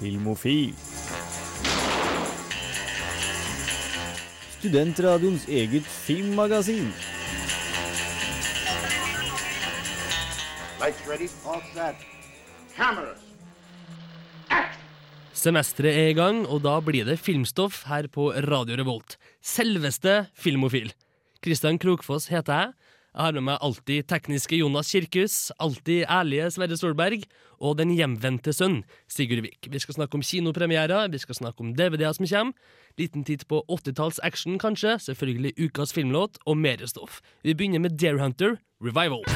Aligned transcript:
Filmofil. 0.00 0.72
Studentradioens 4.56 5.44
eget 5.44 5.84
filmmagasin. 5.84 6.88
Lights 10.80 11.02
ready, 11.04 11.28
all 11.44 11.60
set. 11.74 12.06
Cameras. 12.72 13.20
Semesteret 15.36 15.92
er 15.92 16.08
i 16.14 16.16
gang, 16.16 16.46
og 16.48 16.64
da 16.64 16.78
blir 16.80 17.04
det 17.04 17.18
filmstoff 17.20 17.84
her 17.88 18.08
på 18.08 18.30
Radio 18.48 18.80
Revolt. 18.80 19.18
Selveste 19.44 20.30
Filmofil. 20.32 20.94
Kristian 21.44 21.78
Krokfoss 21.80 22.32
heter 22.32 22.56
jeg. 22.56 22.72
Jeg 23.10 23.24
har 23.26 23.34
med 23.34 23.42
meg 23.48 23.62
alltid 23.66 24.06
tekniske 24.06 24.60
Jonas 24.60 24.92
Kirkhus, 24.94 25.36
alltid 25.58 26.04
ærlige 26.06 26.46
Sverre 26.54 26.76
Solberg 26.78 27.24
og 27.58 27.74
den 27.80 27.90
hjemvendte 27.90 28.54
sønn 28.54 28.84
Sigurd 29.10 29.42
Vik. 29.42 29.66
Vi 29.66 29.82
skal 29.82 29.96
snakke 29.98 30.14
om 30.14 30.22
kinopremierer, 30.22 31.10
vi 31.10 31.18
skal 31.18 31.40
snakke 31.40 31.64
om 31.64 31.72
DVD-er 31.74 32.14
som 32.14 32.28
kommer, 32.30 32.54
liten 33.02 33.26
titt 33.26 33.48
på 33.50 33.64
80-talls 33.66 34.22
action 34.22 34.62
kanskje, 34.62 34.94
selvfølgelig 35.10 35.56
ukas 35.58 35.94
filmlåt 35.96 36.38
og 36.46 36.62
mer 36.62 36.86
stoff. 36.86 37.18
Vi 37.42 37.56
begynner 37.58 37.82
med 37.82 37.98
Dare 37.98 38.22
Hunter 38.22 38.60
Revival. 38.78 39.26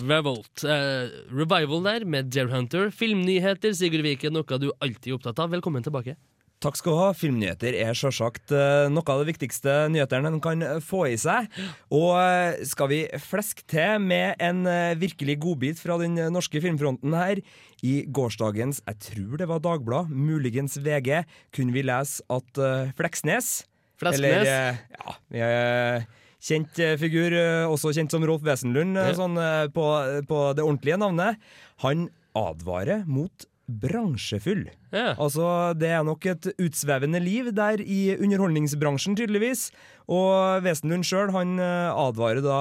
Revolt. 0.00 0.64
Eh, 0.64 1.12
revival 1.32 1.84
der 1.84 2.04
med 2.08 2.32
Dare 2.32 2.50
Hunter. 2.52 2.90
Filmnyheter, 2.94 3.72
Sigurd 3.76 4.04
Viken, 4.06 4.34
noe 4.34 4.58
du 4.58 4.70
alltid 4.80 5.12
er 5.12 5.16
opptatt 5.18 5.40
av. 5.42 5.52
Velkommen 5.52 5.84
tilbake. 5.84 6.16
Takk 6.60 6.76
skal 6.76 6.92
du 6.92 7.00
ha. 7.00 7.08
Filmnyheter 7.16 7.76
er 7.78 7.96
selvsagt 7.96 8.52
eh, 8.52 8.88
noe 8.92 9.12
av 9.12 9.22
det 9.22 9.30
viktigste 9.30 9.76
nyhetene 9.92 10.34
en 10.34 10.42
kan 10.44 10.66
få 10.84 11.06
i 11.08 11.16
seg. 11.20 11.48
Og 11.88 12.18
eh, 12.20 12.60
skal 12.68 12.90
vi 12.92 13.00
fleske 13.24 13.64
til 13.70 13.96
med 14.04 14.40
en 14.44 14.66
eh, 14.68 14.98
virkelig 15.00 15.38
godbit 15.40 15.80
fra 15.80 15.96
den 16.02 16.20
norske 16.34 16.60
filmfronten 16.60 17.16
her. 17.16 17.40
I 17.80 18.02
gårsdagens, 18.12 18.82
jeg 18.84 19.02
tror 19.08 19.40
det 19.40 19.48
var 19.48 19.64
Dagblad, 19.64 20.12
muligens 20.12 20.76
VG, 20.84 21.22
kunne 21.56 21.72
vi 21.72 21.86
lese 21.88 22.20
at 22.28 22.60
Fleksnes 22.98 23.60
Fleksnes. 24.00 24.24
Eller, 24.24 24.70
eh, 24.70 24.76
ja, 24.98 26.02
kjent 26.40 26.80
eh, 26.80 26.96
figur, 27.00 27.34
eh, 27.36 27.68
også 27.68 27.92
kjent 27.96 28.12
som 28.14 28.24
Rolf 28.26 28.44
Wesenlund, 28.46 28.98
eh, 28.98 29.12
sånn 29.16 29.38
på, 29.74 29.86
på 30.28 30.42
det 30.56 30.64
ordentlige 30.66 31.00
navnet. 31.00 31.40
Han 31.84 32.08
advarer 32.38 33.04
mot 33.08 33.46
bransjefyll. 33.70 34.64
Ja. 34.90 35.12
Altså, 35.14 35.76
Det 35.78 35.92
er 35.94 36.02
nok 36.02 36.26
et 36.26 36.48
utsvevende 36.58 37.20
liv 37.22 37.52
der 37.54 37.78
i 37.78 38.16
underholdningsbransjen, 38.16 39.14
tydeligvis. 39.18 39.68
Og 40.10 40.64
Wesenlund 40.64 41.06
sjøl 41.06 41.30
advarer 41.30 42.42
da 42.42 42.58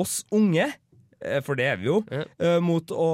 oss 0.00 0.22
unge, 0.32 0.70
for 1.46 1.56
det 1.58 1.64
er 1.72 1.76
vi 1.80 1.86
jo, 1.88 1.96
Ja. 2.12 2.24
eh, 2.38 2.58
mot 2.60 2.86
å 2.92 3.08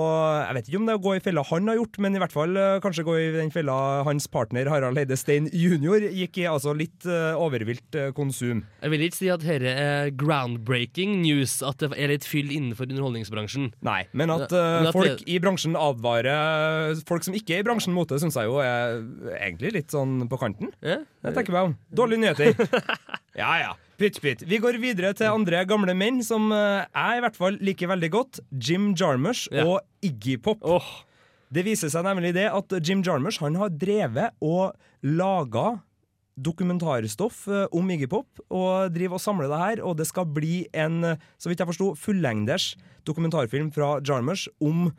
Jeg 0.46 0.54
vet 0.56 0.68
ikke 0.70 0.76
om 0.80 0.86
det 0.86 0.94
er 0.94 0.98
å 1.00 1.04
gå 1.04 1.12
i 1.16 1.22
fella 1.24 1.42
han 1.50 1.68
har 1.68 1.76
gjort, 1.76 1.98
men 1.98 2.16
i 2.16 2.18
hvert 2.22 2.32
fall 2.34 2.56
eh, 2.56 2.80
kanskje 2.82 3.04
gå 3.06 3.14
i 3.20 3.30
den 3.36 3.50
fella 3.54 4.02
hans 4.06 4.26
partner 4.26 4.68
Harald 4.68 4.98
Heide 4.98 5.16
Stein 5.16 5.48
jr. 5.52 6.08
gikk 6.10 6.38
i. 6.42 6.46
Altså 6.50 6.74
litt 6.76 7.06
eh, 7.06 7.34
overvilt 7.38 7.94
eh, 7.94 8.10
konsum. 8.16 8.64
Jeg 8.82 8.90
vil 8.94 9.06
ikke 9.06 9.16
si 9.20 9.30
at 9.30 9.40
dette 9.44 9.74
er 9.74 10.10
groundbreaking 10.10 11.20
news, 11.22 11.58
at 11.66 11.78
det 11.82 11.92
er 11.96 12.08
litt 12.12 12.26
fyll 12.28 12.50
innenfor 12.50 12.88
underholdningsbransjen. 12.90 13.72
Nei, 13.86 14.04
men 14.12 14.30
at, 14.34 14.50
Ja, 14.50 14.58
eh, 14.58 14.78
men 14.80 14.86
at 14.90 14.94
folk 14.96 15.18
det- 15.18 15.28
i 15.28 15.38
bransjen 15.38 15.76
advarer 15.78 17.00
folk 17.06 17.22
som 17.24 17.34
ikke 17.34 17.56
er 17.56 17.60
i 17.60 17.68
bransjen 17.68 17.92
mot 17.94 18.08
det, 18.08 18.20
syns 18.20 18.34
jeg 18.34 18.44
jo 18.50 18.58
er 18.58 19.02
egentlig 19.40 19.72
litt 19.74 19.88
sånn 19.94 20.28
på 20.28 20.38
kanten. 20.38 20.72
Ja? 20.82 20.98
Det 21.22 21.34
tenker 21.34 21.52
jeg 21.54 21.70
om. 21.70 21.76
Dårlige 21.94 22.20
nyheter. 22.24 22.54
Ja, 23.38 23.52
ja. 23.62 23.72
Pytt, 24.00 24.16
pytt. 24.24 24.42
Vi 24.48 24.56
går 24.62 24.78
videre 24.80 25.10
til 25.12 25.28
andre 25.28 25.58
gamle 25.68 25.92
menn 25.92 26.22
som 26.24 26.46
eh, 26.56 26.86
jeg 26.88 27.18
i 27.18 27.22
hvert 27.26 27.36
fall 27.36 27.58
liker 27.60 27.90
veldig 27.90 28.08
godt. 28.14 28.40
Jim 28.56 28.94
Jarmusch 28.96 29.42
Ja. 29.52 29.66
og 29.68 29.82
Iggy 30.00 30.38
Pop. 30.40 30.62
Oh. 30.64 30.86
Det 31.52 31.66
viser 31.66 31.92
seg 31.92 32.06
nemlig 32.06 32.30
det 32.32 32.46
at 32.48 32.72
Jim 32.80 33.02
Jarmusch 33.04 33.42
han 33.44 33.58
har 33.60 33.68
drevet 33.68 34.32
og 34.40 34.72
laga 35.04 35.82
dokumentarstoff 36.40 37.42
eh, 37.52 37.66
om 37.76 37.92
Iggy 37.92 38.08
Pop, 38.08 38.40
og 38.48 38.88
driver 38.94 39.18
og 39.18 39.24
samler 39.26 39.50
det 39.52 39.60
her. 39.60 39.84
Og 39.84 39.98
det 40.00 40.08
skal 40.08 40.24
bli 40.32 40.62
en, 40.72 41.02
så 41.36 41.50
vidt 41.52 41.60
jeg 41.60 41.68
forsto, 41.68 41.92
fullengders 42.00 42.70
dokumentarfilm 43.04 43.68
fra 43.76 43.98
Jarmusch 44.00 44.48
om 44.64 44.86
Iggy 44.88 44.96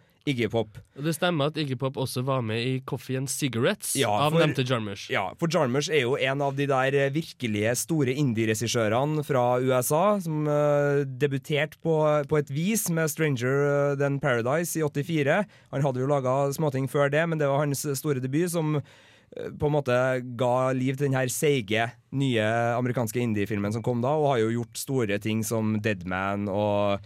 Pop. 0.52 0.78
og 0.98 1.04
Det 1.04 1.16
stemmer 1.18 1.48
at 1.50 1.58
Iggy 1.58 1.76
Pop 1.82 1.96
også 1.98 2.22
var 2.24 2.42
med 2.46 2.62
i 2.62 2.82
Coffee 2.86 3.18
and 3.18 3.28
Cigarettes 3.28 3.96
Ja, 3.98 4.10
av 4.10 4.32
for- 4.32 4.40
nevnte 4.40 4.64
Jarmusch. 4.64 5.10
Ja, 5.10 5.34
for 5.40 5.48
Jarmusch 5.50 5.90
er 5.90 6.02
jo 6.04 6.16
en 6.16 6.42
av 6.42 6.56
de 6.56 6.68
der 6.70 7.10
virkelige 7.10 7.74
store 7.76 8.14
indie-regissørene 8.14 9.24
fra 9.26 9.60
USA, 9.60 10.20
som 10.22 10.46
uh, 10.48 11.04
debuterte 11.06 11.78
på, 11.82 11.96
på 12.30 12.38
et 12.38 12.50
vis 12.54 12.88
med 12.94 13.10
Stranger 13.10 13.96
Than 13.98 14.20
Paradise 14.20 14.78
i 14.78 14.84
84. 14.86 15.46
Han 15.72 15.82
hadde 15.82 16.00
jo 16.04 16.08
laga 16.12 16.52
småting 16.54 16.88
før 16.92 17.10
det, 17.10 17.24
men 17.28 17.40
det 17.42 17.48
var 17.50 17.64
hans 17.66 17.82
store 17.98 18.22
debut 18.22 18.50
som 18.54 18.76
eh, 18.78 19.50
på 19.58 19.68
en 19.70 19.74
måte 19.74 19.98
ga 20.38 20.72
liv 20.78 20.98
til 21.00 21.08
den 21.10 21.18
her 21.18 21.32
seige, 21.34 21.90
nye 22.14 22.46
amerikanske 22.78 23.20
indie-filmen 23.24 23.74
som 23.74 23.82
kom 23.86 24.02
da, 24.04 24.14
og 24.20 24.36
har 24.36 24.44
jo 24.46 24.54
gjort 24.60 24.78
store 24.78 25.18
ting 25.24 25.42
som 25.48 25.80
Deadman 25.82 26.46
og 26.52 27.02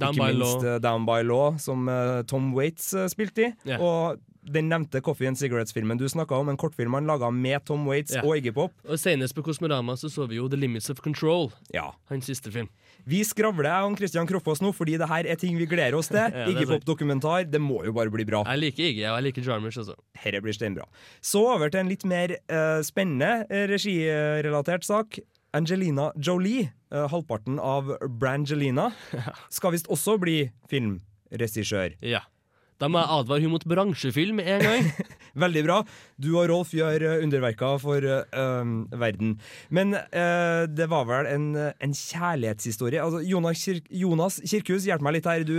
Down 0.00 0.14
ikke 0.16 0.24
by 0.24 0.32
minst 0.38 0.62
Law. 0.62 0.74
eh, 0.74 0.78
Down 0.84 1.04
by 1.08 1.20
Law, 1.26 1.58
som 1.62 1.88
eh, 1.92 2.22
Tom 2.30 2.52
Waits 2.56 2.92
eh, 2.94 3.08
spilte 3.12 3.48
i. 3.50 3.52
Yeah. 3.68 3.82
Og 3.82 4.24
den 4.48 4.70
nevnte 4.70 5.02
Coffee 5.04 5.28
and 5.28 5.36
Cigarettes-filmen 5.36 5.98
du 6.00 6.06
snakka 6.08 6.38
om, 6.40 6.48
en 6.48 6.56
kortfilm 6.56 6.94
han 6.96 7.04
laga 7.10 7.28
med 7.34 7.66
Tom 7.68 7.82
Waits 7.84 8.14
Ja. 8.16 8.22
og 8.24 8.38
Iggy 8.38 8.54
Pop. 8.56 8.72
Og 8.88 8.96
Senest 8.96 9.34
på 9.36 9.42
Kosmorama 9.44 9.92
så, 10.00 10.08
så 10.08 10.24
vi 10.30 10.38
jo 10.38 10.46
The 10.48 10.56
Limits 10.56 10.88
of 10.88 11.02
Control, 11.04 11.50
Ja. 11.74 11.90
hans 12.08 12.24
siste 12.30 12.50
film. 12.54 12.70
Vi 13.08 13.20
skravler 13.24 13.84
om 13.84 13.94
Christian 13.96 14.26
Kroppås 14.26 14.62
nå, 14.64 14.72
fordi 14.72 14.96
det 15.00 15.08
her 15.08 15.26
er 15.28 15.36
ting 15.36 15.56
vi 15.58 15.66
gleder 15.68 15.94
oss 15.98 16.08
til. 16.08 16.16
er 16.32 16.48
Iggy. 16.48 16.64
Pop-dokumentar. 16.70 17.44
Det 17.50 17.60
må 17.60 17.82
jo 17.84 17.92
bare 17.92 18.10
bli 18.10 18.24
bra. 18.24 18.40
Jeg 18.48 18.58
liker 18.62 18.88
Iggy, 18.88 19.04
og 19.10 19.18
jeg 19.18 19.26
liker 19.28 19.42
Jarmusch 19.50 19.78
også. 19.84 19.94
Dette 20.24 20.40
blir 20.44 20.56
steinbra. 20.56 20.88
Så 21.20 21.44
over 21.44 21.68
til 21.68 21.80
en 21.84 21.92
litt 21.92 22.04
mer 22.08 22.32
uh, 22.48 22.80
spennende 22.86 23.44
eh, 23.50 23.66
regirelatert 23.68 24.84
sak. 24.88 25.18
Angelina 25.56 26.10
Jolie, 26.20 26.70
halvparten 26.90 27.58
av 27.60 27.90
Brangelina, 28.20 28.90
skal 29.56 29.74
visst 29.76 29.90
også 29.92 30.16
bli 30.22 30.38
filmregissør. 30.70 31.98
Ja. 32.04 32.24
Da 32.78 32.86
må 32.90 33.00
jeg 33.02 33.10
advare 33.10 33.42
hun 33.42 33.54
mot 33.56 33.64
bransjefilm 33.66 34.38
en 34.42 34.62
gang. 34.62 34.90
Veldig 35.44 35.62
bra. 35.66 35.78
Du 36.18 36.30
og 36.36 36.48
Rolf 36.50 36.70
gjør 36.74 37.04
eh, 37.06 37.22
underverker 37.24 37.78
for 37.82 38.04
um, 38.06 38.76
verden. 38.94 39.36
Men 39.74 39.96
eh, 39.98 40.64
det 40.70 40.86
var 40.90 41.08
vel 41.08 41.28
en, 41.30 41.48
en 41.58 41.94
kjærlighetshistorie. 41.94 43.02
Altså, 43.02 43.22
Jonas, 43.26 43.62
Kir 43.62 43.82
Jonas 43.90 44.38
Kirkhus, 44.44 44.86
hjelp 44.86 45.02
meg 45.04 45.18
litt 45.18 45.28
her. 45.30 45.42
Du, 45.46 45.56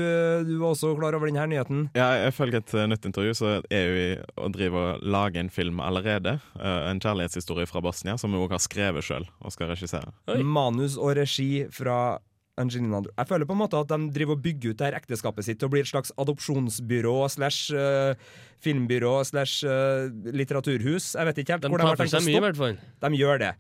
du 0.48 0.56
var 0.62 0.72
også 0.72 0.94
klar 1.00 1.18
over 1.18 1.32
denne 1.32 1.48
nyheten? 1.52 1.88
Ja, 1.98 2.10
Ifølge 2.30 2.64
et 2.64 2.76
nytt 2.92 3.08
intervju 3.10 3.36
så 3.36 3.54
er 3.68 3.94
vi 3.94 4.08
og 4.40 4.48
å 4.48 4.54
drive 4.54 4.80
og 4.80 5.04
lage 5.04 5.42
en 5.42 5.52
film 5.54 5.84
allerede. 5.84 6.38
en 6.60 7.02
kjærlighetshistorie 7.04 7.68
fra 7.70 7.84
Bosnia, 7.84 8.18
som 8.18 8.34
hun 8.34 8.46
også 8.46 8.56
har 8.56 8.66
skrevet 8.66 9.08
sjøl 9.08 9.28
og 9.44 9.54
skal 9.56 9.72
regissere. 9.74 10.14
Oi. 10.32 10.42
Manus 10.44 10.98
og 10.98 11.18
regi 11.20 11.68
fra 11.74 12.20
Angelina 12.60 13.02
Jeg 13.08 13.30
føler 13.30 13.48
på 13.48 13.56
en 13.56 13.62
måte 13.64 13.80
at 13.80 13.90
de 13.92 14.10
driver 14.16 14.36
og 14.38 14.44
bygger 14.44 14.74
ut 14.74 14.82
det 14.82 14.90
her 14.90 15.00
ekteskapet 15.00 15.48
sitt 15.48 15.64
og 15.66 15.72
blir 15.74 15.86
et 15.86 15.92
slags 15.92 16.12
adopsjonsbyrå 16.20 17.16
slash 17.32 17.72
uh, 17.76 18.14
filmbyrå 18.64 19.16
slash 19.28 19.64
uh, 19.68 20.12
litteraturhus. 20.36 21.14
Jeg 21.16 21.32
vet 21.32 21.42
ikke 21.44 21.56
helt 21.58 21.66
De 21.66 21.72
hvor 21.72 21.82
de 21.82 21.90
har 21.90 22.00
tenkt 22.00 22.20
å 22.20 22.24
mye, 22.26 22.38
stoppe. 22.44 22.54
fall. 22.60 22.80
De 23.08 23.20
gjør 23.20 23.44
det. 23.46 23.56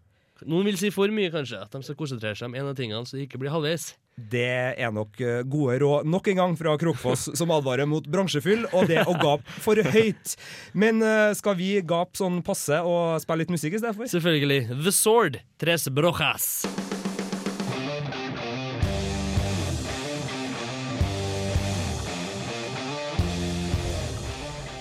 Noen 0.48 0.70
vil 0.70 0.78
si 0.80 0.88
for 0.96 1.12
mye, 1.12 1.32
kanskje. 1.34 1.58
At 1.66 1.74
de 1.76 1.82
skal 1.84 1.98
konsentrere 2.00 2.38
seg 2.40 2.48
om 2.48 2.54
en 2.56 2.70
av 2.72 2.78
tingene, 2.78 3.04
så 3.08 3.18
de 3.18 3.26
ikke 3.26 3.40
blir 3.42 3.52
halvveis. 3.52 3.90
Det 4.20 4.46
er 4.80 4.94
nok 4.96 5.20
eh, 5.24 5.42
gode 5.48 5.78
råd 5.84 6.08
nok 6.08 6.30
en 6.32 6.40
gang 6.40 6.56
fra 6.60 6.78
Krokfoss, 6.80 7.28
som 7.40 7.52
advarer 7.56 7.88
mot 7.88 8.08
bransjefyll 8.08 8.64
og 8.72 8.88
det 8.92 9.04
å 9.04 9.18
gape 9.20 9.60
for 9.64 9.80
høyt. 9.96 10.38
Men 10.72 11.04
skal 11.36 11.60
vi 11.60 11.74
gape 11.84 12.20
sånn 12.20 12.40
passe 12.48 12.80
og 12.84 13.20
spille 13.24 13.44
litt 13.44 13.56
musikk 13.56 13.80
istedenfor? 13.80 14.12
Selvfølgelig. 14.16 14.80
The 14.80 14.96
Sword, 14.96 15.44
Tres 15.60 15.92
Brojas. 15.92 16.52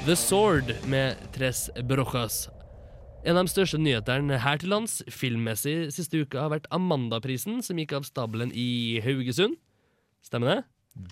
The 0.09 0.17
Sword 0.17 0.71
med 0.89 1.17
Tres 1.35 1.67
Brochas. 1.85 2.49
En 3.29 3.37
av 3.37 3.45
de 3.45 3.51
største 3.53 3.77
nyhetene 3.83 4.39
her 4.41 4.61
til 4.63 4.71
lands 4.73 5.03
filmmessig 5.13 5.91
siste 5.93 6.23
uka 6.23 6.47
har 6.47 6.53
vært 6.55 6.69
Amandaprisen, 6.73 7.59
som 7.67 7.77
gikk 7.77 7.93
av 7.99 8.07
stabelen 8.09 8.49
i 8.57 9.01
Haugesund. 9.05 9.59
Stemmer 10.25 10.49
det? 10.55 10.59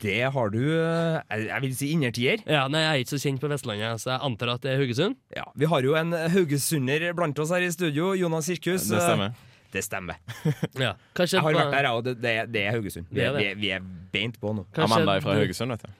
Det 0.00 0.16
har 0.32 0.48
du 0.54 0.62
eh, 0.72 1.43
jeg 1.44 1.62
vil 1.66 1.75
si 1.76 1.90
innertier. 1.94 2.40
Ja, 2.48 2.64
nei, 2.72 2.81
Jeg 2.87 2.88
er 2.94 3.04
ikke 3.04 3.12
så 3.12 3.20
kjent 3.26 3.43
på 3.44 3.50
Vestlandet, 3.52 4.00
så 4.02 4.14
jeg 4.14 4.25
antar 4.31 4.54
at 4.56 4.64
det 4.64 4.72
er 4.72 4.81
Haugesund. 4.81 5.19
Ja, 5.37 5.44
vi 5.60 5.69
har 5.70 5.84
jo 5.87 5.94
en 6.00 6.16
haugesunder 6.32 7.06
blant 7.19 7.38
oss 7.44 7.52
her 7.54 7.66
i 7.69 7.70
studio. 7.75 8.14
Jonas 8.19 8.48
Sirkus. 8.48 8.88
Det 8.88 9.02
stemmer. 9.04 9.37
Eh, 9.37 9.54
Det 9.76 9.84
stemmer. 9.84 10.16
Ja, 10.87 10.94
kanskje 11.12 11.37
Jeg 11.37 11.44
har 11.44 11.58
vært 11.60 11.75
der, 11.75 11.84
jeg, 11.90 11.93
og 12.00 12.04
det, 12.08 12.16
det, 12.22 12.32
er- 12.40 12.48
det 12.56 12.64
er 12.64 12.78
Haugesund. 12.78 13.10
Vi 13.10 13.20
Det 13.20 13.26
er, 13.28 13.37
vi 13.37 13.46
er, 13.50 13.60
vi 13.60 13.70
er 13.76 13.88
beint 14.14 14.40
på 14.40 14.56
nå. 14.56 14.64
kanskje 14.72 14.88
Amanda 14.94 15.19
er 15.19 15.26
fra 15.26 15.37
Haugesund, 15.37 15.75
vet 15.76 15.84
du. 15.84 15.90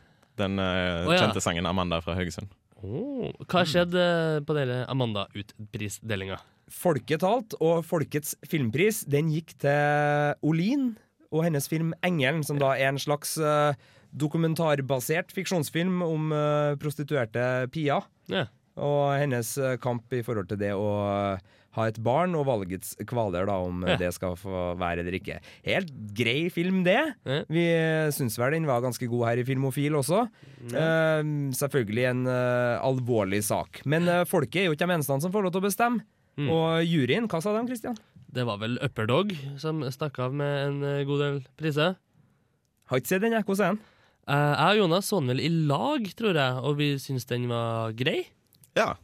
Den 0.41 0.59
eh, 0.59 1.03
oh, 1.05 1.13
ja. 1.13 1.27
kjente 1.27 1.41
sangen 1.45 1.67
'Amanda 1.67 2.01
fra 2.01 2.15
Haugesund'. 2.17 2.49
Oh, 2.87 3.33
hva 3.51 3.65
skjedde 3.67 4.03
eh, 4.03 4.43
på 4.47 4.55
dere 4.57 4.85
Amanda-utprisdelinga? 4.93 6.39
Folket 6.71 7.23
talt, 7.23 7.57
og 7.63 7.85
Folkets 7.87 8.35
filmpris 8.47 9.05
den 9.11 9.31
gikk 9.33 9.55
til 9.63 10.37
Olin 10.47 10.93
og 11.33 11.45
hennes 11.47 11.67
film 11.71 11.93
'Engelen', 12.03 12.45
som 12.47 12.59
da 12.63 12.75
er 12.75 12.93
en 12.93 13.03
slags 13.03 13.37
eh, 13.39 13.75
dokumentarbasert 14.15 15.35
fiksjonsfilm 15.35 16.03
om 16.07 16.33
eh, 16.33 16.77
prostituerte 16.79 17.67
Pia. 17.75 18.01
Ja. 18.31 18.47
Og 18.77 19.17
hennes 19.17 19.55
kamp 19.81 20.13
i 20.13 20.23
forhold 20.23 20.51
til 20.51 20.61
det 20.61 20.75
å 20.77 20.91
ha 21.77 21.87
et 21.91 22.01
barn, 22.03 22.35
og 22.39 22.47
valgets 22.49 22.95
kvaler, 23.09 23.47
da, 23.49 23.57
om 23.63 23.85
Ja. 23.87 23.97
det 24.01 24.13
skal 24.17 24.37
få 24.41 24.75
være 24.81 25.05
eller 25.05 25.17
ikke. 25.19 25.39
Helt 25.67 25.93
grei 26.17 26.49
film, 26.53 26.83
det. 26.87 26.99
Ja. 27.29 27.41
Vi 27.53 27.65
eh, 27.71 28.11
syns 28.17 28.39
vel 28.41 28.57
den 28.57 28.69
var 28.69 28.83
ganske 28.85 29.09
god 29.09 29.27
her 29.29 29.43
i 29.43 29.47
Filmofil 29.47 29.97
også. 30.01 30.25
Eh, 30.73 31.23
selvfølgelig 31.57 32.07
en 32.11 32.27
uh, 32.27 32.83
alvorlig 32.85 33.43
sak. 33.47 33.83
Men 33.85 34.09
uh, 34.09 34.25
folket 34.29 34.63
er 34.63 34.71
jo 34.71 34.77
ikke 34.77 34.87
de 34.87 34.97
eneste 34.97 35.21
som 35.23 35.33
får 35.33 35.47
lov 35.47 35.55
til 35.57 35.65
å 35.65 35.69
bestemme. 35.69 36.07
Mm. 36.37 36.49
Og 36.53 36.85
juryen, 36.85 37.29
hva 37.31 37.41
sa 37.41 37.55
de, 37.57 37.67
Christian? 37.71 37.97
Det 38.37 38.45
var 38.45 38.59
vel 38.61 38.77
Upperdog 38.85 39.33
som 39.61 39.81
stakk 39.93 40.19
av 40.21 40.35
med 40.37 40.57
en 40.67 41.07
god 41.09 41.23
del 41.23 41.39
priser. 41.57 41.95
Har 42.91 43.01
ikke 43.01 43.15
sett 43.15 43.23
den, 43.25 43.35
jeg. 43.35 43.47
Hvordan 43.47 43.65
er 43.65 43.77
den? 43.77 43.85
Eh, 44.27 44.53
jeg 44.59 44.75
og 44.75 44.81
Jonas 44.81 45.09
så 45.11 45.21
den 45.23 45.31
vel 45.31 45.43
i 45.47 45.51
lag, 45.71 46.07
tror 46.19 46.39
jeg, 46.39 46.63
og 46.67 46.79
vi 46.81 46.89
syns 47.03 47.29
den 47.31 47.47
var 47.51 47.95
grei. 47.99 48.25
Ja. 48.79 48.95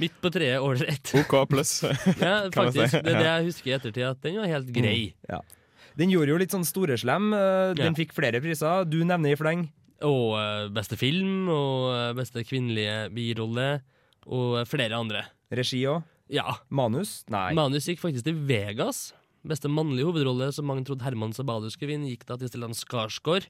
Midt 0.00 0.16
på 0.22 0.30
treet 0.34 0.60
ålreit. 0.62 1.12
OK 1.20 1.34
pluss. 1.50 1.72
Ja, 2.20 2.48
man 2.54 2.72
si. 2.72 2.78
faktisk. 2.80 2.98
Det 3.04 3.12
er 3.14 3.18
det 3.18 3.28
jeg 3.28 3.46
husker 3.50 3.70
i 3.70 3.74
ettertid, 3.78 4.04
at 4.08 4.20
den 4.24 4.36
var 4.40 4.50
helt 4.50 4.70
grei. 4.74 5.12
Den 5.96 6.10
gjorde 6.10 6.32
jo 6.34 6.38
litt 6.42 6.50
sånn 6.54 6.66
storeslem. 6.66 7.32
eh, 7.36 7.74
Den 7.78 7.92
Ja. 7.92 7.96
fikk 7.98 8.12
flere 8.16 8.40
priser. 8.42 8.84
Du 8.88 8.98
nevner 9.04 9.32
i 9.32 9.38
fleng. 9.38 9.68
Og 10.04 10.34
eh, 10.40 10.68
beste 10.74 10.96
film, 10.98 11.48
og 11.48 11.92
eh, 11.94 12.12
beste 12.18 12.42
kvinnelige 12.44 13.10
birolle, 13.14 13.68
og 14.26 14.64
flere 14.66 14.96
andre. 14.98 15.22
Regi 15.54 15.84
òg. 15.86 16.02
Ja. 16.32 16.56
Manus? 16.70 17.22
Nei. 17.30 17.52
Manus 17.54 17.86
gikk 17.86 18.00
faktisk 18.02 18.24
til 18.26 18.34
Vegas. 18.48 19.12
Beste 19.46 19.68
mannlige 19.68 20.08
hovedrolle, 20.08 20.48
som 20.56 20.64
mange 20.66 20.86
trodde 20.88 21.04
Herman 21.04 21.32
Sabadu 21.36 21.68
skulle 21.70 21.92
vinne, 21.94 22.08
gikk 22.10 22.24
da 22.26 22.38
til 22.40 22.48
Stellan 22.48 22.72
Skarsgård. 22.74 23.46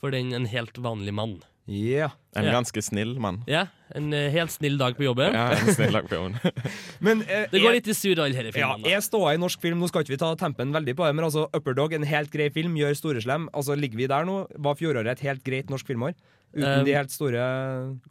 For 0.00 0.10
den 0.14 0.32
En 0.32 0.46
helt 0.46 0.76
vanlig 0.78 1.12
mann. 1.14 1.42
Ja. 1.66 2.10
En 2.36 2.44
Ja. 2.44 2.52
ganske 2.58 2.82
snill 2.84 3.14
mann. 3.18 3.38
Ja, 3.48 3.66
En 3.94 4.12
eh, 4.12 4.28
helt 4.34 4.50
snill 4.50 4.76
dag 4.76 4.96
på 4.98 5.04
jobben. 5.06 5.32
Ja, 5.32 5.52
en 5.54 5.70
snill 5.72 5.92
dag 5.94 6.08
på 6.10 6.16
jobben 6.18 6.34
Men 7.00 7.22
eh, 7.22 7.46
Det 7.52 7.60
går 7.62 7.72
litt 7.78 7.88
i 7.88 7.94
surr, 7.94 8.18
alle 8.20 8.34
disse 8.34 8.50
ja, 8.50 8.52
filmene. 8.74 8.84
da. 8.84 8.90
er 8.98 9.00
ståa 9.00 9.32
i 9.34 9.38
norsk 9.40 9.60
film 9.62 9.78
Nå 9.80 9.88
skal 9.88 10.02
ikke 10.04 10.12
vi 10.16 10.20
ta 10.20 10.34
tempen 10.36 10.74
veldig 10.74 10.96
på 10.98 11.06
det, 11.06 11.14
men 11.16 11.24
altså 11.24 11.46
Upperdog, 11.56 11.94
en 11.96 12.04
helt 12.04 12.30
grei 12.34 12.50
film, 12.52 12.74
gjør 12.76 12.92
storeslem. 12.98 13.48
Altså, 13.54 13.76
ligger 13.78 13.96
vi 14.02 14.06
der 14.10 14.24
nå? 14.28 14.42
Var 14.58 14.74
fjoråret 14.80 15.12
et 15.14 15.24
helt 15.24 15.44
greit 15.46 15.70
norsk 15.72 15.86
filmår? 15.88 16.12
Uten 16.54 16.80
Um, 16.80 16.84
de 16.86 16.92
helt 16.94 17.10
store 17.10 17.40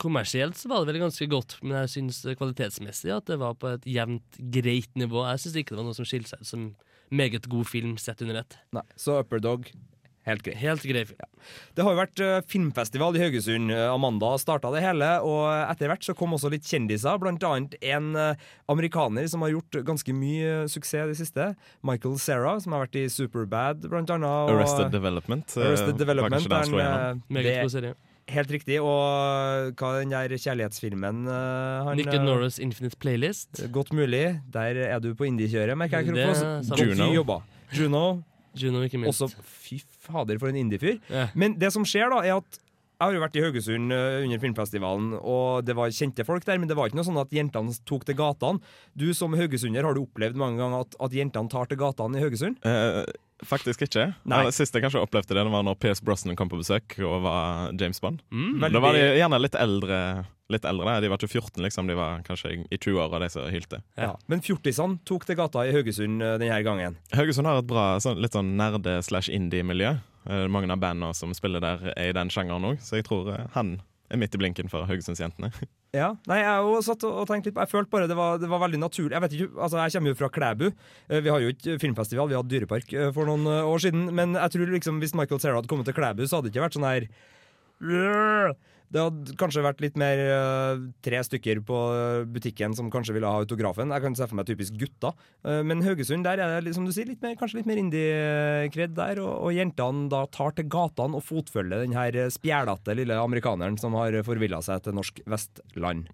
Kommersielt 0.02 0.58
så 0.60 0.68
var 0.68 0.82
det 0.84 0.92
vel 0.94 1.04
ganske 1.06 1.28
godt, 1.32 1.54
men 1.64 1.78
jeg 1.86 1.94
syns 1.94 2.18
kvalitetsmessig 2.36 3.14
at 3.16 3.30
det 3.30 3.38
var 3.40 3.54
på 3.56 3.70
et 3.78 3.86
jevnt 3.88 4.40
greit 4.52 4.90
nivå. 5.00 5.24
Jeg 5.30 5.40
syns 5.46 5.56
ikke 5.62 5.76
det 5.76 5.80
var 5.80 5.88
noe 5.88 5.96
som 5.96 6.08
skilte 6.10 6.34
seg 6.34 6.42
ut 6.44 6.50
som 6.50 6.66
meget 7.14 7.48
god 7.48 7.70
film 7.70 7.94
sett 8.02 8.20
under 8.26 8.42
ett. 8.42 8.58
Nei. 8.76 8.84
Så 9.00 9.20
Upperdog, 9.22 9.70
helt 10.26 10.44
grei. 10.46 10.56
Helt 10.56 10.84
grei 10.88 11.04
film. 11.06 11.20
Det 11.76 11.84
har 11.84 11.92
jo 11.96 12.00
vært 12.00 12.22
uh, 12.24 12.38
filmfestival 12.48 13.18
i 13.18 13.24
Haugesund. 13.26 13.72
Eh, 13.74 13.88
Amanda 13.92 14.30
starta 14.40 14.72
det 14.74 14.84
hele, 14.86 15.10
og 15.28 15.44
etter 15.72 15.92
hvert 15.92 16.06
så 16.08 16.16
kom 16.16 16.36
også 16.38 16.52
litt 16.54 16.64
kjendiser. 16.70 17.20
Blant 17.20 17.44
annet 17.44 17.76
en 17.84 18.14
uh, 18.16 18.34
amerikaner 18.72 19.28
som 19.28 19.44
har 19.44 19.52
gjort 19.56 19.82
ganske 19.90 20.16
mye 20.16 20.64
uh, 20.64 20.70
suksess 20.72 21.04
i 21.04 21.12
det 21.12 21.20
siste. 21.20 21.50
Michael 21.84 22.16
Cera, 22.24 22.56
som 22.64 22.74
har 22.78 22.86
vært 22.88 22.96
i 23.02 23.06
Superbad, 23.12 23.84
blant 23.92 24.10
annet. 24.16 24.30
og- 24.30 24.56
Arrested 24.56 24.92
Development. 24.96 25.58
eh, 25.58 25.68
Arrested 25.68 25.98
Development. 26.00 26.50
der 26.50 26.56
han, 26.64 26.74
eh, 27.20 27.22
Meget 27.34 27.44
det 27.44 27.62
god 27.62 27.72
serie. 27.76 27.94
er 27.94 28.34
helt 28.34 28.52
riktig. 28.52 28.80
Og 28.82 29.74
hva 29.76 30.00
den 30.00 30.10
der 30.16 30.30
kjærlighetsfilmen 30.40 31.28
uh, 31.28 31.84
han, 31.90 31.98
Nick 31.98 32.08
eh, 32.14 32.24
Norris 32.24 32.60
Infinite 32.60 32.96
Playlist. 32.98 33.66
Godt 33.72 33.92
mulig. 33.92 34.42
Der 34.50 34.80
er 34.88 35.00
du 35.00 35.14
på 35.14 35.28
indiekjøret, 35.28 35.76
merker 35.78 36.00
jeg. 36.02 37.44
Juno. 37.74 38.24
Juno, 38.60 38.84
ikke 38.86 39.00
minst. 39.02 39.22
Også 39.24 39.44
fy 39.64 39.80
fader, 40.06 40.38
for 40.42 40.52
en 40.52 40.60
indiefyr. 40.62 41.00
Ja. 41.10 41.30
Men 41.34 41.58
det 41.60 41.74
som 41.76 41.86
skjer, 41.88 42.12
da, 42.14 42.22
er 42.26 42.38
at 42.42 42.60
jeg 43.04 43.10
har 43.10 43.16
jo 43.18 43.22
vært 43.24 43.36
i 43.36 43.42
Haugesund 43.44 43.92
eh, 43.92 44.22
under 44.24 44.40
filmfestivalen, 44.40 45.08
og 45.20 45.66
det 45.68 45.74
var 45.76 45.92
kjente 45.92 46.24
folk 46.24 46.46
der, 46.48 46.60
men 46.62 46.70
det 46.70 46.78
var 46.80 46.88
ikke 46.88 47.00
noe 47.02 47.08
sånn 47.10 47.20
at 47.20 47.34
jentene 47.36 47.74
tok 47.90 48.06
til 48.08 48.16
gatene. 48.16 48.62
Du 48.96 49.10
som 49.18 49.36
haugesunder, 49.36 49.84
har 49.84 49.98
du 49.98 50.06
opplevd 50.06 50.40
mange 50.40 50.62
ganger 50.62 50.86
at, 50.86 50.96
at 51.04 51.18
jentene 51.18 51.52
tar 51.52 51.68
til 51.68 51.82
gatene 51.82 52.22
i 52.22 52.24
Haugesund? 52.24 52.62
Eh, 52.64 53.02
faktisk 53.48 53.86
ikke. 53.88 54.10
Nei. 54.24 54.44
Eller, 54.44 54.54
Sist 54.56 54.76
jeg 54.76 54.84
kanskje 54.86 55.02
opplevde 55.04 55.34
det, 55.36 55.44
det 55.44 55.54
var 55.54 55.66
når 55.66 55.80
Pierce 55.82 56.04
Brosnan 56.06 56.38
kom 56.40 56.52
på 56.52 56.60
besøk 56.62 56.96
og 57.04 57.24
var 57.26 57.74
James 57.80 58.02
Bond. 58.04 58.24
Mm. 58.34 58.64
Da 58.64 58.82
var 58.84 58.98
de 58.98 59.04
gjerne 59.20 59.40
litt 59.42 59.58
eldre. 59.60 60.00
Litt 60.52 60.66
eldre. 60.68 60.96
De 61.02 61.10
var 61.10 61.22
ikke 61.22 61.40
14, 61.40 61.64
liksom. 61.66 61.88
De 61.90 61.98
var 61.98 62.24
kanskje 62.28 62.56
i 62.68 62.78
20-åra, 62.78 63.22
de 63.24 63.30
som 63.32 63.48
hylte. 63.50 63.80
Ja. 64.00 64.12
Men 64.32 64.44
fjortisene 64.46 65.00
tok 65.08 65.26
til 65.28 65.40
gata 65.40 65.64
i 65.66 65.72
Haugesund 65.74 66.24
eh, 66.24 66.36
denne 66.42 66.60
gangen. 66.68 66.98
Haugesund 67.16 67.50
har 67.50 67.62
et 67.62 67.70
bra 67.70 67.86
sånn, 68.04 68.20
litt 68.22 68.36
sånn 68.36 68.54
nerde-slash-indie-miljø. 68.60 69.96
Eh, 70.30 70.46
mange 70.52 70.72
av 70.72 70.84
bandene 70.84 71.14
som 71.18 71.34
spiller 71.36 71.64
der, 71.64 71.90
er 71.96 72.12
i 72.12 72.16
den 72.16 72.32
sjangeren 72.34 72.74
òg, 72.74 72.84
så 72.84 73.00
jeg 73.00 73.08
tror 73.08 73.32
eh, 73.34 73.48
han 73.56 73.78
er 74.14 74.20
midt 74.22 74.36
i 74.36 74.42
blinken 74.44 74.70
for 74.72 74.88
Haugesundsjentene. 74.90 75.54
Ja, 75.94 76.08
nei, 76.26 76.40
jeg 76.42 76.62
jo 76.66 76.80
satt 76.82 77.04
og 77.06 77.28
tenkte 77.30 77.34
tenkt 77.34 77.48
litt 77.52 77.60
Jeg 77.62 77.70
følte 77.70 77.94
bare 77.94 78.08
det 78.10 78.16
var, 78.18 78.40
det 78.42 78.48
var 78.50 78.62
veldig 78.64 78.80
naturlig. 78.82 79.14
Jeg 79.14 79.22
vet 79.22 79.34
ikke, 79.38 79.50
altså 79.62 79.78
jeg 79.78 79.94
kommer 79.94 80.10
jo 80.10 80.18
fra 80.18 80.30
Klæbu. 80.34 80.64
Eh, 81.06 81.20
Vi 81.22 81.30
har 81.30 81.44
jo 81.44 81.52
ikke 81.54 81.76
filmfestival, 81.84 82.32
vi 82.32 82.38
hadde 82.40 82.50
dyrepark 82.50 82.94
eh, 82.98 83.12
for 83.14 83.30
noen 83.30 83.46
eh, 83.46 83.70
år 83.70 83.84
siden. 83.84 84.08
Men 84.18 84.34
jeg 84.34 84.56
tror 84.56 84.74
liksom 84.74 84.98
hvis 85.04 85.14
Michael 85.14 85.42
Sarah 85.44 85.60
hadde 85.60 85.70
kommet 85.70 85.86
til 85.86 85.94
Klæbu, 85.94 86.26
så 86.26 86.40
hadde 86.40 86.50
det 86.50 86.56
ikke 86.56 86.66
vært 86.66 86.80
sånn 86.80 86.90
her 86.90 87.06
Det 88.94 89.02
hadde 89.02 89.36
kanskje 89.40 89.64
vært 89.66 89.84
litt 89.84 90.00
mer 90.00 90.20
eh, 90.22 90.82
tre 91.06 91.22
stykker 91.26 91.64
på 91.66 91.78
butikken 92.34 92.76
som 92.78 92.92
kanskje 92.94 93.16
ville 93.18 93.30
ha 93.30 93.42
autografen. 93.42 93.94
Jeg 93.94 94.06
kan 94.06 94.18
se 94.18 94.28
for 94.30 94.40
meg 94.40 94.50
typisk 94.50 94.78
gutta. 94.80 95.14
Eh, 95.46 95.62
men 95.66 95.84
Haugesund, 95.86 96.28
der 96.28 96.42
er 96.44 96.66
det 96.66 96.76
som 96.78 96.88
du 96.88 96.94
sier, 96.96 97.10
litt 97.10 97.24
mer, 97.26 97.38
kanskje 97.40 97.62
litt 97.62 97.70
mer 97.70 97.82
indie-kred 97.82 98.98
der. 98.98 99.22
Og, 99.24 99.34
og 99.50 99.58
jentene 99.58 100.10
da 100.14 100.26
tar 100.34 100.58
til 100.58 100.70
gatene 100.72 101.20
og 101.20 101.26
fotfølger 101.26 101.86
den 101.86 101.98
her 101.98 102.18
spjælete 102.34 102.98
lille 103.00 103.22
amerikaneren 103.22 103.80
som 103.82 103.98
har 104.00 104.20
forvilla 104.28 104.62
seg 104.66 104.86
til 104.86 105.00
norsk 105.00 105.24
Vestland. 105.30 106.12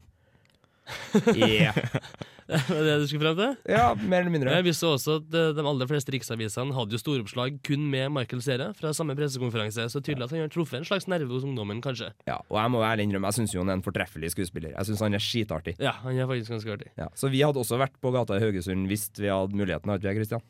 Yeah. 1.35 1.75
Var 2.49 2.79
det 2.81 2.85
det 2.87 2.93
du 3.03 3.05
skulle 3.05 3.27
frem 3.27 3.35
til? 3.37 3.51
Ja, 3.69 3.91
mer 3.93 4.23
eller 4.23 4.33
mindre. 4.33 4.53
Jeg 4.57 4.65
visste 4.65 4.89
også 4.89 5.19
at 5.19 5.35
eh, 5.37 5.51
de 5.53 5.65
aller 5.69 5.89
fleste 5.89 6.13
riksavisene 6.15 6.73
hadde 6.73 6.95
jo 6.97 7.01
storoppslag 7.01 7.59
kun 7.65 7.83
med 7.91 8.09
Michael 8.15 8.41
Cera 8.41 8.71
fra 8.77 8.89
samme 8.97 9.13
pressekonferanse, 9.19 9.85
så 9.93 10.01
tydelig 10.01 10.25
at 10.25 10.33
han 10.33 10.41
har 10.47 10.53
truffet 10.53 10.79
en 10.79 10.87
slags 10.89 11.05
nerve 11.11 11.29
hos 11.29 11.45
ungdommen, 11.45 11.83
kanskje. 11.85 12.09
Ja, 12.29 12.39
og 12.47 12.57
jeg 12.57 12.73
må 12.73 12.81
ærlig 12.87 13.05
innrømme, 13.05 13.29
jeg 13.29 13.43
syns 13.43 13.53
han 13.59 13.69
er 13.69 13.77
en 13.77 13.85
fortreffelig 13.85 14.33
skuespiller. 14.33 14.73
Jeg 14.73 14.89
syns 14.89 15.05
han 15.05 15.17
er 15.19 15.23
skitartig. 15.23 15.75
Ja, 15.83 15.93
han 16.01 16.17
er 16.17 16.29
faktisk 16.31 16.55
ganske 16.55 16.73
artig. 16.79 16.89
Ja. 16.97 17.11
Så 17.21 17.29
vi 17.29 17.43
hadde 17.45 17.61
også 17.61 17.77
vært 17.81 17.99
på 18.01 18.13
gata 18.17 18.39
i 18.39 18.43
Haugesund 18.47 18.89
hvis 18.89 19.11
vi 19.19 19.29
hadde 19.29 19.53
muligheten, 19.53 19.93
hadde 19.93 20.09
vi, 20.09 20.17
Kristian? 20.17 20.41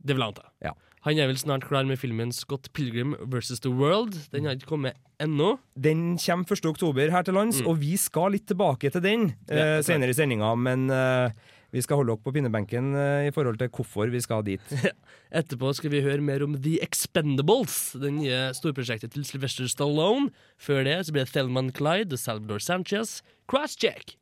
Det 0.00 0.14
vil 0.14 0.22
jeg 0.22 0.36
anta. 0.36 0.46
Ja. 0.62 0.76
Han 1.06 1.16
er 1.16 1.30
vel 1.30 1.38
snart 1.40 1.64
klar 1.64 1.86
med 1.88 1.96
filmen 1.96 2.32
Scott 2.36 2.68
Pilgrim 2.76 3.14
versus 3.32 3.62
The 3.64 3.70
World. 3.72 4.18
Den 4.34 4.44
har 4.44 4.58
ikke 4.58 4.68
kommet 4.68 4.98
ennå. 5.20 5.54
Den 5.72 6.18
kommer 6.20 6.44
1. 6.52 6.66
oktober 6.68 7.08
her 7.12 7.24
til 7.24 7.38
lands, 7.38 7.62
og 7.64 7.78
vi 7.80 7.94
skal 8.00 8.36
litt 8.36 8.44
tilbake 8.50 8.90
til 8.92 9.04
den 9.04 9.30
Ja, 9.48 9.54
eh, 9.54 9.78
er 9.78 9.86
senere 9.86 10.12
i 10.12 10.16
sendinga, 10.18 10.52
men 10.60 10.90
uh, 10.92 11.32
vi 11.72 11.80
skal 11.80 12.02
holde 12.02 12.12
opp 12.12 12.24
på 12.26 12.34
pinnebenken 12.36 12.92
uh, 12.92 13.24
i 13.24 13.32
forhold 13.32 13.56
til 13.62 13.72
hvorfor 13.72 14.12
vi 14.12 14.20
skal 14.20 14.44
dit. 14.44 14.74
Etterpå 15.40 15.72
skal 15.78 15.94
vi 15.94 16.04
høre 16.04 16.20
mer 16.20 16.44
om 16.44 16.58
The 16.60 16.76
Expendables, 16.84 17.96
det 17.96 18.12
nye 18.18 18.42
storprosjektet 18.56 19.16
til 19.16 19.24
Sylvester 19.24 19.72
Stallone. 19.72 20.28
Før 20.60 20.84
det 20.84 20.98
så 21.06 21.16
blir 21.16 21.24
det 21.24 21.32
Thelman 21.32 21.72
Clyde 21.72 22.12
og 22.12 22.20
Salvador 22.20 22.60
Sanchez. 22.60 23.22
Crosscheck! 23.48 24.18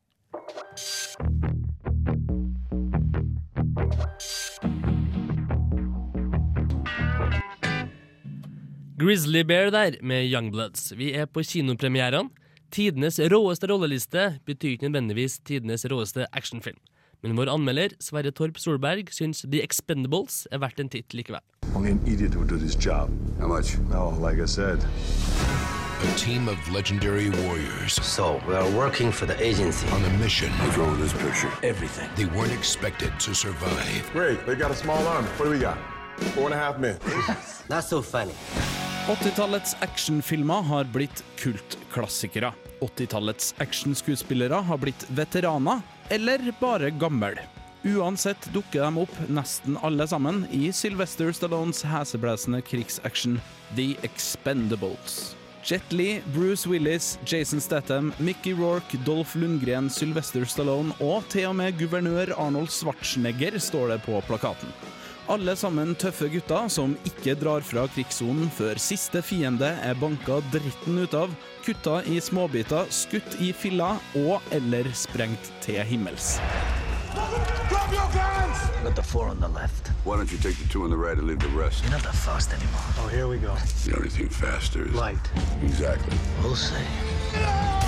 Grizzly 8.99 9.43
Bear 9.43 9.69
der, 9.71 9.91
med 10.03 10.25
Youngbloods. 10.33 10.91
Vi 10.97 11.13
er 11.13 11.25
på 11.25 11.43
kinopremierene. 11.45 12.29
Tidenes 12.71 13.17
råeste 13.31 13.67
rolleliste 13.71 14.23
betyr 14.45 14.75
ikke 14.75 14.89
nødvendigvis 14.89 15.39
tidenes 15.47 15.85
råeste 15.89 16.25
actionfilm. 16.35 16.77
Men 17.23 17.35
vår 17.37 17.49
anmelder, 17.51 17.95
Sverre 17.99 18.31
Torp 18.31 18.57
Solberg, 18.59 19.09
syns 19.11 19.41
The 19.51 19.61
Expendables 19.63 20.43
er 20.51 20.61
verdt 20.61 20.79
en 20.83 20.89
titt 20.91 21.15
likevel. 21.17 21.41
Only 21.75 21.91
an 21.95 22.01
idiot 22.07 22.35
would 22.35 22.49
do 22.49 22.57
this 22.57 22.75
job. 22.75 23.09
How 23.39 23.47
much? 23.47 23.77
No, 23.89 24.11
like 24.19 24.39
I 24.43 24.47
said, 24.47 24.79
A 25.99 26.11
team 26.17 26.47
of 26.47 26.57
legendary 26.71 27.29
warriors 27.43 27.93
So, 28.01 28.39
we 28.47 28.55
are 28.55 28.69
working 28.77 29.11
for 29.11 29.25
the 29.25 29.35
agency. 29.43 29.85
on 29.91 30.03
a 30.05 30.09
mission 30.23 30.49
what's 30.63 30.77
wrong 30.77 30.91
with 30.91 31.01
this 31.01 31.13
picture? 31.23 31.51
Everything. 31.63 32.09
they 32.15 32.25
weren't 32.37 32.53
expected 32.53 33.11
to 33.19 33.33
survive. 33.33 34.09
Great, 34.13 34.45
they 34.45 34.55
got 34.55 34.71
a 34.71 34.75
small 34.75 35.05
army. 35.07 35.27
What 35.37 35.45
do 35.45 35.51
we 35.51 35.59
got? 35.59 35.77
Four 36.35 36.45
and 36.45 36.53
a 36.53 36.57
half 36.57 36.79
men. 36.79 36.95
Not 37.69 37.83
so 37.89 38.01
funny. 38.01 38.33
80-tallets 39.07 39.75
actionfilmer 39.81 40.61
har 40.61 40.83
blitt 40.83 41.23
kultklassikere. 41.37 42.53
80-tallets 42.79 43.55
actionskuespillere 43.57 44.53
har 44.53 44.77
blitt 44.77 45.05
veteraner, 45.09 45.81
eller 46.09 46.51
bare 46.59 46.89
gammel. 46.89 47.39
Uansett 47.83 48.49
dukker 48.53 48.83
de 48.83 49.01
opp, 49.05 49.15
nesten 49.31 49.77
alle 49.81 50.07
sammen, 50.07 50.43
i 50.51 50.67
Sylvester 50.75 51.31
Stallones 51.31 51.81
heseblesende 51.87 52.61
krigsaction 52.61 53.39
The 53.75 53.95
Expendables. 54.03 55.35
Jet 55.63 55.91
Li, 55.91 56.21
Bruce 56.33 56.69
Willis, 56.69 57.17
Jason 57.25 57.61
Statham, 57.61 58.13
Mickey 58.17 58.53
Rourke, 58.53 58.97
Dolph 59.05 59.35
Lundgren, 59.37 59.89
Sylvester 59.89 60.45
Stallone 60.47 60.95
og 61.03 61.27
til 61.31 61.49
og 61.49 61.57
med 61.59 61.75
guvernør 61.79 62.31
Arnold 62.39 62.71
Schwarzenegger 62.73 63.59
står 63.59 63.95
det 63.95 63.99
på 64.05 64.21
plakaten. 64.27 64.71
Alle 65.29 65.53
sammen 65.53 65.91
tøffe 66.01 66.25
gutter 66.33 66.71
som 66.73 66.95
ikke 67.05 67.35
drar 67.37 67.61
fra 67.61 67.83
krigssonen 67.93 68.49
før 68.49 68.79
siste 68.81 69.21
fiende 69.21 69.67
er 69.85 69.97
banka 70.01 70.39
dritten 70.49 70.97
ut 71.03 71.13
av, 71.13 71.35
kutta 71.61 71.99
i 72.09 72.17
småbiter, 72.17 72.89
skutt 72.89 73.37
i 73.37 73.51
filler 73.53 74.01
og 74.23 74.41
eller 74.57 74.89
sprengt 74.97 75.51
til 75.61 75.77
himmels. 75.85 76.39
Drop 77.13 77.93
your 77.93 78.09
guns! 78.09 78.57
I 78.79 78.83
got 78.83 78.95
the 78.95 79.03
four 79.03 79.27
on 79.27 79.39
the 79.39 79.47
left. 79.47 79.91
Why 80.03 80.17
don't 80.17 80.31
you 80.31 80.39
take 80.39 80.57
the 80.57 80.67
two 80.67 80.83
on 80.83 80.89
the 80.89 80.97
right 80.97 81.17
and 81.17 81.27
leave 81.27 81.39
the 81.39 81.49
rest? 81.49 81.83
You're 81.83 81.91
not 81.91 82.01
that 82.03 82.15
fast 82.15 82.51
anymore. 82.51 82.81
Oh, 82.97 83.07
here 83.07 83.27
we 83.27 83.37
go. 83.37 83.53
The 83.85 83.95
only 83.97 84.09
thing 84.09 84.29
faster 84.29 84.87
is 84.87 84.95
Light. 84.95 85.29
Exactly. 85.61 86.17
We'll 86.41 86.55
see. 86.55 87.78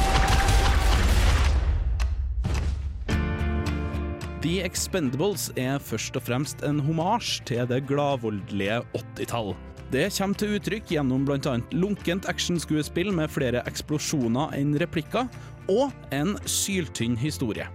The 4.41 4.63
Expendables 4.65 5.51
er 5.53 5.77
først 5.85 6.15
og 6.17 6.23
fremst 6.25 6.63
en 6.65 6.79
homasj 6.81 7.43
til 7.45 7.67
det 7.69 7.83
gladvoldelige 7.85 8.79
80-tall. 8.95 9.51
Det 9.93 10.07
kommer 10.15 10.39
til 10.41 10.55
uttrykk 10.55 10.87
gjennom 10.95 11.27
bl.a. 11.27 11.53
lunkent 11.77 12.25
actionskuespill 12.31 13.11
med 13.13 13.29
flere 13.29 13.61
eksplosjoner 13.69 14.55
enn 14.57 14.73
replikker, 14.81 15.29
og 15.69 15.93
en 16.09 16.33
syltynn 16.49 17.19
historie. 17.21 17.69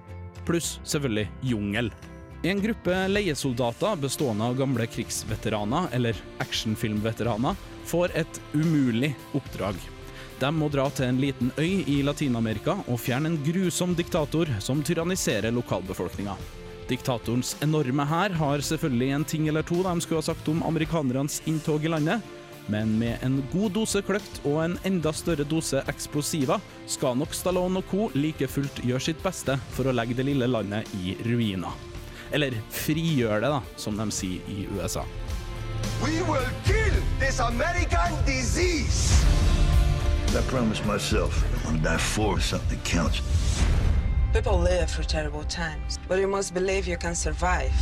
Pluss 0.48 0.80
selvfølgelig 0.82 1.28
jungel. 1.54 1.92
En 2.42 2.58
gruppe 2.64 2.98
leiesoldater 3.14 4.02
bestående 4.02 4.50
av 4.50 4.58
gamle 4.58 4.90
krigsveteraner, 4.90 5.92
eller 5.94 6.18
actionfilmveteraner, 6.42 7.54
får 7.86 8.18
et 8.26 8.42
umulig 8.58 9.14
oppdrag. 9.38 9.78
De 10.36 10.50
må 10.52 10.68
dra 10.68 10.84
til 10.92 11.08
en 11.08 11.20
liten 11.20 11.48
øy 11.56 11.80
i 11.88 12.02
Latin-Amerika 12.04 12.74
og 12.84 13.00
fjerne 13.00 13.30
en 13.30 13.38
grusom 13.40 13.94
diktator 13.96 14.50
som 14.60 14.82
tyranniserer 14.84 15.54
lokalbefolkninga. 15.56 16.34
Diktatorens 16.90 17.54
enorme 17.64 18.04
hær 18.06 18.34
har 18.36 18.62
selvfølgelig 18.62 19.14
en 19.16 19.24
ting 19.24 19.48
eller 19.48 19.64
to 19.66 19.80
de 19.82 19.94
skulle 20.04 20.20
ha 20.20 20.26
sagt 20.28 20.48
om 20.52 20.60
amerikanernes 20.68 21.40
inntog 21.48 21.84
i 21.84 21.90
landet, 21.90 22.20
men 22.68 22.98
med 22.98 23.24
en 23.24 23.40
god 23.52 23.72
dose 23.78 24.02
kløkt 24.04 24.42
og 24.44 24.60
en 24.64 24.76
enda 24.84 25.12
større 25.16 25.46
dose 25.48 25.80
eksplosiver 25.88 26.60
skal 26.86 27.16
nok 27.16 27.32
Stallone 27.34 27.80
og 27.80 27.88
co. 27.90 28.10
like 28.14 28.46
fullt 28.46 28.82
gjøre 28.84 29.08
sitt 29.08 29.22
beste 29.24 29.56
for 29.72 29.88
å 29.88 29.96
legge 29.96 30.18
det 30.18 30.28
lille 30.28 30.50
landet 30.50 30.84
i 31.00 31.16
ruiner. 31.24 31.72
Eller 32.34 32.58
frigjøre 32.74 33.40
det, 33.40 33.54
da, 33.54 33.62
som 33.80 33.96
de 33.96 34.10
sier 34.12 34.44
i 34.52 34.68
USA. 34.76 35.06
We 36.02 36.20
will 36.28 36.50
kill 36.66 37.00
this 37.18 37.40
American 37.40 38.12
disease! 38.26 39.16
I 40.34 40.42
promised 40.50 40.84
myself 40.84 41.44
I 41.44 41.66
want 41.66 41.82
to 41.82 41.88
die 41.88 41.98
for 41.98 42.40
something 42.40 42.78
that 42.78 42.84
counts. 42.84 43.22
People 44.32 44.58
live 44.58 44.90
through 44.90 45.04
terrible 45.04 45.44
times, 45.44 45.98
but 46.08 46.18
you 46.18 46.26
must 46.26 46.54
believe 46.54 46.86
you 46.86 46.96
can 46.98 47.14
survive. 47.14 47.72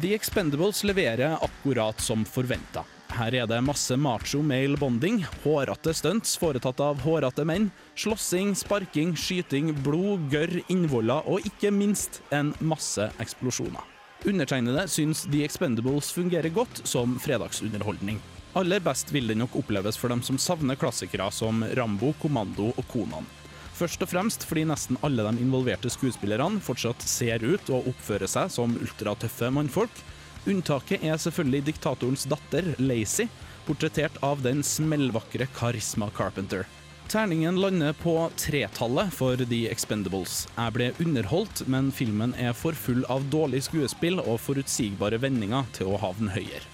The 0.00 0.14
Expendables 0.14 0.84
leverer 0.84 1.38
akkurat 1.40 2.00
som 2.00 2.24
forventa. 2.24 2.84
Her 3.08 3.34
er 3.34 3.46
det 3.46 3.60
masse 3.60 3.96
macho 3.96 4.42
male 4.42 4.76
bonding, 4.76 5.26
hårete 5.44 5.94
stunts 5.94 6.36
foretatt 6.38 6.80
av 6.80 7.02
hårete 7.04 7.44
menn, 7.44 7.70
slåssing, 7.94 8.54
sparking, 8.54 9.16
skyting, 9.16 9.74
blod, 9.84 10.24
gørr, 10.32 10.62
innvoller 10.68 11.28
og 11.28 11.46
ikke 11.46 11.70
minst 11.70 12.22
en 12.34 12.54
masse 12.58 13.10
eksplosjoner. 13.22 13.84
Undertegnede 14.24 14.88
syns 14.88 15.26
The 15.28 15.44
Expendables 15.44 16.10
fungerer 16.14 16.48
godt 16.48 16.82
som 16.88 17.18
fredagsunderholdning. 17.20 18.22
Aller 18.54 18.80
best 18.80 19.10
vil 19.10 19.26
den 19.26 19.40
nok 19.42 19.56
oppleves 19.58 19.96
for 19.98 20.12
dem 20.12 20.20
som 20.22 20.38
savner 20.38 20.78
klassikere 20.78 21.26
som 21.34 21.64
Rambo, 21.74 22.12
Kommando 22.22 22.68
og 22.76 22.84
Konan. 22.92 23.26
Først 23.74 24.04
og 24.06 24.12
fremst 24.12 24.44
fordi 24.46 24.62
nesten 24.70 24.98
alle 25.02 25.24
de 25.26 25.42
involverte 25.42 25.90
skuespillerne 25.90 26.62
fortsatt 26.62 27.02
ser 27.02 27.42
ut 27.42 27.72
og 27.74 27.88
oppfører 27.90 28.30
seg 28.30 28.52
som 28.54 28.76
ultratøffe 28.78 29.48
mannfolk. 29.50 30.04
Unntaket 30.46 31.02
er 31.02 31.18
selvfølgelig 31.18 31.64
diktatorens 31.72 32.28
datter, 32.30 32.68
Lacey, 32.78 33.26
portrettert 33.66 34.20
av 34.22 34.44
den 34.44 34.62
smellvakre 34.62 35.48
Karisma 35.56 36.12
Carpenter. 36.14 36.62
Terningen 37.10 37.58
lander 37.60 37.92
på 37.98 38.14
tretallet 38.38 39.10
for 39.18 39.40
The 39.40 39.64
Expendables. 39.72 40.44
Jeg 40.54 40.76
ble 40.78 40.92
underholdt, 41.02 41.64
men 41.66 41.90
filmen 41.92 42.38
er 42.38 42.54
for 42.54 42.78
full 42.78 43.02
av 43.10 43.26
dårlig 43.34 43.64
skuespill 43.66 44.22
og 44.22 44.38
forutsigbare 44.46 45.18
vendinger 45.26 45.66
til 45.74 45.90
å 45.90 46.00
havne 46.06 46.30
høyere. 46.38 46.73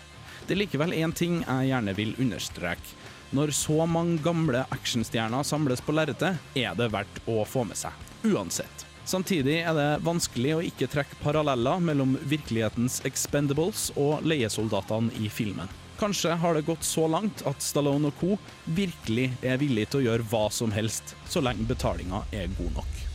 Det 0.51 0.57
er 0.57 0.65
likevel 0.65 0.97
én 0.99 1.13
ting 1.15 1.35
jeg 1.45 1.67
gjerne 1.69 1.93
vil 1.95 2.17
understreke. 2.19 2.97
Når 3.39 3.53
så 3.55 3.85
mange 3.87 4.17
gamle 4.19 4.65
actionstjerner 4.75 5.45
samles 5.47 5.79
på 5.87 5.95
lerretet, 5.95 6.41
er 6.59 6.73
det 6.75 6.89
verdt 6.91 7.21
å 7.31 7.45
få 7.47 7.63
med 7.69 7.79
seg. 7.79 7.95
Uansett. 8.27 8.83
Samtidig 9.07 9.61
er 9.61 9.77
det 9.79 10.01
vanskelig 10.03 10.57
å 10.57 10.65
ikke 10.67 10.89
trekke 10.91 11.21
paralleller 11.23 11.79
mellom 11.87 12.17
virkelighetens 12.33 12.99
Expendables 13.07 13.93
og 13.95 14.27
leiesoldatene 14.27 15.15
i 15.23 15.31
filmen. 15.31 15.71
Kanskje 16.03 16.35
har 16.43 16.59
det 16.59 16.65
gått 16.67 16.83
så 16.83 17.07
langt 17.07 17.45
at 17.47 17.63
Stallone 17.63 18.11
og 18.11 18.19
co. 18.19 18.35
virkelig 18.65 19.29
er 19.47 19.63
villig 19.63 19.87
til 19.93 20.03
å 20.03 20.07
gjøre 20.09 20.27
hva 20.35 20.49
som 20.51 20.75
helst, 20.75 21.15
så 21.31 21.47
lenge 21.47 21.71
betalinga 21.71 22.25
er 22.35 22.51
god 22.59 22.75
nok. 22.81 23.10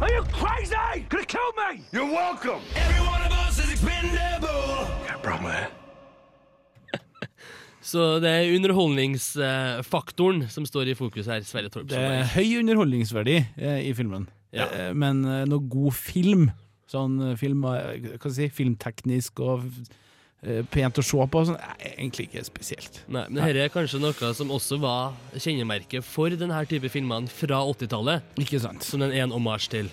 Are 0.00 0.10
you 0.10 0.22
crazy? 0.32 0.74
Could 1.08 1.20
have 1.20 1.28
killed 1.28 1.54
me! 1.62 1.84
You're 1.92 2.10
welcome! 2.10 2.60
Every 2.74 3.00
one 3.06 3.22
of 3.26 3.32
us 3.46 3.58
is 3.62 3.70
expendable! 3.72 4.88
Yeah, 5.06 5.18
bro, 5.22 5.38
man. 5.40 5.70
Så 7.84 8.18
det 8.24 8.30
er 8.32 8.54
underholdningsfaktoren 8.56 10.46
som 10.50 10.64
står 10.66 10.88
i 10.88 10.94
fokus 10.96 11.26
her, 11.28 11.42
Sverre 11.44 11.68
Torp. 11.68 11.86
Det 11.92 11.98
er 12.00 12.24
høy 12.32 12.54
underholdningsverdi 12.62 13.36
eh, 13.60 13.80
i 13.84 13.92
filmen, 13.94 14.24
Ja. 14.56 14.66
eh, 14.72 14.92
men 14.96 15.20
eh, 15.28 15.42
noe 15.50 15.60
god 15.68 15.92
film, 15.92 16.46
sånn 16.90 17.18
film, 17.36 17.60
hva 17.66 17.74
skal 18.16 18.30
jeg 18.30 18.36
si, 18.38 18.48
filmteknisk 18.62 19.42
og 19.44 19.66
pent 20.70 20.98
å 21.00 21.04
se 21.04 21.26
på, 21.30 21.42
sånn, 21.48 21.58
egentlig 21.94 22.28
ikke 22.28 22.44
spesielt. 22.46 23.00
Nei, 23.08 23.24
men 23.30 23.40
dette 23.40 23.64
er 23.64 23.72
kanskje 23.72 24.00
noe 24.02 24.32
som 24.36 24.50
også 24.54 24.78
var 24.82 25.14
kjennemerket 25.40 26.04
for 26.06 26.34
denne 26.36 26.58
type 26.68 26.90
filmene 26.92 27.30
fra 27.32 27.62
80-tallet. 27.70 28.34
Ikke 28.44 28.60
sant? 28.62 28.84
Som 28.86 29.04
den 29.04 29.14
er 29.14 29.24
en 29.24 29.34
omasj 29.36 29.70
til. 29.72 29.90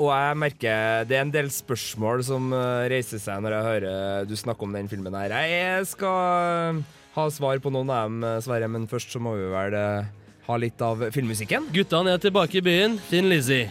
Og 0.00 0.10
jeg 0.12 0.38
merker 0.40 1.04
det 1.10 1.18
er 1.18 1.26
en 1.26 1.34
del 1.34 1.50
spørsmål 1.52 2.24
som 2.26 2.52
eh, 2.56 2.86
reiser 2.92 3.20
seg 3.22 3.42
når 3.44 3.56
jeg 3.56 3.68
hører 3.68 4.30
du 4.30 4.36
snakke 4.38 4.66
om 4.66 4.76
den 4.76 4.90
filmen 4.90 5.16
her. 5.16 5.34
Jeg 5.50 5.90
skal 5.92 6.82
ha 7.16 7.26
svar 7.34 7.60
på 7.62 7.72
noen 7.74 7.90
av 7.90 8.08
dem, 8.08 8.22
eh, 8.24 8.38
Sverre, 8.44 8.70
men 8.70 8.88
først 8.90 9.12
så 9.14 9.22
må 9.22 9.34
vi 9.38 9.50
vel 9.52 9.76
eh, 9.78 10.12
ha 10.46 10.60
litt 10.60 10.80
av 10.84 11.10
filmmusikken. 11.14 11.70
Guttene 11.74 12.16
er 12.16 12.22
tilbake 12.22 12.60
i 12.60 12.64
byen. 12.64 12.98
Finn 13.10 13.30
Lizzie. 13.30 13.68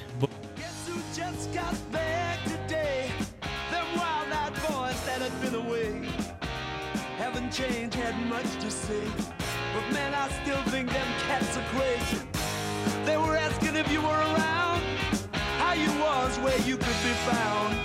You 16.69 16.77
could 16.77 17.01
be 17.03 17.15
found. 17.25 17.75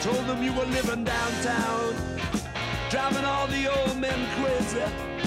Told 0.00 0.24
them 0.28 0.40
you 0.40 0.52
were 0.52 0.66
living 0.66 1.02
downtown, 1.02 1.96
driving 2.90 3.24
all 3.24 3.48
the 3.48 3.66
old 3.66 3.98
men 3.98 4.20
crazy. 4.36 5.17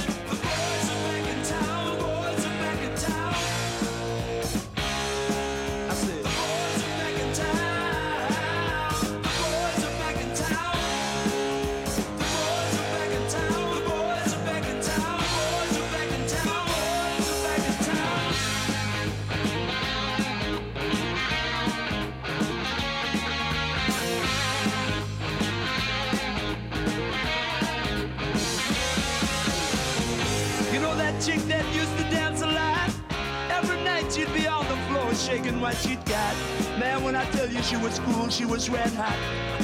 What 35.59 35.75
she'd 35.75 36.03
got. 36.05 36.35
Man, 36.79 37.03
when 37.03 37.15
I 37.15 37.25
tell 37.31 37.49
you 37.49 37.61
she 37.63 37.77
was 37.77 37.99
cool, 37.99 38.29
she 38.29 38.45
was 38.45 38.69
red 38.69 38.93
hot. 38.93 39.17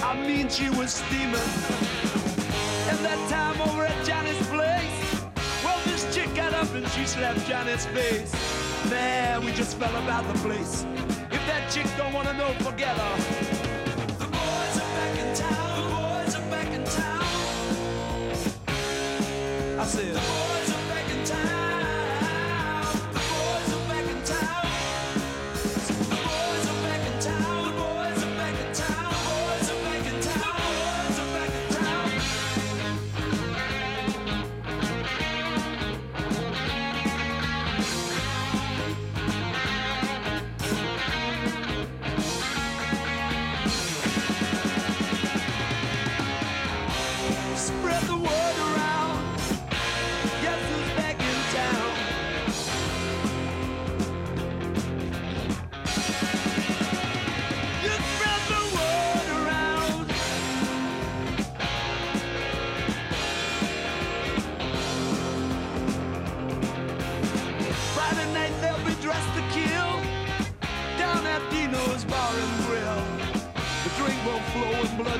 I 0.03 0.20
mean, 0.20 0.50
she 0.50 0.70
was 0.70 0.94
steaming. 0.94 1.36
And 2.89 3.00
that 3.06 3.20
time 3.29 3.62
over 3.62 3.86
at 3.86 4.06
Johnny's 4.06 4.46
place, 4.48 5.25
well, 5.63 5.79
this 5.86 6.03
chick 6.13 6.34
got 6.36 6.53
up 6.53 6.74
and 6.74 6.88
she 6.89 7.06
slapped 7.06 7.46
Johnny's 7.48 7.86
face. 7.88 8.34
Man, 8.89 9.46
we 9.46 9.51
just 9.51 9.77
fell 9.77 9.96
about 10.03 10.27
the 10.34 10.39
place. 10.39 10.86
If 11.32 11.46
that 11.48 11.70
chick 11.72 11.88
don't 11.98 12.13
wanna 12.13 12.34
know, 12.34 12.51
forget 12.63 12.98
her. 12.98 13.57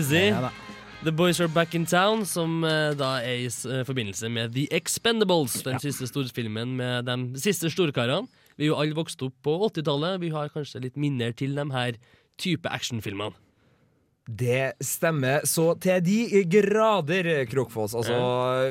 Lizzie, 0.00 0.30
Ja. 0.30 0.50
The 1.04 1.12
Boys 1.12 1.40
Are 1.40 1.48
Back 1.48 1.74
in 1.74 1.84
Town, 1.86 2.24
som 2.24 2.62
uh, 2.64 2.94
da 2.96 3.18
er 3.20 3.42
i 3.42 3.48
eh, 3.48 3.82
forbindelse 3.84 4.30
med 4.32 4.54
The 4.54 4.66
Expendables, 4.72 5.58
den 5.64 5.76
siste 5.80 6.08
storfilmen 6.08 6.72
med 6.76 7.04
de 7.04 7.40
siste 7.40 7.68
storkarene. 7.72 8.24
Vi 8.56 8.64
er 8.64 8.70
jo 8.70 8.78
alle 8.80 8.96
vokst 8.96 9.20
opp 9.24 9.36
på 9.44 9.58
80-tallet, 9.68 10.22
vi 10.22 10.32
har 10.32 10.48
kanskje 10.54 10.80
litt 10.86 10.96
minner 10.96 11.36
til 11.36 11.52
de 11.56 11.66
her 11.74 12.00
type 12.40 12.68
actionfilmene. 12.68 13.36
Det 14.30 14.76
stemmer 14.84 15.44
så 15.48 15.72
til 15.82 16.00
de 16.06 16.44
grader, 16.48 17.28
Krokfoss. 17.50 17.96
Altså, 17.98 18.16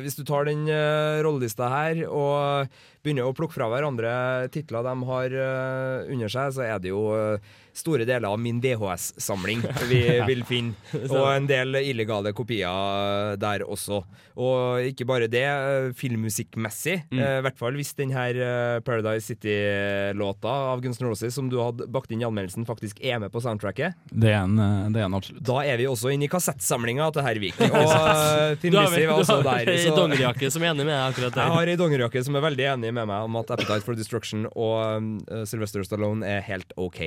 Hvis 0.02 0.16
du 0.16 0.24
tar 0.24 0.48
den 0.48 0.66
uh, 0.66 1.22
rollelista 1.26 1.68
her 1.70 2.06
og 2.08 2.70
begynner 3.04 3.28
å 3.28 3.36
plukke 3.36 3.58
fra 3.58 3.68
hverandre 3.72 4.12
titler 4.54 4.86
de 4.88 4.94
har 5.10 5.36
uh, 5.36 6.10
under 6.10 6.32
seg, 6.32 6.54
så 6.56 6.66
er 6.66 6.80
det 6.82 6.94
jo 6.94 7.10
eh, 7.16 7.52
store 7.74 8.06
deler 8.08 8.28
av 8.30 8.40
min 8.42 8.60
VHS-samling 8.64 9.62
vi 9.92 10.02
vil 10.28 10.44
finne. 10.48 10.74
Og 11.14 11.28
en 11.34 11.48
del 11.50 11.76
illegale 11.84 12.34
kopier 12.36 13.36
der 13.40 13.64
også. 13.68 14.02
Og 14.40 14.86
ikke 14.88 15.06
bare 15.10 15.28
det, 15.32 15.44
eh, 15.44 15.90
filmmusikkmessig. 16.00 17.02
Mm. 17.12 17.20
eh, 17.20 17.38
I 17.40 17.44
hvert 17.48 17.60
fall 17.60 17.76
hvis 17.80 17.92
den 17.98 18.14
her 18.16 18.38
eh, 18.40 18.80
Paradise 18.86 19.28
City-låta 19.34 20.48
av 20.72 20.82
Guns 20.84 21.02
N' 21.02 21.08
Roses 21.10 21.36
som 21.36 21.50
du 21.52 21.58
hadde 21.62 21.88
bakt 21.92 22.12
inn 22.14 22.22
i 22.24 22.28
anmeldelsen, 22.28 22.66
faktisk 22.68 23.02
er 23.04 23.20
med 23.20 23.34
på 23.34 23.42
soundtracket. 23.44 23.98
Det 24.12 24.32
er 24.32 24.44
en, 24.46 24.56
det 24.94 25.02
er 25.04 25.10
en 25.10 25.18
absolutt. 25.20 25.44
Da 25.48 25.60
er 25.68 25.80
vi 25.82 25.88
også 25.90 26.14
inne 26.14 26.28
i 26.28 26.32
kassettsamlinga 26.32 27.10
til 27.16 27.26
Hervik. 27.26 27.60
Og 27.70 27.76
har 27.94 28.56
vel- 28.64 29.08
var 29.10 29.20
også 29.20 29.42
der. 29.44 29.74
så- 29.84 29.96
dongerijakke 30.00 30.52
som 30.52 30.64
er 30.64 30.72
enig 30.74 30.86
med 30.86 30.94
deg 30.96 31.06
akkurat 31.14 31.36
Jeg 31.40 31.56
har 31.58 31.68
ei 31.68 31.76
dongerijakke 31.80 32.24
som 32.26 32.36
er 32.40 32.46
veldig 32.46 32.68
enig 32.74 32.94
med 32.96 33.08
meg 33.10 33.28
om 33.28 33.36
at 33.42 33.52
Appetite 33.56 33.84
for 33.86 33.98
Destruction 34.00 34.46
og 34.56 34.76
um, 34.98 35.10
Sylvester 35.50 35.84
Stallone 35.84 36.26
er 36.28 36.42
helt 36.48 36.72
OK. 36.80 37.02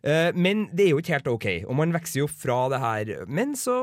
Uh, 0.00 0.30
men 0.32 0.66
det 0.72 0.86
er 0.86 0.92
jo 0.94 1.00
ikke 1.02 1.12
helt 1.18 1.28
OK, 1.28 1.46
og 1.68 1.74
man 1.76 1.92
vokser 1.92 2.22
jo 2.22 2.28
fra 2.32 2.60
det 2.72 2.78
her. 2.80 3.10
Men 3.28 3.52
så 3.58 3.82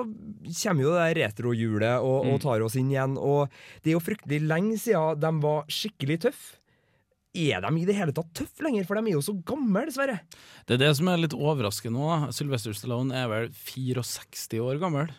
kommer 0.64 0.82
jo 0.88 0.94
det 0.96 1.04
der 1.04 1.20
retrohjulet 1.28 1.98
og, 2.02 2.24
og 2.26 2.38
Mm. 2.38 2.42
tar 2.42 2.64
oss 2.66 2.76
inn 2.80 2.90
igjen, 2.94 3.18
og 3.22 3.52
det 3.84 3.92
er 3.92 3.98
jo 4.00 4.06
fryktelig 4.06 4.40
lenge 4.50 4.80
siden 4.82 5.20
de 5.22 5.32
var 5.44 5.68
skikkelig 5.70 6.20
tøffe. 6.26 6.56
Er 7.38 7.62
de 7.62 7.70
i 7.78 7.86
det 7.86 7.94
hele 7.94 8.14
tatt 8.18 8.32
tøffe 8.34 8.64
lenger, 8.66 8.88
for 8.88 8.98
de 8.98 9.12
er 9.12 9.14
jo 9.14 9.22
så 9.22 9.36
gamle, 9.46 9.84
dessverre. 9.86 10.16
Det 10.66 10.74
er 10.80 10.82
det 10.88 10.96
som 10.98 11.08
er 11.12 11.20
litt 11.22 11.36
overraskende 11.38 11.94
nå. 12.00 12.32
Sylvester 12.34 12.74
Stallone 12.74 13.14
er 13.14 13.28
vel 13.30 13.50
64 13.54 14.58
år 14.64 14.80
gammel. 14.82 15.12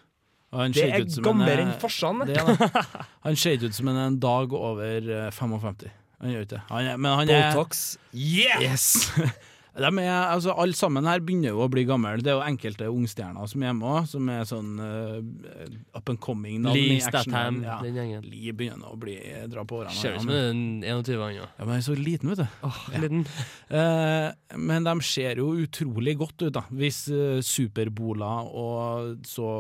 Han 0.51 0.73
Det 0.73 0.83
er 0.89 1.05
gamlere 1.23 1.61
eh, 1.61 1.67
enn 1.69 1.75
farsan, 1.79 2.23
er. 2.25 2.41
Han 3.27 3.37
ser 3.37 3.61
ut 3.63 3.75
som 3.77 3.87
en, 3.93 3.99
en 4.01 4.19
dag 4.19 4.51
over 4.57 5.11
eh, 5.13 5.31
55. 5.31 5.91
Han 6.25 6.33
gjør 6.33 6.47
ikke 6.47 6.55
det. 6.57 6.63
Han 6.73 6.87
er, 6.91 6.97
men 6.99 7.19
han 7.21 7.31
er 7.31 7.53
Botox. 7.53 7.85
Yeah! 8.11 8.65
Yes! 8.65 9.13
De 9.79 10.03
er, 10.03 10.11
altså, 10.35 10.55
alle 10.59 10.75
sammen 10.77 11.07
her 11.09 11.21
begynner 11.25 11.55
jo 11.55 11.63
å 11.65 11.69
bli 11.71 11.85
gamle. 11.89 12.17
Det 12.23 12.33
er 12.33 12.39
jo 12.39 12.45
enkelte 12.47 12.89
ungstjerner 12.91 13.49
som 13.51 13.63
er 13.63 13.71
hjemme 13.71 13.93
òg, 13.95 14.09
som 14.11 14.29
er 14.35 14.47
sånn 14.49 14.73
uh, 14.83 15.97
up 15.99 16.09
and 16.13 16.21
coming. 16.25 16.63
Lee 16.67 16.97
action. 16.99 17.09
Statham, 17.31 17.61
Ja. 17.65 17.79
den 17.85 17.95
gjengen. 17.99 18.25
Lee 18.29 18.53
begynner 18.53 18.91
å 18.93 18.99
bli, 19.01 19.17
dra 19.53 19.65
på 19.69 19.83
årene. 19.83 19.95
Ser 19.95 20.17
ut 20.19 20.25
som 20.25 20.33
men- 20.33 20.83
en 20.85 21.03
21 21.05 21.19
år. 21.23 21.33
Ja. 21.39 21.47
ja, 21.59 21.65
men 21.65 21.77
han 21.77 21.83
er 21.83 21.87
så 21.89 21.97
liten, 21.99 22.33
vet 22.35 22.43
du. 22.43 22.47
Åh, 22.67 22.81
liten. 23.05 23.27
uh, 23.71 24.33
men 24.59 24.85
de 24.89 24.97
ser 25.07 25.37
jo 25.43 25.53
utrolig 25.63 26.17
godt 26.19 26.43
ut, 26.49 26.53
da. 26.59 26.65
Hvis 26.75 27.05
uh, 27.13 27.39
superbola 27.45 28.33
og 28.49 29.23
så 29.29 29.53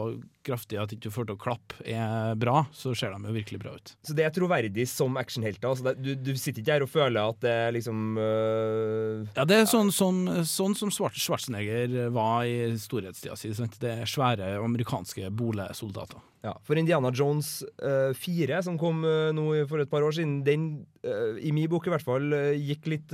kraftig 0.48 0.78
at 0.80 0.92
ikke 0.94 1.10
du 1.10 1.12
får 1.12 1.26
til 1.28 1.36
å 1.36 1.40
klappe 1.42 1.82
er 1.84 2.32
bra, 2.40 2.62
så 2.72 2.94
ser 2.96 3.12
de 3.12 3.28
jo 3.28 3.34
virkelig 3.36 3.58
bra 3.60 3.74
ut. 3.76 3.90
Så 4.06 4.14
det 4.16 4.24
er 4.24 4.30
troverdig 4.32 4.86
som 4.88 5.18
actionhelter? 5.20 5.68
Altså 5.68 5.92
du, 5.92 6.14
du 6.16 6.30
sitter 6.40 6.62
ikke 6.62 6.72
her 6.78 6.84
og 6.86 6.88
føler 6.88 7.20
at 7.34 7.36
det 7.44 7.52
er 7.52 7.74
liksom 7.76 7.98
uh, 8.16 9.26
Ja, 9.36 9.44
det 9.44 9.58
er 9.58 9.66
sånn, 9.68 9.90
sånn, 9.92 10.07
sånn 10.48 10.74
som 10.78 10.90
Schwar- 10.90 11.14
Schwarzenegger 11.16 12.10
var 12.14 12.44
i 12.48 12.74
storhetstida 12.78 13.36
si. 13.36 13.50
Det 13.80 13.90
er 14.02 14.06
svære 14.08 14.56
amerikanske 14.62 15.30
bolesoldater. 15.30 16.20
ja, 16.44 16.54
For 16.64 16.76
Indiana 16.78 17.10
Jones 17.10 17.64
øh, 17.82 18.14
4, 18.14 18.62
som 18.62 18.78
kom 18.78 19.04
øh, 19.04 19.32
nå 19.34 19.66
for 19.68 19.80
et 19.80 19.90
par 19.90 20.02
år 20.02 20.12
siden, 20.12 20.44
den 20.46 20.86
øh, 21.04 21.38
i 21.42 21.50
min 21.52 21.68
bok 21.68 21.86
i 21.86 21.90
hvert 21.90 22.04
fall 22.06 22.30
gikk 22.58 22.86
litt 22.86 23.12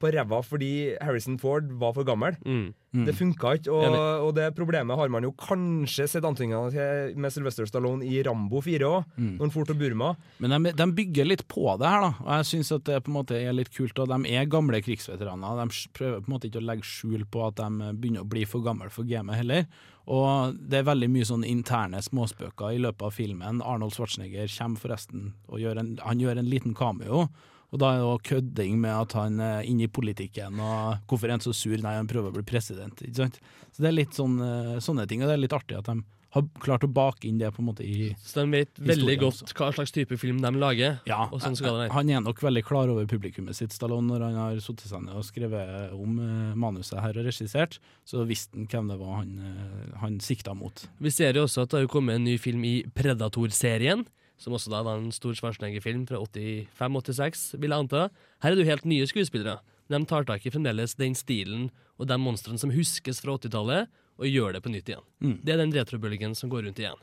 på 0.00 0.10
ræva 0.12 0.42
fordi 0.44 0.72
Harrison 1.00 1.38
Ford 1.40 1.70
var 1.80 1.92
for 1.96 2.04
gammel. 2.04 2.36
Mm. 2.44 2.74
Det 3.04 3.12
funka 3.12 3.50
ikke, 3.58 3.68
og, 3.76 3.94
og 4.24 4.30
det 4.38 4.46
problemet 4.56 4.96
har 4.96 5.10
man 5.12 5.26
jo 5.26 5.32
kanskje 5.36 6.06
sett 6.08 6.24
antydninger 6.24 6.70
til 6.72 7.18
med 7.20 7.32
Sylvester 7.34 7.66
Stallone 7.68 8.06
i 8.08 8.22
Rambo 8.24 8.62
4 8.64 8.86
òg, 8.88 9.04
Mm. 9.18 9.34
når 9.36 9.42
han 9.44 9.52
for 9.52 9.68
til 9.68 9.76
Burma. 9.76 10.14
Men 10.40 10.54
de, 10.64 10.72
de 10.72 10.86
bygger 10.96 11.28
litt 11.28 11.42
på 11.48 11.66
det 11.80 11.90
her, 11.92 12.06
da. 12.06 12.10
Og 12.24 12.30
jeg 12.38 12.46
syns 12.52 12.72
at 12.72 12.84
det 12.88 13.02
på 13.04 13.10
en 13.12 13.16
måte 13.18 13.36
er 13.36 13.52
litt 13.52 13.68
kult. 13.74 13.98
Og 14.00 14.08
de 14.08 14.32
er 14.32 14.48
gamle 14.48 14.80
krigsveteraner. 14.84 15.60
De 15.60 15.82
prøver 15.96 16.22
på 16.24 16.30
en 16.30 16.34
måte 16.36 16.48
ikke 16.48 16.62
å 16.62 16.64
legge 16.70 16.88
skjul 16.88 17.26
på 17.28 17.44
at 17.50 17.60
de 17.60 17.90
begynner 18.00 18.24
å 18.24 18.30
bli 18.32 18.46
for 18.48 18.64
gamle 18.64 18.88
for 18.94 19.04
gamet 19.08 19.36
heller. 19.42 19.66
Og 20.06 20.56
det 20.70 20.78
er 20.80 20.88
veldig 20.88 21.08
mye 21.10 21.26
sånn 21.28 21.44
interne 21.44 22.00
småspøker 22.00 22.76
i 22.76 22.80
løpet 22.80 23.02
av 23.08 23.12
filmen. 23.16 23.60
Arnold 23.60 23.92
Schwarzenegger 23.96 24.48
kommer 24.56 24.80
forresten 24.80 25.32
og 25.50 25.60
gjør 25.60 25.82
en, 25.82 25.92
han 26.06 26.22
gjør 26.22 26.38
en 26.40 26.48
liten 26.52 26.72
cameo. 26.78 27.26
Og 27.74 27.80
da 27.82 27.92
er 27.92 28.00
det 28.02 28.06
også 28.08 28.28
kødding 28.30 28.76
med 28.80 28.94
at 28.94 29.16
han 29.18 29.40
er 29.42 29.62
inne 29.66 29.88
i 29.88 29.92
politikken, 29.92 30.60
og 30.62 31.00
hvorfor 31.10 31.26
er 31.26 31.36
han 31.36 31.44
så 31.44 31.54
sur? 31.56 31.76
Nei, 31.82 31.96
han 31.98 32.06
prøver 32.10 32.30
å 32.30 32.36
bli 32.38 32.46
president, 32.46 33.00
ikke 33.02 33.24
sant. 33.24 33.40
Så 33.72 33.82
det 33.82 33.88
er 33.90 33.96
litt 33.98 34.14
sånn, 34.16 34.36
eh, 34.40 34.76
sånne 34.84 35.08
ting, 35.10 35.22
og 35.24 35.28
det 35.28 35.34
er 35.38 35.42
litt 35.42 35.56
artig 35.56 35.78
at 35.80 35.90
de 35.90 35.98
har 36.36 36.42
klart 36.60 36.84
å 36.84 36.88
bake 36.92 37.24
inn 37.24 37.38
det 37.40 37.48
på 37.54 37.62
en 37.62 37.68
måte 37.70 37.84
i 37.86 38.10
Så 38.20 38.42
de 38.42 38.50
vet 38.52 38.80
veldig 38.82 39.14
godt 39.22 39.52
hva 39.56 39.70
slags 39.72 39.92
type 39.94 40.18
film 40.20 40.42
de 40.42 40.50
lager. 40.52 40.98
ja, 41.08 41.28
Og 41.32 41.40
sånn 41.40 41.56
skal 41.56 41.72
det 41.72 41.80
være. 41.86 41.94
Han 41.96 42.10
er 42.12 42.20
nok 42.20 42.42
veldig 42.44 42.62
klar 42.66 42.90
over 42.92 43.06
publikummet 43.08 43.56
sitt, 43.56 43.72
Stallone, 43.72 44.10
når 44.10 44.24
han 44.26 44.34
har 44.34 44.60
satt 44.60 44.84
seg 44.84 45.06
ned 45.06 45.16
og 45.16 45.24
skrevet 45.24 45.94
om 45.96 46.18
eh, 46.20 46.54
manuset 46.58 47.00
her 47.00 47.16
og 47.16 47.24
regissert. 47.30 47.78
Så 48.04 48.26
visste 48.28 48.58
han 48.58 48.66
hvem 48.68 48.90
det 48.92 48.98
var 49.00 49.14
han, 49.22 49.32
eh, 49.38 49.96
han 50.02 50.18
sikta 50.20 50.52
mot. 50.54 50.84
Vi 51.00 51.10
ser 51.14 51.32
jo 51.38 51.46
også 51.46 51.64
at 51.64 51.70
det 51.72 51.80
har 51.86 51.88
kommet 51.94 52.18
en 52.20 52.24
ny 52.28 52.36
film 52.42 52.64
i 52.68 52.82
Predator-serien, 52.94 54.04
som 54.40 54.52
også 54.56 54.70
da 54.72 54.82
var 54.84 55.00
en 55.00 55.12
stor 55.14 55.34
Schwarzenegger-film 55.36 56.04
fra 56.08 56.20
85-86, 56.20 57.56
vil 57.60 57.72
jeg 57.72 57.78
anta. 57.86 58.06
Her 58.44 58.52
er 58.52 58.58
det 58.58 58.66
jo 58.66 58.70
helt 58.72 58.88
nye 58.88 59.08
skuespillere. 59.08 59.58
De 59.88 60.00
tar 60.08 60.26
tak 60.28 60.44
i 60.46 60.52
fremdeles 60.52 60.96
den 60.98 61.14
stilen 61.16 61.68
og 61.96 62.08
de 62.10 62.18
monstrene 62.20 62.60
som 62.60 62.72
huskes 62.74 63.22
fra 63.22 63.36
80-tallet, 63.38 63.92
og 64.16 64.30
gjør 64.32 64.56
det 64.56 64.62
på 64.64 64.72
nytt 64.72 64.88
igjen. 64.88 65.04
Mm. 65.20 65.36
Det 65.44 65.52
er 65.52 65.60
den 65.60 65.74
retrobølgen 65.76 66.34
som 66.36 66.50
går 66.52 66.64
rundt 66.66 66.80
igjen. 66.80 67.00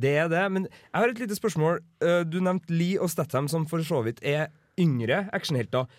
Det 0.00 0.12
er 0.22 0.28
det, 0.32 0.44
men 0.54 0.66
jeg 0.70 0.96
har 0.96 1.10
et 1.10 1.18
lite 1.20 1.36
spørsmål. 1.36 1.80
Eh, 2.00 2.22
Du 2.24 2.38
nevnte 2.40 2.72
Lee 2.72 2.98
og 3.02 3.10
Statham, 3.10 3.48
som 3.50 3.66
for 3.66 3.82
så 3.84 4.00
vidt 4.06 4.22
er 4.22 4.48
yngre 4.80 5.28
actionhelter. 5.34 5.90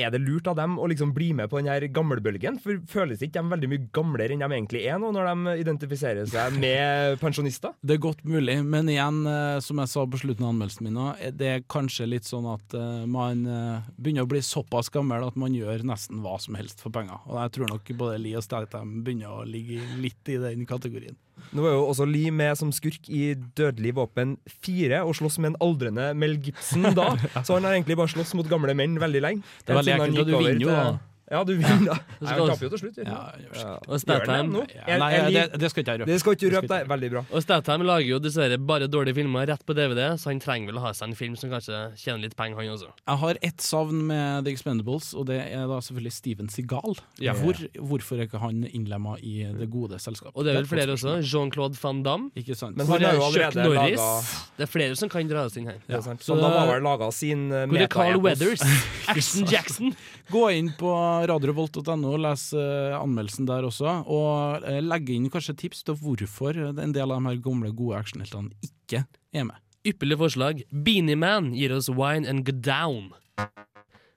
Er 0.00 0.12
det 0.12 0.22
lurt 0.22 0.48
av 0.48 0.56
dem 0.56 0.78
å 0.80 0.86
liksom 0.88 1.12
bli 1.16 1.30
med 1.36 1.50
på 1.52 1.60
den 1.60 1.68
her 1.70 1.84
gamlebølgen? 1.92 2.58
For 2.62 2.80
føles 2.88 3.22
ikke 3.22 3.40
de 3.40 3.52
veldig 3.52 3.70
mye 3.72 3.88
gamlere 3.94 4.34
enn 4.34 4.44
de 4.44 4.48
egentlig 4.48 4.84
er 4.88 5.00
nå, 5.00 5.10
når 5.12 5.28
de 5.28 5.56
identifiserer 5.62 6.28
seg 6.30 6.56
med 6.62 7.18
pensjonister? 7.20 7.74
Det 7.84 7.96
er 7.96 8.04
godt 8.06 8.24
mulig, 8.24 8.58
men 8.64 8.88
igjen, 8.92 9.22
eh, 9.28 9.58
som 9.64 9.82
jeg 9.82 9.92
sa 9.92 10.06
på 10.08 10.22
slutten 10.22 10.46
av 10.46 10.54
anmeldelsen 10.54 10.88
min, 10.88 11.00
er 11.12 11.36
det 11.36 11.50
er 11.50 11.66
kanskje 11.72 12.08
litt 12.08 12.28
sånn 12.28 12.48
at 12.52 12.76
eh, 12.78 13.04
man 13.10 13.44
eh, 13.44 13.90
begynner 13.98 14.26
å 14.26 14.32
bli 14.32 14.42
såpass 14.46 14.92
gammel 14.92 15.26
at 15.26 15.36
man 15.40 15.56
gjør 15.56 15.84
nesten 15.88 16.22
hva 16.24 16.38
som 16.42 16.56
helst 16.58 16.80
for 16.84 16.94
penger. 16.94 17.20
Og 17.28 17.38
jeg 17.42 17.56
tror 17.58 17.74
nok 17.74 17.92
både 17.98 18.20
Li 18.22 18.36
og 18.38 18.46
Statham 18.46 19.02
begynner 19.04 19.42
å 19.42 19.46
ligge 19.48 19.82
litt 20.00 20.32
i 20.32 20.40
den 20.40 20.64
kategorien. 20.68 21.18
Nå 21.52 21.66
er 21.66 21.76
jo 21.76 21.84
også 21.90 22.06
Lee 22.08 22.32
med 22.34 22.56
som 22.58 22.72
skurk 22.74 23.08
i 23.12 23.34
Dødelig 23.58 23.94
våpen 23.98 24.36
4 24.64 25.02
og 25.04 25.14
slåss 25.18 25.38
med 25.42 25.52
en 25.52 25.60
aldrende 25.64 26.10
Mel 26.18 26.38
Gibson 26.42 26.90
da. 26.96 27.12
Så 27.46 27.58
han 27.58 27.66
har 27.68 27.76
egentlig 27.76 27.98
bare 28.00 28.12
slåss 28.14 28.34
mot 28.38 28.48
gamle 28.50 28.74
menn 28.78 28.98
veldig 29.02 29.24
lenge. 29.24 29.48
Det 29.66 29.74
er 29.74 29.80
veldig 29.80 29.96
ekkelt, 29.98 30.22
og 30.22 30.30
du 30.30 30.36
vinner 30.38 30.64
jo, 30.66 30.70
da. 30.72 31.11
Ja, 31.30 31.44
du 31.46 31.52
vinner 31.56 31.86
da. 31.86 31.94
Så 32.18 32.24
Nei, 32.26 32.32
skal 32.32 32.40
Han 32.42 32.50
taper 32.52 32.64
jo 32.66 32.70
til 32.72 32.80
slutt. 32.82 32.96
gjør 32.98 33.06
Ja. 33.06 33.74
Og 33.86 33.92
Gjør 33.94 34.00
Statham 34.02 34.50
det? 34.52 34.64
Ja, 34.88 34.96
nei, 35.00 35.10
det, 35.32 35.44
det 35.62 35.70
skal 35.72 35.84
ikke 35.84 35.92
jeg 35.94 36.00
røpe. 36.02 36.10
Det 36.10 36.18
skal 36.20 36.36
ikke 36.36 36.50
røpe 36.56 36.70
deg. 36.72 36.88
Veldig 36.92 37.10
bra. 37.14 37.22
Og 37.30 37.44
Statham 37.44 37.84
lager 37.88 38.08
jo 38.10 38.18
dessverre 38.24 38.58
bare 38.58 38.88
dårlige 38.90 39.16
filmer 39.20 39.46
rett 39.48 39.62
på 39.68 39.76
DVD, 39.78 40.02
så 40.20 40.32
han 40.32 40.42
trenger 40.42 40.72
vel 40.72 40.80
å 40.80 40.84
ha 40.86 40.92
seg 40.96 41.08
en 41.12 41.16
film 41.18 41.36
som 41.40 41.52
kanskje 41.54 41.78
tjener 42.00 42.24
litt 42.26 42.36
penger, 42.38 42.58
han 42.60 42.72
også. 42.74 42.90
Jeg 43.06 43.20
har 43.22 43.40
ett 43.48 43.64
savn 43.64 44.02
med 44.10 44.44
The 44.48 44.52
Expendables, 44.56 45.12
og 45.14 45.28
det 45.30 45.38
er 45.46 45.64
da 45.70 45.78
selvfølgelig 45.84 46.14
Steven 46.18 46.50
Seagal. 46.52 46.98
Ja. 47.22 47.36
Hvor, 47.38 47.60
hvorfor 47.78 48.20
er 48.20 48.28
ikke 48.28 48.42
han 48.42 48.64
innlemma 48.68 49.16
i 49.22 49.38
det 49.56 49.70
gode 49.72 50.00
selskapet? 50.02 50.34
Og 50.36 50.44
det 50.46 50.52
er 50.52 50.60
vel 50.60 50.68
flere 50.70 50.96
også. 50.98 51.16
Jean-Claude 51.22 51.78
van 51.80 52.02
Damme. 52.04 52.30
Ikke 52.38 52.56
sant? 52.58 52.76
Men 52.76 52.90
han 52.90 53.06
har 53.06 53.16
jo 53.18 53.24
allerede 53.30 53.66
Norris? 53.68 53.98
laga 54.02 54.58
Det 54.58 54.66
er 54.66 54.72
flere 54.74 54.98
som 54.98 55.08
kan 55.12 55.28
dras 55.30 55.56
inn 55.60 55.70
her. 55.70 55.80
Det 55.86 55.96
er 56.00 56.04
sant. 56.04 56.20
Så 56.22 56.34
Så 56.34 56.40
da 56.40 56.48
det- 56.50 56.58
har 56.60 56.74
vel 56.74 56.82
laga 56.86 57.08
sin 57.14 57.46
uh, 57.52 57.64
Hvor 57.70 57.80
er 57.80 57.88
Carl. 57.92 58.20
Weathers? 58.22 58.62
Action 59.12 59.46
Jackson. 59.48 59.94
Gå 60.32 60.44
inn 60.56 60.70
på 60.78 60.90
radiorevolt.no, 61.28 62.14
les 62.20 62.44
eh, 62.56 62.94
anmeldelsen 62.96 63.48
der 63.48 63.66
også, 63.68 63.98
og 64.10 64.66
legge 64.84 65.16
inn 65.16 65.30
kanskje 65.32 65.58
tips 65.64 65.84
til 65.86 65.98
hvorfor 66.00 66.58
en 66.72 66.94
del 66.94 67.10
av 67.10 67.20
de 67.20 67.30
her 67.30 67.42
gamle, 67.44 67.72
gode 67.76 68.00
actionheltene 68.00 68.52
ikke 68.66 69.04
er 69.32 69.48
med. 69.48 69.58
Ypperlig 69.82 70.18
forslag. 70.20 70.62
Beanie 70.70 71.18
Man 71.18 71.50
gir 71.58 71.74
oss 71.74 71.90
Wine 71.90 72.28
and 72.30 72.46
Go 72.46 72.54
Down. 72.54 73.10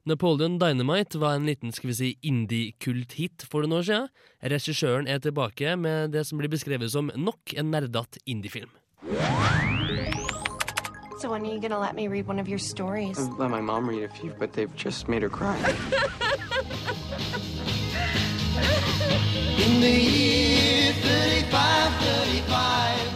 Napoleon 0.05 0.59
Dynamite 0.61 1.17
var 1.17 1.33
en 1.33 1.47
liten 1.49 1.71
skal 1.73 1.89
vi 1.89 1.95
si, 1.97 2.09
indie-kult-hit 2.21 3.47
for 3.49 3.65
noen 3.65 3.79
år 3.79 3.87
siden. 3.87 4.11
Regissøren 4.53 5.09
er 5.09 5.23
tilbake 5.23 5.73
med 5.81 6.13
det 6.13 6.27
som 6.29 6.37
blir 6.37 6.53
beskrevet 6.53 6.93
som 6.93 7.09
nok 7.17 7.57
en 7.57 7.73
nerdete 7.73 8.21
indiefilm. 8.29 8.69
So 11.25 11.31
when 11.31 11.41
are 11.41 11.53
you 11.53 11.59
gonna 11.59 11.79
let 11.79 11.95
me 11.95 12.07
read 12.07 12.27
one 12.27 12.41
of 12.41 12.47
your 12.47 12.59
stories? 12.59 13.17
I've 13.17 13.39
let 13.39 13.49
my 13.49 13.61
mom 13.61 13.89
read 13.89 14.03
a 14.03 14.09
few, 14.09 14.31
but 14.39 14.53
they've 14.53 14.75
just 14.75 15.07
made 15.07 15.23
her 15.23 15.29
cry. 15.29 15.57
In 19.57 19.81
the 19.81 19.89
year 19.89 20.93
35, 20.93 21.91
35. 21.99 23.09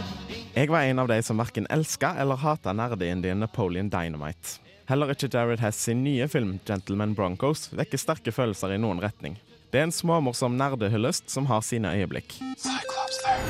Jeg 0.54 0.70
var 0.70 0.82
en 0.82 0.98
av 0.98 1.08
de 1.08 1.22
som 1.22 1.38
verken 1.38 1.66
elska 1.70 2.16
eller 2.18 2.36
hata 2.36 2.72
nerdeindien 2.72 3.40
Napoleon 3.40 3.88
Dynamite. 3.88 4.58
Heller 4.88 5.14
ikke 5.14 5.30
Jared 5.32 5.60
Hess 5.60 5.78
sin 5.78 6.02
nye 6.04 6.28
film 6.28 6.58
'Gentleman 6.66 7.14
Broncos' 7.14 7.70
vekker 7.70 7.98
sterke 7.98 8.32
følelser 8.32 8.74
i 8.74 8.78
noen 8.78 8.98
retning. 8.98 9.38
Det 9.70 9.78
er 9.78 9.86
en 9.86 9.94
småmorsom 9.94 10.58
nerdehyllest 10.58 11.30
som 11.30 11.46
har 11.46 11.60
sine 11.62 11.94
øyeblikk. 11.94 12.34
Cyclops 12.58 13.22
there. 13.22 13.46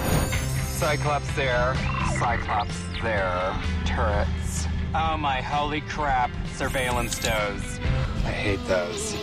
Cyclops 0.76 1.36
there. 1.36 1.99
Cyclops 2.20 2.76
there. 3.00 3.54
Turrets. 3.86 4.66
Oh 4.94 5.16
my 5.16 5.40
holy 5.40 5.80
crap. 5.80 6.30
Surveillance 6.52 7.18
does. 7.18 7.80
I 8.26 8.30
hate 8.30 8.60
those. 8.68 9.16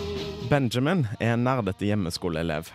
Benjamin 0.50 1.08
er 1.20 1.36
en 1.36 1.44
nerdete 1.44 1.86
hjemmeskoleelev. 1.86 2.72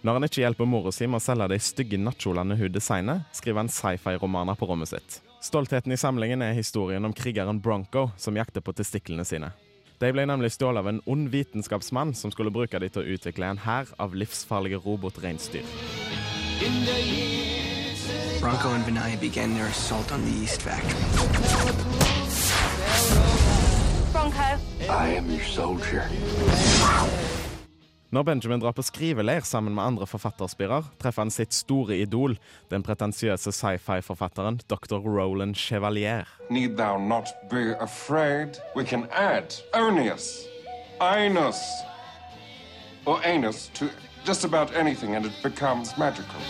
Når 0.00 0.16
han 0.16 0.24
ikke 0.24 0.40
hjelper 0.40 0.64
mora 0.64 0.94
si 0.96 1.04
med 1.04 1.20
å 1.20 1.24
selge 1.26 1.50
de 1.52 1.58
stygge 1.60 2.00
nattkjolene 2.00 2.56
hun 2.56 2.72
designer, 2.72 3.20
skriver 3.36 3.60
han 3.60 3.68
sci-fi-romaner 3.68 4.56
på 4.56 4.70
rommet 4.70 4.94
sitt. 4.94 5.20
Stoltheten 5.44 5.92
i 5.92 6.00
samlingen 6.00 6.40
er 6.40 6.56
historien 6.56 7.04
om 7.04 7.12
krigeren 7.12 7.60
Bronco 7.60 8.08
som 8.16 8.40
jakter 8.40 8.64
på 8.64 8.72
testiklene 8.80 9.28
sine. 9.28 9.52
De 10.00 10.08
ble 10.08 10.24
nemlig 10.24 10.54
stjålet 10.56 10.80
av 10.80 10.88
en 10.88 11.04
ond 11.04 11.28
vitenskapsmann 11.28 12.16
som 12.16 12.32
skulle 12.32 12.54
bruke 12.54 12.80
dem 12.80 12.96
til 12.96 13.04
å 13.04 13.18
utvikle 13.18 13.52
en 13.52 13.60
hær 13.68 13.92
av 14.00 14.16
livsfarlige 14.16 14.80
robotreinsdyr. 14.88 15.68
In 16.64 16.84
the 16.88 16.96
year 17.04 17.59
Bronco 18.40 18.72
and 18.72 18.84
Benai 18.84 19.20
began 19.20 19.54
their 19.54 19.66
assault 19.66 20.12
on 20.12 20.24
the 20.24 20.30
East 20.42 20.62
Factory. 20.62 20.96
Bronco. 24.12 24.58
I 24.88 25.08
am 25.18 25.30
your 25.30 25.44
soldier. 25.44 26.04
Når 28.10 28.22
Benjamin 28.22 28.60
drar 28.60 28.72
på 28.72 28.82
skriveleir 28.82 29.40
sammen 29.40 29.74
med 29.74 29.84
andre 29.84 30.06
forfatterspirer, 30.06 30.84
treffer 30.98 31.22
han 31.22 31.30
sitt 31.30 31.52
store 31.52 31.96
idol, 31.96 32.38
den 32.70 32.82
pretensiøse 32.82 33.52
sci-fi-forfatteren 33.52 34.60
dr. 34.68 34.96
Roland 34.98 35.54
Chevalier. 35.54 36.24
Need 36.50 36.76
thou 36.76 36.98
not 36.98 37.28
be 37.50 37.76
afraid? 37.80 38.48
We 38.76 38.84
can 38.84 39.06
add 39.12 39.54
Onius, 39.74 40.46
Ainus, 41.00 41.60
or 43.06 43.20
Anus 43.24 43.70
to 43.74 43.90
just 44.24 44.44
about 44.44 44.74
anything 44.74 45.14
and 45.14 45.26
it 45.26 45.42
becomes 45.42 45.98
magical. 45.98 46.40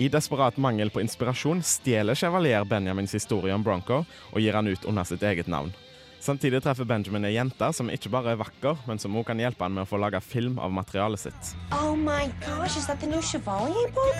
I 0.00 0.08
desperat 0.08 0.56
mangel 0.56 0.90
på 0.90 1.00
inspirasjon 1.00 1.62
stjeler 1.62 2.14
Chevalier 2.14 2.64
Benjamins 2.64 3.14
historie 3.14 3.54
om 3.54 3.62
Bronco 3.62 4.02
og 4.04 4.40
gir 4.40 4.56
han 4.56 4.68
ut 4.68 4.84
under 4.84 5.04
sitt 5.04 5.22
eget 5.22 5.48
navn. 5.48 5.72
Samtidig 6.20 6.60
treffer 6.60 6.84
Benjamin 6.84 7.24
ei 7.24 7.34
jente 7.34 7.70
som 7.72 7.88
ikke 7.88 8.12
bare 8.12 8.34
er 8.34 8.40
vakker, 8.40 8.76
men 8.88 9.00
som 9.00 9.16
òg 9.16 9.30
kan 9.30 9.40
hjelpe 9.40 9.64
han 9.64 9.72
med 9.72 9.86
å 9.86 9.88
få 9.88 10.00
laga 10.00 10.20
film 10.20 10.58
av 10.60 10.72
materialet 10.72 11.20
sitt. 11.24 11.54
Oh 11.72 11.96
my 11.96 12.28
gosh, 12.44 12.76
is 12.76 12.86
that 12.86 13.00
the 13.00 13.08
new 13.08 13.22
Chevalier 13.22 13.88
book? 13.96 14.16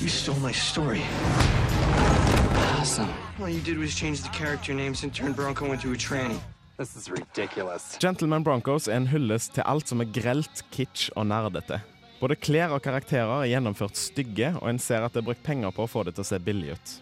You 0.00 0.08
stole 0.08 0.40
my 0.44 0.52
story. 0.52 1.00
Awesome. 2.76 3.08
All 3.40 3.48
you 3.48 3.60
did 3.60 3.78
was 3.78 3.94
change 3.94 4.20
the 4.20 4.32
character 4.36 4.74
names 4.74 5.02
and 5.02 5.14
turn 5.14 5.32
Bronco 5.32 5.72
into 5.72 5.92
a 5.92 5.96
tranny. 5.96 6.40
This 6.78 6.94
is 6.94 7.10
ridiculous. 7.10 7.98
Gentleman 7.98 8.44
Broncos 8.44 8.84
er 8.86 9.00
en 9.00 9.08
hyllest 9.10 9.56
til 9.56 9.64
alt 9.66 9.90
som 9.90 9.98
er 9.98 10.06
grelt, 10.14 10.60
kitsch 10.70 11.08
og 11.18 11.24
nerdete. 11.26 11.80
Både 12.20 12.36
klær 12.38 12.70
og 12.76 12.84
karakterer 12.84 13.32
er 13.40 13.48
gjennomført 13.50 13.98
stygge, 13.98 14.52
og 14.60 14.68
en 14.70 14.78
ser 14.78 15.02
at 15.02 15.16
det 15.16 15.24
er 15.24 15.26
brukt 15.26 15.42
penger 15.42 15.74
på 15.74 15.82
å 15.82 15.90
få 15.90 16.04
det 16.06 16.14
til 16.14 16.22
å 16.22 16.28
se 16.28 16.38
billig 16.38 16.76
ut. 16.76 16.92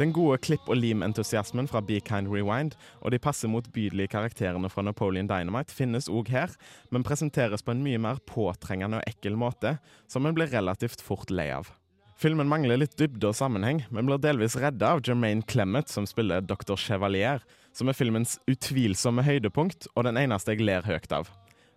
Den 0.00 0.14
gode 0.16 0.38
klipp- 0.40 0.70
og 0.72 0.80
lim-entusiasmen 0.80 1.68
fra 1.68 1.82
Be 1.84 1.98
Kind 2.00 2.32
Rewind 2.32 2.78
og 3.02 3.12
de 3.12 3.20
passe 3.20 3.50
motbydelige 3.52 4.14
karakterene 4.14 4.72
fra 4.72 4.86
Napoleon 4.88 5.28
Dynamite 5.28 5.76
finnes 5.76 6.08
òg 6.08 6.32
her, 6.32 6.56
men 6.88 7.04
presenteres 7.04 7.60
på 7.60 7.76
en 7.76 7.84
mye 7.84 8.00
mer 8.00 8.24
påtrengende 8.24 9.02
og 9.02 9.12
ekkel 9.12 9.36
måte, 9.36 9.76
som 10.08 10.24
en 10.24 10.40
blir 10.40 10.48
relativt 10.56 11.04
fort 11.04 11.28
lei 11.28 11.50
av. 11.52 11.68
Filmen 12.16 12.48
mangler 12.48 12.80
litt 12.80 12.96
dybde 12.96 13.28
og 13.28 13.36
sammenheng, 13.36 13.84
men 13.92 14.08
blir 14.08 14.24
delvis 14.24 14.56
redda 14.56 14.96
av 14.96 15.04
Jermaine 15.04 15.44
Clement, 15.44 15.92
som 15.92 16.08
spiller 16.08 16.40
Dr. 16.40 16.80
Chevalier, 16.80 17.44
som 17.72 17.88
er 17.88 17.96
filmens 17.96 18.38
utvilsomme 18.50 19.22
høydepunkt 19.26 19.88
og 19.94 20.04
den 20.08 20.16
eneste 20.20 20.54
jeg 20.54 20.64
ler 20.66 20.86
høyt 20.86 21.12
av. 21.12 21.30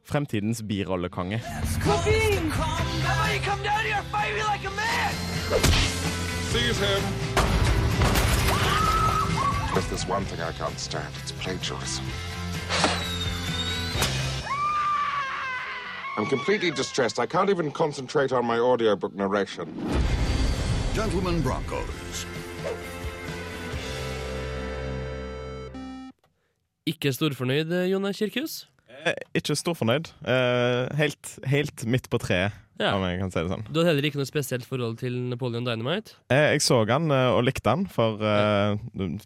Fremtidens 0.04 0.64
birollekonge. 0.66 1.42
I'm 16.18 16.26
completely 16.26 16.72
distressed. 16.72 17.20
I 17.20 17.26
can't 17.26 17.50
even 17.50 17.72
concentrate 17.72 18.34
on 18.34 18.46
my 18.46 18.60
audiobook 18.60 19.16
narration. 19.16 19.68
Gentlemen 20.94 21.42
Broncos. 21.42 22.26
Ikke 26.90 27.12
storfornøyd, 27.14 27.70
Jone 27.92 28.10
Kirkhus? 28.18 28.64
Eh, 29.06 29.14
ikke 29.38 29.56
storfornøyd. 29.58 30.10
Eh, 30.28 30.90
helt, 30.98 31.36
helt 31.50 31.86
midt 31.86 32.10
på 32.12 32.18
treet, 32.22 32.52
Ja. 32.82 32.96
om 32.98 33.04
jeg 33.06 33.20
kan 33.20 33.30
si 33.32 33.40
det 33.40 33.52
sånn. 33.52 33.64
Du 33.72 33.80
hadde 33.80 33.92
heller 33.92 34.08
ikke 34.10 34.18
noe 34.18 34.26
spesielt 34.26 34.66
forhold 34.66 34.98
til 34.98 35.14
Napoleon 35.30 35.64
Dynamite? 35.64 36.16
Eh, 36.34 36.56
jeg 36.56 36.62
så 36.66 36.80
han 36.90 37.12
eh, 37.12 37.30
og 37.38 37.44
likte 37.46 37.70
han 37.70 37.86
for 37.86 38.18
eh, 38.26 38.76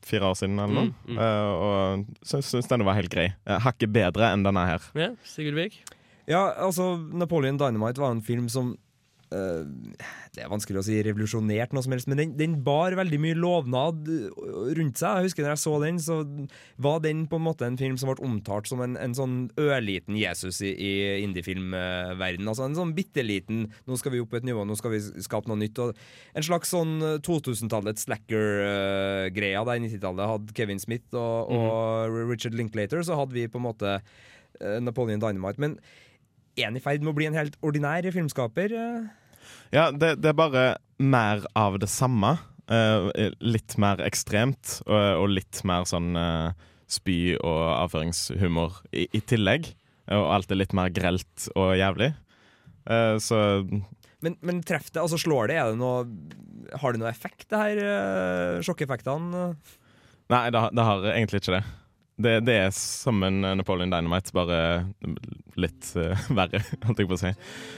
fire 0.03 0.27
år 0.27 0.35
siden, 0.35 0.59
eller 0.59 0.73
noe. 0.75 0.91
Mm, 1.07 1.15
mm. 1.15 1.17
Eh, 1.17 1.51
og 1.65 2.27
syns, 2.27 2.51
syns 2.51 2.67
den 2.67 2.83
var 2.83 2.95
helt 2.99 3.09
grei. 3.09 3.29
Eh, 3.47 3.59
Hakket 3.63 3.93
bedre 3.95 4.33
enn 4.33 4.43
denne 4.43 4.65
her. 4.67 4.83
Ja, 4.93 5.13
Sigurd 5.23 5.55
Vik? 5.55 5.79
Ja, 6.27 6.51
altså, 6.59 6.97
Napoleon 7.13 7.57
Dynamite 7.57 8.01
var 8.03 8.11
en 8.11 8.21
film 8.21 8.49
som 8.49 8.73
eh, 8.75 8.77
Det 10.35 10.43
er 10.43 10.51
vanskelig 10.51 10.81
å 10.81 10.85
si 10.85 10.97
revolusjonert 11.05 11.73
noe 11.75 11.83
som 11.85 11.93
helst, 11.95 12.09
men 12.11 12.19
den, 12.19 12.33
den 12.39 12.55
bar 12.65 12.95
veldig 12.97 13.19
mye 13.23 13.37
lovnad 13.39 14.09
rundt 14.77 14.99
seg. 14.99 15.19
Jeg 15.21 15.29
husker 15.29 15.45
når 15.45 15.53
jeg 15.53 15.61
så 15.63 15.73
den, 15.83 15.99
så 16.03 16.17
var 16.81 17.01
den 17.05 17.23
på 17.31 17.39
en 17.39 17.45
måte 17.45 17.67
en 17.67 17.79
film 17.79 17.97
som 17.99 18.11
ble 18.11 18.25
omtalt 18.25 18.69
som 18.69 18.83
en, 18.83 18.97
en 18.99 19.15
sånn 19.17 19.37
ørliten 19.61 20.17
Jesus 20.19 20.61
i, 20.65 20.73
i 20.75 20.93
indiefilmverden. 21.23 22.47
Altså 22.51 22.67
en 22.67 22.77
sånn 22.77 22.95
bitte 22.97 23.23
liten 23.25 23.65
'nå 23.85 23.99
skal 23.99 24.15
vi 24.15 24.21
opp 24.23 24.33
på 24.33 24.39
et 24.41 24.47
nivå, 24.47 24.65
nå 24.67 24.77
skal 24.79 24.95
vi 24.95 25.01
skape 25.25 25.51
noe 25.51 25.59
nytt'. 25.61 25.81
Og 25.83 25.95
en 26.35 26.47
slags 26.47 26.73
sånn 26.75 26.97
2000-tallets 27.25 28.07
slacker-greia 28.09 29.65
der 29.65 29.79
i 29.79 29.85
90-tallet 29.87 30.31
hadde 30.33 30.55
Kevin 30.57 30.81
Smith 30.83 31.15
og, 31.15 31.51
og 31.55 32.17
Richard 32.31 32.57
Linklater, 32.57 33.03
så 33.05 33.19
hadde 33.19 33.37
vi 33.37 33.47
på 33.51 33.61
en 33.61 33.69
måte 33.69 33.99
eh, 33.99 34.79
Napoleon 34.83 35.23
Dynamite. 35.23 35.61
Men 35.61 35.79
er 36.55 36.69
han 36.69 36.79
i 36.79 36.83
ferd 36.83 37.03
med 37.03 37.11
å 37.11 37.17
bli 37.17 37.27
en 37.29 37.37
helt 37.37 37.57
ordinær 37.65 38.07
filmskaper? 38.15 38.73
Ja, 39.75 39.89
det, 39.91 40.15
det 40.23 40.31
er 40.31 40.37
bare 40.37 40.65
mer 41.01 41.45
av 41.57 41.79
det 41.81 41.89
samme. 41.91 42.35
Uh, 42.65 43.11
litt 43.45 43.75
mer 43.77 43.99
ekstremt, 44.01 44.79
og, 44.87 45.01
og 45.21 45.27
litt 45.35 45.59
mer 45.69 45.85
sånn 45.85 46.15
uh, 46.17 46.55
spy- 46.89 47.37
og 47.37 47.61
avføringshumor 47.75 48.79
i, 48.89 49.05
i 49.13 49.21
tillegg. 49.21 49.69
Og 50.15 50.25
alt 50.33 50.53
er 50.53 50.61
litt 50.61 50.73
mer 50.77 50.89
grelt 50.93 51.47
og 51.53 51.75
jævlig. 51.77 52.13
Uh, 52.89 53.17
så 53.21 53.39
Men, 54.25 54.37
men 54.41 54.63
treff 54.65 54.89
det, 54.91 55.01
altså 55.01 55.19
slår 55.21 55.53
det? 55.53 55.61
Det 55.61 55.77
noe, 55.77 56.03
har 56.81 56.93
det 56.93 57.01
noe 57.01 57.11
effekt, 57.11 57.47
det 57.53 57.61
her? 57.61 58.61
Sjokkeffektene? 58.65 59.49
Nei, 60.33 60.45
det, 60.49 60.61
det 60.73 60.85
har 60.89 61.09
egentlig 61.13 61.43
ikke 61.43 61.59
det. 61.59 61.65
Det. 62.17 62.39
Det 62.47 62.55
er 62.55 63.25
en 63.27 63.41
Napoleon 63.59 63.91
Dynamite, 63.91 64.33
bare 64.35 64.59
litt 65.59 65.91
uh, 65.99 66.27
verre, 66.39 66.61
holdt 66.85 67.01
jeg 67.01 67.09
på 67.09 67.17
å 67.17 67.21
si. 67.21 67.31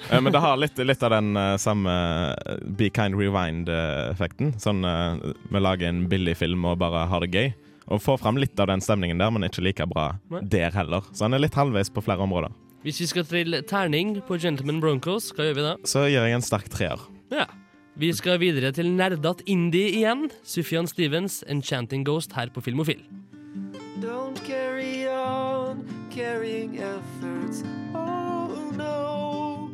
Uh, 0.09 0.19
men 0.21 0.33
det 0.33 0.41
har 0.43 0.59
litt, 0.59 0.79
litt 0.81 1.05
av 1.05 1.13
den 1.15 1.31
uh, 1.37 1.55
samme 1.61 1.93
eh, 2.33 2.61
Be 2.79 2.89
Kind 2.93 3.17
Rewind-effekten. 3.17 4.55
Sånn 4.61 4.85
eh, 4.87 5.33
vi 5.51 5.61
lager 5.61 5.89
en 5.89 6.05
billig 6.11 6.37
film 6.39 6.65
og 6.69 6.79
bare 6.81 7.05
har 7.09 7.25
det 7.25 7.33
gøy. 7.33 7.51
Og 7.87 8.01
får 8.03 8.19
fram 8.19 8.39
litt 8.39 8.59
av 8.59 8.67
den 8.67 8.83
stemningen 8.83 9.21
der, 9.21 9.31
men 9.31 9.47
ikke 9.47 9.63
like 9.63 9.85
bra 9.87 10.09
Nei. 10.33 10.41
der 10.51 10.73
heller. 10.75 11.05
Så 11.15 11.23
han 11.27 11.37
er 11.37 11.45
litt 11.45 11.55
halvveis 11.55 11.91
på 11.93 12.03
flere 12.03 12.25
områder. 12.25 12.51
Hvis 12.83 12.99
vi 13.01 13.07
skal 13.09 13.25
trille 13.27 13.61
terning 13.67 14.17
på 14.27 14.37
Gentleman 14.41 14.81
Broncos, 14.83 15.31
hva 15.35 15.47
gjør 15.47 15.55
vi 15.57 15.63
da? 15.65 15.71
Så 15.87 16.03
gjør 16.11 16.27
jeg 16.27 16.37
en 16.37 16.45
sterk 16.45 16.67
treer. 16.73 17.07
Ja. 17.33 17.47
Vi 17.97 18.11
skal 18.13 18.37
videre 18.37 18.69
til 18.75 18.91
nerdat 18.93 19.39
indie 19.49 19.89
igjen. 19.97 20.27
Sufjan 20.45 20.85
Stevens, 20.85 21.39
'Enchanting 21.47 22.03
Ghost' 22.05 22.35
her 22.37 22.51
på 22.53 22.61
Filmofil. 22.61 23.01
Don't 24.01 24.37
carry 24.45 25.07
on 25.07 25.81
carrying 26.11 26.77
efforts. 26.77 27.63
Oh 27.95 28.71
no. 28.77 29.69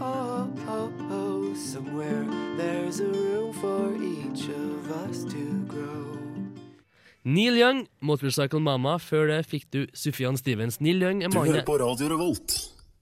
Oh, 0.00 0.46
oh, 0.68 0.92
oh. 1.10 1.54
Somewhere 1.54 2.24
there's 2.56 3.00
a 3.00 3.10
room 3.10 3.52
for 3.52 3.90
each 3.98 4.46
of 4.48 4.90
us 5.04 5.24
to 5.24 5.42
grow. 5.66 6.06
Neil 7.24 7.56
Young, 7.56 7.88
'Motorcycle 8.00 8.60
Mama'. 8.60 8.98
Før 8.98 9.26
det 9.26 9.46
fikk 9.46 9.66
du 9.72 9.86
Sufjan 9.94 10.38
Stevens. 10.38 10.80
Neil 10.80 11.02
Young 11.02 11.24
er 11.24 11.28
Du 11.28 11.40
hører 11.40 11.64
på 11.66 11.78
Radio 11.80 12.08
Revolt, 12.14 12.54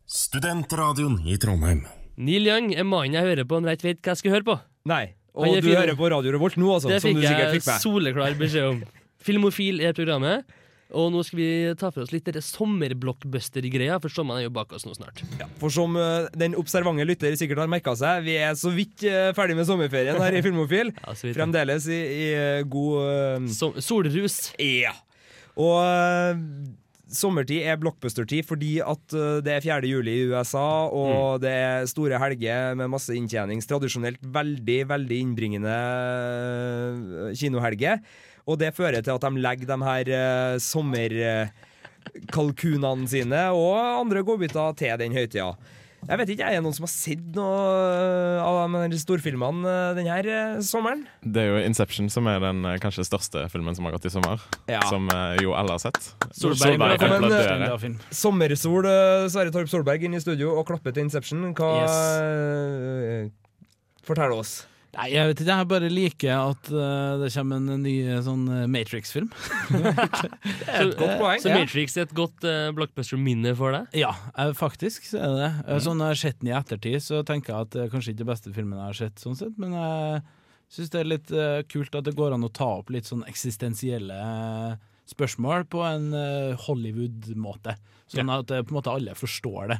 studentradioen 0.06 1.20
i 1.28 1.36
Trondheim. 1.36 1.84
Neil 2.16 2.46
Young 2.48 2.72
er 2.74 2.88
mannen 2.88 3.14
jeg 3.14 3.22
hører 3.22 3.44
på 3.44 3.60
når 3.60 3.68
jeg 3.74 3.78
ikke 3.78 3.88
vet 3.88 4.00
hva 4.00 4.16
jeg 4.16 4.22
skal 4.24 4.30
høre 4.38 4.48
på. 4.48 4.56
Nei. 4.88 5.04
Og 5.38 5.60
du 5.62 5.68
hører 5.68 5.94
på 5.94 6.08
Radio 6.10 6.32
Revolt 6.34 6.56
nå, 6.56 6.72
altså? 6.72 6.88
Det 6.88 7.02
som 7.02 7.12
fikk 7.12 7.20
du 7.20 7.26
sikkert 7.28 7.44
jeg 7.44 7.60
fikk 7.60 7.68
jeg 7.68 7.84
soleklar 7.84 8.40
beskjed 8.40 8.72
om. 8.72 8.80
Filmofil 9.28 9.84
er 9.84 9.94
programmet. 9.96 10.48
Og 10.96 11.10
nå 11.12 11.20
skal 11.26 11.36
vi 11.36 11.48
ta 11.76 11.90
for 11.92 12.00
oss 12.06 12.12
litt 12.14 12.28
sommerblockbuster-greia, 12.32 13.98
for 14.00 14.12
sommeren 14.12 14.40
er 14.40 14.46
jo 14.46 14.54
bak 14.56 14.72
oss 14.72 14.86
nå 14.88 14.94
snart. 14.96 15.20
Ja, 15.36 15.48
For 15.60 15.72
som 15.72 15.96
eh, 16.00 16.30
den 16.38 16.56
observante 16.56 17.04
lytter 17.04 17.34
sikkert 17.36 17.60
har 17.60 17.68
merka 17.70 17.92
seg, 17.98 18.24
vi 18.24 18.38
er 18.40 18.56
så 18.56 18.72
vidt 18.72 19.04
eh, 19.04 19.28
ferdig 19.36 19.58
med 19.58 19.68
sommerferien 19.68 20.16
her 20.16 20.38
i 20.38 20.44
Filmofil. 20.44 20.94
vidt, 20.96 21.26
ja. 21.28 21.34
Fremdeles 21.36 21.88
i, 21.92 21.98
i 22.00 22.28
eh, 22.32 22.64
god 22.64 23.48
Solrus. 23.84 24.38
Ja. 24.56 24.94
Og 25.58 25.76
sommertid 27.12 27.66
er 27.68 27.80
blockbuster-tid 27.80 28.46
fordi 28.46 28.78
at 28.84 29.14
det 29.44 29.52
er 29.56 29.64
4. 29.64 29.88
juli 29.90 30.12
i 30.14 30.26
USA, 30.30 30.86
og 30.86 31.42
det 31.42 31.52
er 31.52 31.88
store 31.90 32.20
helger 32.22 32.76
med 32.78 32.92
masse 32.92 33.16
inntjenings. 33.16 33.68
Tradisjonelt 33.68 34.22
veldig, 34.22 34.78
veldig 34.92 35.20
innbringende 35.26 35.76
kinohelger. 37.36 38.00
Og 38.48 38.56
det 38.60 38.76
fører 38.76 39.02
til 39.04 39.12
at 39.12 39.24
de 39.24 39.40
legger 39.44 39.66
de 39.68 39.76
her 39.84 40.08
uh, 40.16 40.58
sommerkalkunene 40.62 43.08
sine 43.10 43.42
og 43.52 44.00
andre 44.00 44.22
godbiter 44.24 44.72
til 44.78 44.98
den 45.02 45.12
høytida. 45.16 45.56
Jeg 45.98 46.18
vet 46.20 46.28
ikke, 46.30 46.46
Er 46.46 46.52
det 46.54 46.62
noen 46.62 46.76
som 46.76 46.84
har 46.86 46.92
sett 46.92 47.24
noe 47.34 47.58
eh, 47.90 48.38
av 48.38 48.70
de 48.86 48.98
storfilmene 49.02 49.66
eh, 49.66 49.98
denne 49.98 50.62
sommeren? 50.62 51.10
Det 51.26 51.42
er 51.42 51.50
jo 51.50 51.58
Inception 51.66 52.06
som 52.06 52.22
er 52.30 52.38
den 52.44 52.62
kanskje 52.78 53.02
største 53.08 53.50
filmen 53.50 53.74
som 53.74 53.82
har 53.88 53.94
gått 53.96 54.06
i 54.06 54.12
sommer. 54.14 54.38
Ja. 54.70 54.78
Som 54.86 55.10
jo 55.42 55.58
alle 55.58 55.74
har 55.74 55.82
sett. 55.82 55.98
Solberg, 56.38 57.02
Solberg 57.02 57.82
en, 57.90 57.98
Sommersol, 58.14 58.86
Sverre 59.26 59.50
Torp 59.58 59.66
Solberg 59.74 60.06
inn 60.06 60.14
i 60.14 60.22
studio 60.22 60.54
og 60.54 60.70
klapper 60.70 60.94
til 60.94 61.02
Inception. 61.08 61.50
Hva 61.58 61.82
yes. 61.82 63.34
Fortell 64.06 64.38
oss. 64.38 64.70
Nei, 64.96 65.10
jeg 65.12 65.28
vet 65.28 65.40
ikke, 65.42 65.54
jeg 65.60 65.68
bare 65.68 65.88
liker 65.92 66.30
at 66.32 66.70
uh, 66.72 67.18
det 67.20 67.28
kommer 67.34 67.60
en 67.60 67.82
ny 67.84 67.92
eh, 68.06 68.20
sånn 68.24 68.46
eh, 68.48 68.64
Matrix-film. 68.72 69.28
det 69.74 69.92
er 69.92 70.86
et 70.86 70.94
godt 70.96 71.20
Så, 71.20 71.42
så 71.44 71.52
Matrix 71.52 71.96
er 71.98 72.06
et 72.06 72.14
godt 72.16 72.46
uh, 72.48 72.70
blockbuster-minne 72.76 73.52
for 73.58 73.76
deg? 73.76 73.98
Ja, 74.00 74.14
faktisk 74.56 75.10
så 75.10 75.20
er 75.20 75.34
det 75.34 75.42
det. 75.42 75.52
Mm. 75.66 75.82
Sånn 75.84 76.00
når 76.00 76.08
jeg 76.08 76.16
har 76.16 76.22
sett 76.22 76.40
den 76.40 76.50
i 76.50 76.56
ettertid, 76.56 76.98
så 77.04 77.20
tenker 77.28 77.52
jeg 77.52 77.68
at 77.68 77.74
det 77.76 77.84
er 77.84 77.92
kanskje 77.92 78.14
ikke 78.14 78.22
den 78.24 78.32
beste 78.32 78.54
filmen 78.56 78.80
jeg 78.80 78.86
har 78.86 79.00
sett, 79.02 79.20
sånn 79.20 79.38
sett, 79.38 79.54
men 79.60 79.76
jeg 79.76 80.24
syns 80.78 80.94
det 80.94 81.02
er 81.02 81.12
litt 81.12 81.36
uh, 81.36 81.60
kult 81.68 82.00
at 82.00 82.08
det 82.08 82.16
går 82.16 82.38
an 82.38 82.48
å 82.48 82.52
ta 82.56 82.72
opp 82.80 82.92
litt 82.94 83.12
sånn 83.12 83.26
eksistensielle 83.28 84.18
spørsmål 85.08 85.68
på 85.72 85.84
en 85.88 86.10
Hollywood-måte. 86.64 87.76
Sånn 88.12 88.28
at 88.32 88.50
på 88.50 88.60
en 88.60 88.76
måte 88.76 88.92
alle 88.92 89.14
forstår 89.16 89.70
det. 89.72 89.78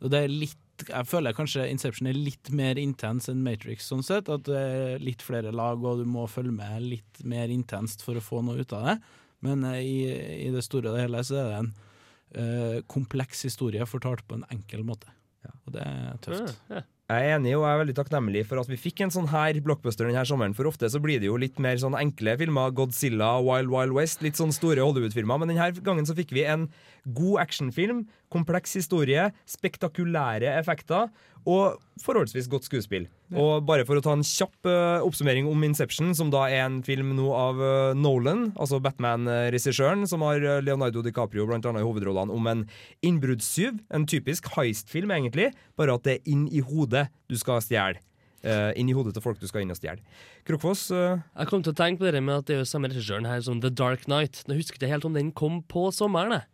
Og 0.00 0.12
det 0.12 0.22
er 0.24 0.32
litt 0.32 0.69
jeg 0.88 1.08
føler 1.08 1.36
kanskje 1.36 1.68
Inception 1.70 2.08
er 2.10 2.18
litt 2.18 2.50
mer 2.54 2.78
intens 2.80 3.28
enn 3.30 3.42
Matrix, 3.44 3.88
sånn 3.90 4.04
sett. 4.06 4.30
At 4.32 4.46
det 4.48 4.58
er 4.58 5.04
litt 5.04 5.24
flere 5.24 5.52
lag, 5.54 5.82
og 5.84 6.02
du 6.02 6.08
må 6.08 6.26
følge 6.30 6.54
med 6.56 6.86
litt 6.86 7.22
mer 7.28 7.52
intenst 7.52 8.04
for 8.06 8.18
å 8.18 8.24
få 8.24 8.42
noe 8.46 8.62
ut 8.62 8.74
av 8.76 8.88
det. 8.88 8.96
Men 9.46 9.64
eh, 9.70 9.80
i, 9.84 9.96
i 10.48 10.50
det 10.52 10.64
store 10.66 10.90
og 10.90 10.98
det 10.98 11.06
hele 11.06 11.24
så 11.26 11.40
er 11.40 11.48
det 11.50 11.60
en 11.62 11.72
uh, 11.72 12.78
kompleks 12.90 13.46
historie 13.48 13.86
fortalt 13.88 14.26
på 14.28 14.38
en 14.38 14.48
enkel 14.52 14.84
måte. 14.86 15.12
Og 15.66 15.74
det 15.74 15.84
er 15.86 16.18
tøft. 16.24 16.58
Jeg 17.10 17.26
er 17.26 17.34
enig, 17.34 17.56
og 17.56 17.64
jeg 17.64 17.74
er 17.74 17.80
veldig 17.80 17.94
takknemlig 17.98 18.42
for 18.46 18.60
at 18.60 18.68
vi 18.70 18.76
fikk 18.78 19.00
en 19.02 19.10
sånn 19.10 19.26
her 19.32 19.56
blockbuster 19.66 20.06
denne 20.06 20.22
sommeren. 20.28 20.54
For 20.54 20.68
ofte 20.70 20.86
så 20.92 21.00
blir 21.02 21.18
det 21.18 21.26
jo 21.26 21.38
litt 21.40 21.58
mer 21.62 21.80
sånn 21.82 21.96
enkle 21.98 22.36
filmer. 22.38 22.70
Godzilla, 22.76 23.32
Wild 23.42 23.72
Wild 23.72 23.96
West. 23.96 24.22
Litt 24.22 24.38
sånn 24.38 24.54
store 24.54 24.84
Hollywood-filmer. 24.84 25.40
Men 25.42 25.50
denne 25.50 25.72
gangen 25.82 26.06
så 26.06 26.14
fikk 26.14 26.30
vi 26.36 26.44
en 26.46 26.68
god 27.18 27.42
actionfilm, 27.48 28.04
kompleks 28.32 28.76
historie, 28.78 29.28
spektakulære 29.48 30.54
effekter 30.58 31.10
og 31.48 31.80
forholdsvis 32.00 32.48
godt 32.52 32.66
skuespill. 32.68 33.06
Og 33.38 33.62
bare 33.68 33.84
for 33.88 33.98
å 33.98 34.02
ta 34.04 34.12
en 34.16 34.24
kjapp 34.26 34.68
uh, 34.68 35.04
oppsummering 35.06 35.48
om 35.48 35.64
Inception, 35.64 36.12
som 36.16 36.32
da 36.32 36.46
er 36.50 36.64
en 36.66 36.80
film 36.86 37.14
nå 37.16 37.30
av 37.36 37.62
uh, 37.62 37.96
Nolan, 37.96 38.50
altså 38.60 38.80
Batman-regissøren, 38.84 40.06
som 40.10 40.24
har 40.26 40.42
eh, 40.42 40.60
Leonardo 40.64 41.04
DiCaprio 41.04 41.46
blant 41.48 41.66
annet 41.68 41.84
i 41.84 41.86
hovedrollene, 41.86 42.34
om 42.34 42.50
en 42.50 42.66
innbruddstyv. 43.06 43.80
En 43.94 44.06
typisk 44.10 44.50
heist-film, 44.56 45.14
egentlig, 45.14 45.50
bare 45.80 45.96
at 45.96 46.06
det 46.06 46.18
er 46.18 46.32
inn 46.34 46.46
i 46.50 46.64
hodet 46.64 47.08
du 47.30 47.38
skal 47.40 47.62
stjele. 47.64 48.02
Uh, 48.40 48.72
inn 48.80 48.88
i 48.88 48.94
hodet 48.96 49.12
til 49.12 49.20
folk 49.20 49.36
du 49.36 49.44
skal 49.44 49.66
inn 49.66 49.72
og 49.72 49.76
stjele. 49.76 50.00
Krokfoss 50.48 50.86
Uh... 50.96 51.20
Jeg 51.36 51.50
kom 51.50 51.60
til 51.60 51.74
å 51.74 51.76
tenke 51.76 52.00
på 52.00 52.08
det 52.08 52.22
med 52.24 52.40
at 52.40 52.48
det 52.48 52.54
er 52.54 52.62
jo 52.62 52.70
samme 52.70 52.88
regissøren 52.88 53.28
her 53.28 53.42
som 53.44 53.60
The 53.60 53.68
Dark 53.68 54.06
Knight. 54.08 54.40
Nå 54.48 54.56
husker 54.56 54.78
jeg 54.78 54.88
ikke 54.88 54.94
helt 54.94 55.08
om 55.10 55.18
den 55.18 55.28
kom 55.36 55.60
på 55.68 55.90
sommeren. 55.92 56.38
jeg. 56.38 56.48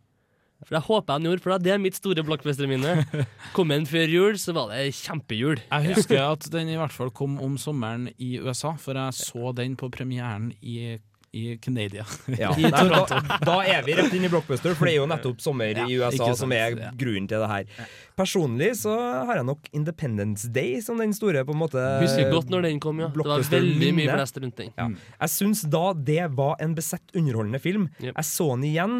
For 0.65 0.73
det 0.73 0.83
håper 0.87 1.11
jeg 1.11 1.19
han 1.19 1.27
gjorde, 1.29 1.43
for 1.43 1.61
det 1.61 1.73
er 1.73 1.81
mitt 1.81 1.97
store 1.99 2.23
blockbuster-minne. 2.25 2.93
Kom 3.55 3.69
den 3.69 3.85
før 3.89 4.09
jul, 4.09 4.39
så 4.41 4.55
var 4.57 4.71
det 4.73 4.87
kjempejul. 4.97 5.59
Jeg 5.69 5.91
husker 5.93 6.23
at 6.23 6.47
den 6.53 6.71
i 6.73 6.79
hvert 6.79 6.95
fall 6.95 7.11
kom 7.13 7.37
om 7.43 7.59
sommeren 7.61 8.07
i 8.17 8.39
USA, 8.41 8.73
for 8.81 8.97
jeg 8.97 9.13
så 9.19 9.53
den 9.55 9.75
på 9.77 9.91
premieren 9.93 10.49
i, 10.65 10.97
i 11.37 11.43
Canada. 11.61 12.07
Ja. 12.33 12.49
I 12.57 12.71
da, 12.73 13.05
da 13.45 13.57
er 13.69 13.85
vi 13.85 13.95
rett 13.99 14.15
inn 14.17 14.25
i 14.25 14.31
blockbuster, 14.33 14.73
for 14.73 14.89
det 14.89 14.95
er 14.95 14.99
jo 15.03 15.07
nettopp 15.13 15.43
sommer 15.45 15.83
Ja, 15.83 15.85
i 15.85 15.99
USA 16.01 16.25
sant, 16.25 16.41
som 16.41 16.55
er 16.57 16.73
grunnen 16.97 17.29
til 17.29 17.45
det 17.45 17.51
her. 17.53 17.87
Personlig 18.17 18.71
så 18.81 18.97
har 19.29 19.37
jeg 19.37 19.47
nok 19.51 19.69
Independence 19.77 20.49
Day 20.49 20.81
som 20.81 20.97
den 20.97 21.13
store 21.13 21.45
på 21.45 21.53
en 21.53 21.61
måte 21.61 21.83
Husker 22.01 22.33
godt 22.33 22.49
når 22.51 22.65
den 22.71 22.81
kom, 22.81 23.03
ja. 23.05 23.11
Det 23.13 23.29
var 23.29 23.45
veldig 23.53 23.93
mye 24.01 24.17
blest 24.17 24.41
rundt 24.41 24.57
den. 24.63 24.73
Ja. 24.73 24.89
Jeg 25.21 25.35
syns 25.37 25.61
da 25.69 25.91
det 25.93 26.23
var 26.33 26.57
en 26.65 26.73
besett 26.75 27.13
underholdende 27.13 27.61
film. 27.61 27.91
Jeg 28.01 28.25
så 28.25 28.49
den 28.55 28.65
igjen, 28.73 28.97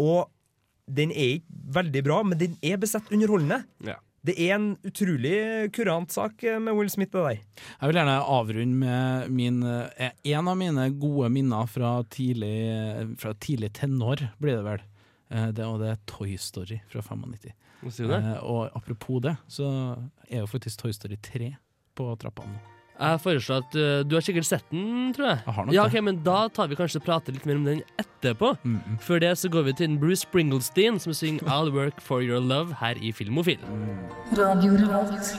og 0.00 0.30
den 0.90 1.12
er 1.12 1.38
ikke 1.38 1.62
veldig 1.78 2.02
bra, 2.04 2.18
men 2.26 2.38
den 2.40 2.58
er 2.62 2.76
besett 2.82 3.08
underholdende. 3.12 3.62
Ja. 3.86 3.96
Det 4.24 4.38
er 4.40 4.54
en 4.56 4.70
utrolig 4.88 5.34
kurant 5.76 6.12
sak 6.12 6.42
eh, 6.48 6.56
med 6.62 6.72
Will 6.78 6.88
Smith, 6.92 7.12
det 7.12 7.24
der. 7.26 7.40
Jeg 7.80 7.90
vil 7.90 7.98
gjerne 8.00 8.16
avrunde 8.24 8.78
med 8.80 9.30
min, 9.36 9.58
eh, 9.68 10.10
en 10.32 10.48
av 10.48 10.56
mine 10.56 10.86
gode 11.00 11.28
minner 11.32 11.68
fra 11.68 11.98
tidlig, 12.08 12.54
fra 13.20 13.34
tidlig 13.36 13.72
tenår, 13.76 14.30
blir 14.40 14.56
det 14.56 14.64
vel. 14.64 14.86
Eh, 15.30 15.50
Det, 15.52 15.64
og 15.68 15.80
det 15.80 15.90
er 15.92 16.00
Toy 16.06 16.36
Story 16.40 16.80
fra 16.88 17.02
95. 17.04 17.52
Hva 17.82 17.92
det? 18.08 18.20
Eh, 18.22 18.38
og 18.48 18.70
apropos 18.74 19.20
det, 19.20 19.36
så 19.48 19.68
er 20.30 20.40
jo 20.40 20.46
faktisk 20.48 20.80
Toy 20.80 20.92
Story 20.96 21.16
3 21.20 21.56
på 21.94 22.08
trappene. 22.16 22.73
Jeg 22.94 23.20
foreslår 23.20 23.64
at 23.64 23.74
uh, 23.74 24.04
Du 24.06 24.14
har 24.14 24.22
sikkert 24.22 24.46
sett 24.46 24.64
den, 24.70 25.12
tror 25.16 25.26
jeg. 25.32 25.38
Jeg 25.46 25.54
har 25.56 25.64
nok 25.66 25.74
ja, 25.74 25.82
det. 25.82 25.90
ok, 25.90 26.04
men 26.06 26.20
Da 26.26 26.48
tar 26.54 26.70
vi 26.70 26.78
kanskje 26.78 27.02
prater 27.02 27.34
litt 27.34 27.46
mer 27.48 27.58
om 27.58 27.66
den 27.66 27.82
etterpå. 27.98 28.54
Før 29.02 29.18
det 29.24 29.34
så 29.40 29.50
går 29.50 29.62
vi 29.70 29.76
til 29.82 29.98
Bruce 29.98 30.22
Springlestein 30.22 31.00
som 31.02 31.14
synger 31.16 31.42
I'll 31.54 31.72
Work 31.74 32.00
For 32.00 32.22
Your 32.22 32.40
Love 32.40 32.78
her 32.80 32.94
i 33.02 33.12
Filmofil. 33.12 33.58
Radio 34.38 34.78
Revolt. 34.78 35.34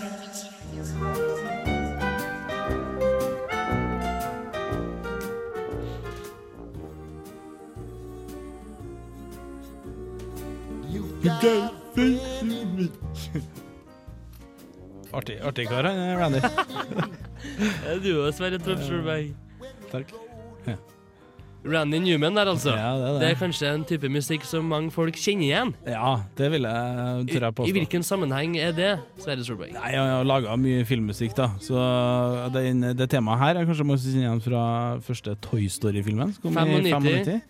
Artig, 15.15 15.39
artig 15.47 15.67
kar, 15.71 15.87
han 15.87 16.01
eh, 16.01 16.17
Randy. 16.19 16.41
du 18.03 18.11
òg, 18.19 18.29
Sverre 18.35 18.59
Trøfsjølberg. 18.59 19.33
Takk. 19.93 20.13
Randy 21.65 21.97
Newman 21.97 22.35
der, 22.37 22.45
altså. 22.51 22.69
Ja, 22.77 22.91
det 22.93 23.05
er 23.07 23.13
det. 23.15 23.21
det 23.23 23.29
er 23.31 23.37
kanskje 23.39 23.69
en 23.73 23.83
type 23.89 24.09
musikk 24.13 24.43
som 24.45 24.67
mange 24.69 24.91
folk 24.93 25.17
kjenner 25.17 25.47
igjen. 25.47 25.71
Ja, 25.89 26.11
det 26.37 26.49
vil 26.53 26.67
jeg 26.67 27.23
tørre 27.31 27.49
påstå. 27.57 27.65
I 27.65 27.71
I 27.71 27.75
hvilken 27.79 28.05
sammenheng 28.05 28.57
er 28.61 28.75
det, 28.77 28.91
Sverre 29.23 29.45
Solberg? 29.47 29.73
Nei, 29.73 29.93
Jeg 29.95 30.11
har 30.11 30.27
laga 30.29 30.57
mye 30.61 30.85
filmmusikk, 30.85 31.33
da. 31.39 31.47
Så 31.63 31.79
det, 32.53 32.67
det 32.99 33.09
temaet 33.15 33.41
her 33.41 33.61
er 33.61 33.69
kanskje 33.69 33.87
mest 33.89 34.05
kjent 34.05 34.21
igjen 34.21 34.43
fra 34.45 34.65
første 35.07 35.33
Toy 35.41 35.65
Story-filmen. 35.71 36.35
som 36.37 36.45
kom 36.45 36.59
i 36.61 36.77
95. 36.85 37.31
95. 37.33 37.41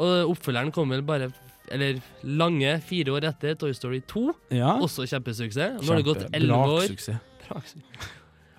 Og 0.00 0.34
oppfølgeren 0.34 0.74
kom 0.76 0.92
vel 0.92 1.02
bare 1.06 1.30
eller 1.70 2.00
lange 2.22 2.74
fire 2.86 3.14
år 3.16 3.28
etter 3.30 3.54
Toy 3.60 3.74
Story 3.76 4.02
2. 4.10 4.24
Ja. 4.58 4.74
Også 4.82 5.06
kjempesuksess. 5.08 5.80
Nå 5.80 5.92
har 5.92 6.02
det 6.02 6.08
gått 6.08 6.26
elleve 6.30 6.66
år. 6.76 6.88
braksuksess. 6.88 7.76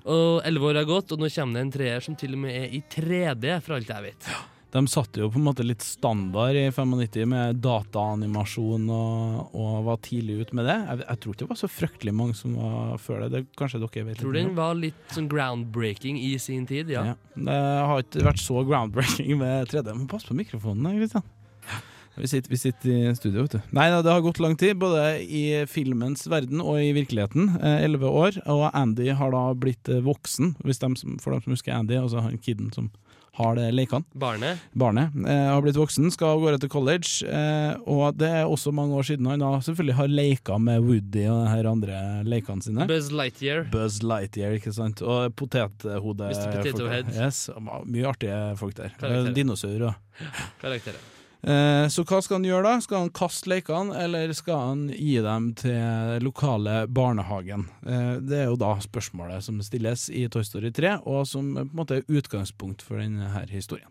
Og 0.02 0.42
elleve 0.48 0.72
år 0.72 0.82
har 0.82 0.90
gått, 0.90 1.12
og 1.14 1.22
nå 1.22 1.30
kommer 1.30 1.60
det 1.60 1.68
en 1.68 1.76
treer 1.76 2.02
som 2.04 2.18
til 2.18 2.34
og 2.38 2.42
med 2.48 2.58
er 2.58 2.74
i 2.74 2.82
3D, 2.90 3.54
for 3.62 3.78
alt 3.78 3.92
jeg 3.92 4.08
vet. 4.10 4.32
De 4.72 4.82
satte 4.88 5.20
jo 5.20 5.28
på 5.28 5.36
en 5.36 5.44
måte 5.44 5.66
litt 5.68 5.84
standard 5.84 6.56
i 6.56 6.64
95 6.72 7.26
med 7.28 7.58
dataanimasjon 7.60 8.86
og, 8.96 9.50
og 9.52 9.74
var 9.90 10.00
tidlig 10.06 10.46
ute 10.46 10.56
med 10.56 10.70
det. 10.70 10.78
Jeg, 10.80 11.02
jeg 11.04 11.22
tror 11.24 11.36
ikke 11.36 11.44
det 11.44 11.50
var 11.50 11.60
så 11.60 11.70
fryktelig 11.76 12.14
mange 12.16 12.38
som 12.40 12.56
var 12.56 13.02
før 13.04 13.26
det. 13.26 13.30
det 13.34 13.42
kanskje 13.60 13.82
dere 13.84 14.06
vet 14.08 14.22
tror 14.24 14.38
den 14.38 14.54
var 14.56 14.80
litt 14.80 15.12
sånn 15.12 15.28
groundbreaking 15.32 16.22
i 16.24 16.32
sin 16.40 16.64
tid, 16.70 16.94
ja. 16.96 17.04
Ja. 17.12 17.18
Det 17.36 17.60
har 17.92 18.06
ikke 18.06 18.26
vært 18.32 18.44
så 18.46 18.64
groundbreaking 18.64 19.36
med 19.44 19.68
3D. 19.74 19.92
Men 19.92 20.08
pass 20.12 20.30
på 20.30 20.40
mikrofonen, 20.40 20.96
Kristian. 21.02 21.28
Vi 22.18 22.28
sitter, 22.28 22.50
vi 22.52 22.58
sitter 22.60 22.90
i 23.12 23.16
studio, 23.16 23.46
vet 23.46 23.56
du. 23.56 23.60
Nei 23.78 23.88
da, 23.94 24.02
det 24.04 24.12
har 24.12 24.22
gått 24.26 24.42
lang 24.44 24.58
tid, 24.60 24.76
både 24.82 25.22
i 25.24 25.44
filmens 25.72 26.26
verden 26.30 26.60
og 26.64 26.82
i 26.84 26.92
virkeligheten. 26.98 27.56
eh, 27.62 27.86
Elleve 27.86 28.10
år. 28.12 28.42
Og 28.52 28.68
Andy 28.76 29.12
har 29.16 29.32
da 29.32 29.46
blitt 29.56 29.88
eh, 29.90 30.02
voksen, 30.04 30.56
hvis 30.66 30.80
dem 30.84 30.98
for 31.24 31.32
dem 31.32 31.42
som 31.46 31.56
husker 31.56 31.74
Andy, 31.78 31.96
altså 32.02 32.20
han 32.26 32.38
kiden 32.38 32.74
som 32.76 32.92
har 33.40 33.56
det 33.56 33.70
lekene. 33.72 34.04
Barnet. 34.20 34.60
Barnet 34.76 35.14
eh, 35.24 35.46
har 35.54 35.62
blitt 35.64 35.78
voksen, 35.80 36.10
skal 36.12 36.34
av 36.36 36.42
gårde 36.44 36.60
til 36.66 36.70
college. 36.74 37.24
Eh, 37.24 37.78
og 37.88 38.18
det 38.20 38.28
er 38.42 38.44
også 38.52 38.74
mange 38.76 38.98
år 39.00 39.08
siden 39.08 39.30
han 39.32 39.40
da 39.40 39.54
selvfølgelig 39.64 39.96
har 40.02 40.12
leka 40.12 40.58
med 40.60 40.84
Woody 40.84 41.24
og 41.32 41.48
de 41.48 41.72
andre 41.72 42.02
lekene 42.28 42.62
sine. 42.68 42.90
Buzz 42.92 43.08
Lightyear. 43.16 43.64
Buzz 43.72 44.02
Lightyear, 44.04 44.58
ikke 44.60 44.76
sant. 44.76 45.00
Og 45.02 45.32
potethode. 45.40 46.28
Mr. 46.28 46.60
Potato. 46.60 46.92
Head. 46.92 47.16
Yes, 47.16 47.46
mye 47.88 48.12
artige 48.12 48.44
folk 48.60 48.76
der. 48.76 48.92
Karakterer. 49.00 49.34
Dinosaur 49.40 49.88
og 49.94 50.30
Karakterer. 50.62 51.00
Eh, 51.44 51.88
Så 51.90 52.04
hva 52.06 52.20
skal 52.22 52.38
han 52.38 52.46
gjøre 52.46 52.64
da? 52.68 52.80
Skal 52.86 53.00
han 53.00 53.10
kaste 53.18 53.50
lekene, 53.50 53.96
eller 53.98 54.34
skal 54.38 54.60
han 54.68 54.84
gi 54.94 55.16
dem 55.26 55.54
til 55.58 56.22
lokale 56.22 56.88
barnehagen? 56.88 57.68
Eh, 57.86 58.20
Det 58.22 58.38
er 58.44 58.46
jo 58.52 58.56
da 58.56 58.76
spørsmålet 58.80 59.42
som 59.44 59.62
stilles 59.62 60.10
i 60.10 60.28
Toy 60.28 60.44
Story 60.44 60.72
3, 60.72 61.00
og 61.06 61.26
som 61.28 61.54
på 61.56 61.62
en 61.66 61.72
måte 61.74 61.98
er 61.98 62.06
utgangspunkt 62.10 62.82
for 62.82 62.98
denne 63.02 63.28
historien. 63.50 63.90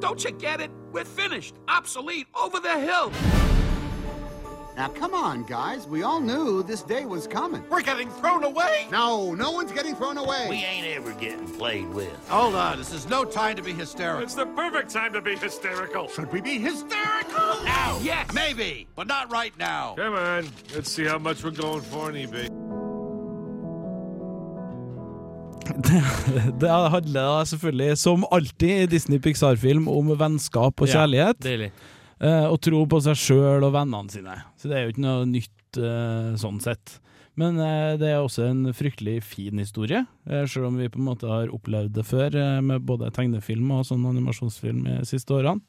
Don't 0.00 0.22
you 0.24 0.32
get 0.38 0.60
it? 0.60 0.70
We're 0.92 1.04
finished. 1.04 1.54
Obsolete. 1.68 2.26
Over 2.34 2.58
the 2.60 2.78
hill. 2.80 3.55
Now, 4.76 4.88
come 4.88 5.14
on, 5.14 5.44
guys. 5.44 5.86
We 5.88 6.02
all 6.02 6.20
knew 6.20 6.62
this 6.62 6.82
day 6.82 7.06
was 7.06 7.26
coming. 7.26 7.62
We're 7.70 7.80
getting 7.80 8.10
thrown 8.10 8.44
away. 8.44 8.86
No, 8.90 9.32
no 9.34 9.50
one's 9.50 9.72
getting 9.72 9.94
thrown 9.96 10.18
away. 10.18 10.46
We 10.50 10.56
ain't 10.56 10.86
ever 10.86 11.12
getting 11.14 11.48
played 11.48 11.88
with. 11.94 12.12
Hold 12.28 12.54
on. 12.54 12.76
This 12.76 12.92
is 12.92 13.08
no 13.08 13.24
time 13.24 13.56
to 13.56 13.62
be 13.62 13.72
hysterical. 13.72 14.22
It's 14.22 14.34
the 14.34 14.44
perfect 14.44 14.90
time 14.92 15.14
to 15.14 15.22
be 15.22 15.34
hysterical. 15.36 16.08
Should 16.08 16.30
we 16.30 16.42
be 16.42 16.58
hysterical? 16.58 17.64
Now, 17.64 17.98
yes. 18.02 18.30
Maybe, 18.34 18.86
but 18.94 19.06
not 19.06 19.32
right 19.32 19.56
now. 19.58 19.94
Come 19.96 20.12
on, 20.14 20.44
let's 20.74 20.90
see 20.92 21.04
how 21.06 21.18
much 21.18 21.42
we're 21.42 21.52
going 21.52 21.80
for 21.80 22.08
on 22.08 22.14
eBay. 22.14 22.50
Det 26.60 26.68
handler 26.70 27.20
da 27.22 27.40
er 27.40 27.44
selvfølgelig, 27.44 27.98
som 27.98 28.24
alltid 28.32 28.82
i 28.82 28.86
Disney 28.86 29.18
Pixar-film, 29.18 29.88
om 29.88 30.12
vennskap 30.20 30.80
og 30.80 30.86
Ja, 30.88 30.92
kjærlighet. 30.92 31.42
deilig. 31.42 31.72
Eh, 32.22 32.46
og 32.48 32.60
tro 32.64 32.84
på 32.88 33.00
seg 33.04 33.18
sjøl 33.20 33.66
og 33.66 33.74
vennene 33.74 34.12
sine. 34.12 34.38
Så 34.56 34.70
det 34.70 34.78
er 34.78 34.86
jo 34.86 34.94
ikke 34.94 35.04
noe 35.04 35.26
nytt 35.28 35.80
eh, 35.80 36.30
sånn 36.40 36.62
sett. 36.64 36.96
Men 37.36 37.60
eh, 37.60 37.96
det 38.00 38.08
er 38.08 38.22
også 38.22 38.46
en 38.46 38.62
fryktelig 38.76 39.18
fin 39.26 39.60
historie, 39.60 40.06
sjøl 40.24 40.70
om 40.70 40.80
vi 40.80 40.88
på 40.92 41.00
en 41.00 41.10
måte 41.10 41.28
har 41.28 41.52
opplevd 41.52 41.92
det 41.98 42.06
før 42.08 42.38
med 42.64 42.86
både 42.88 43.12
tegnefilm 43.16 43.74
og 43.76 43.84
sånn 43.88 44.06
animasjonsfilm 44.08 44.86
de 44.88 44.98
siste 45.08 45.36
årene. 45.36 45.60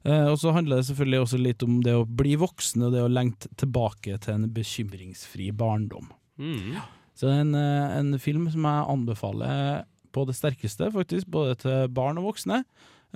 Og 0.00 0.38
så 0.40 0.54
handler 0.56 0.78
det 0.78 0.86
selvfølgelig 0.88 1.18
også 1.20 1.38
litt 1.42 1.62
om 1.66 1.74
det 1.84 1.92
å 1.92 2.06
bli 2.08 2.30
voksen 2.40 2.86
og 2.86 2.94
det 2.94 3.02
å 3.04 3.10
lengte 3.12 3.50
tilbake 3.60 4.14
til 4.24 4.32
en 4.32 4.46
bekymringsfri 4.56 5.50
barndom. 5.52 6.06
Mm. 6.40 6.78
Så 7.12 7.28
det 7.28 7.34
er 7.34 7.42
en, 7.42 7.58
en 7.98 8.14
film 8.16 8.46
som 8.48 8.64
jeg 8.64 8.86
anbefaler 8.94 9.82
på 10.16 10.24
det 10.24 10.38
sterkeste, 10.38 10.88
faktisk, 10.94 11.28
både 11.28 11.58
til 11.60 11.92
barn 11.92 12.16
og 12.22 12.30
voksne. 12.30 12.62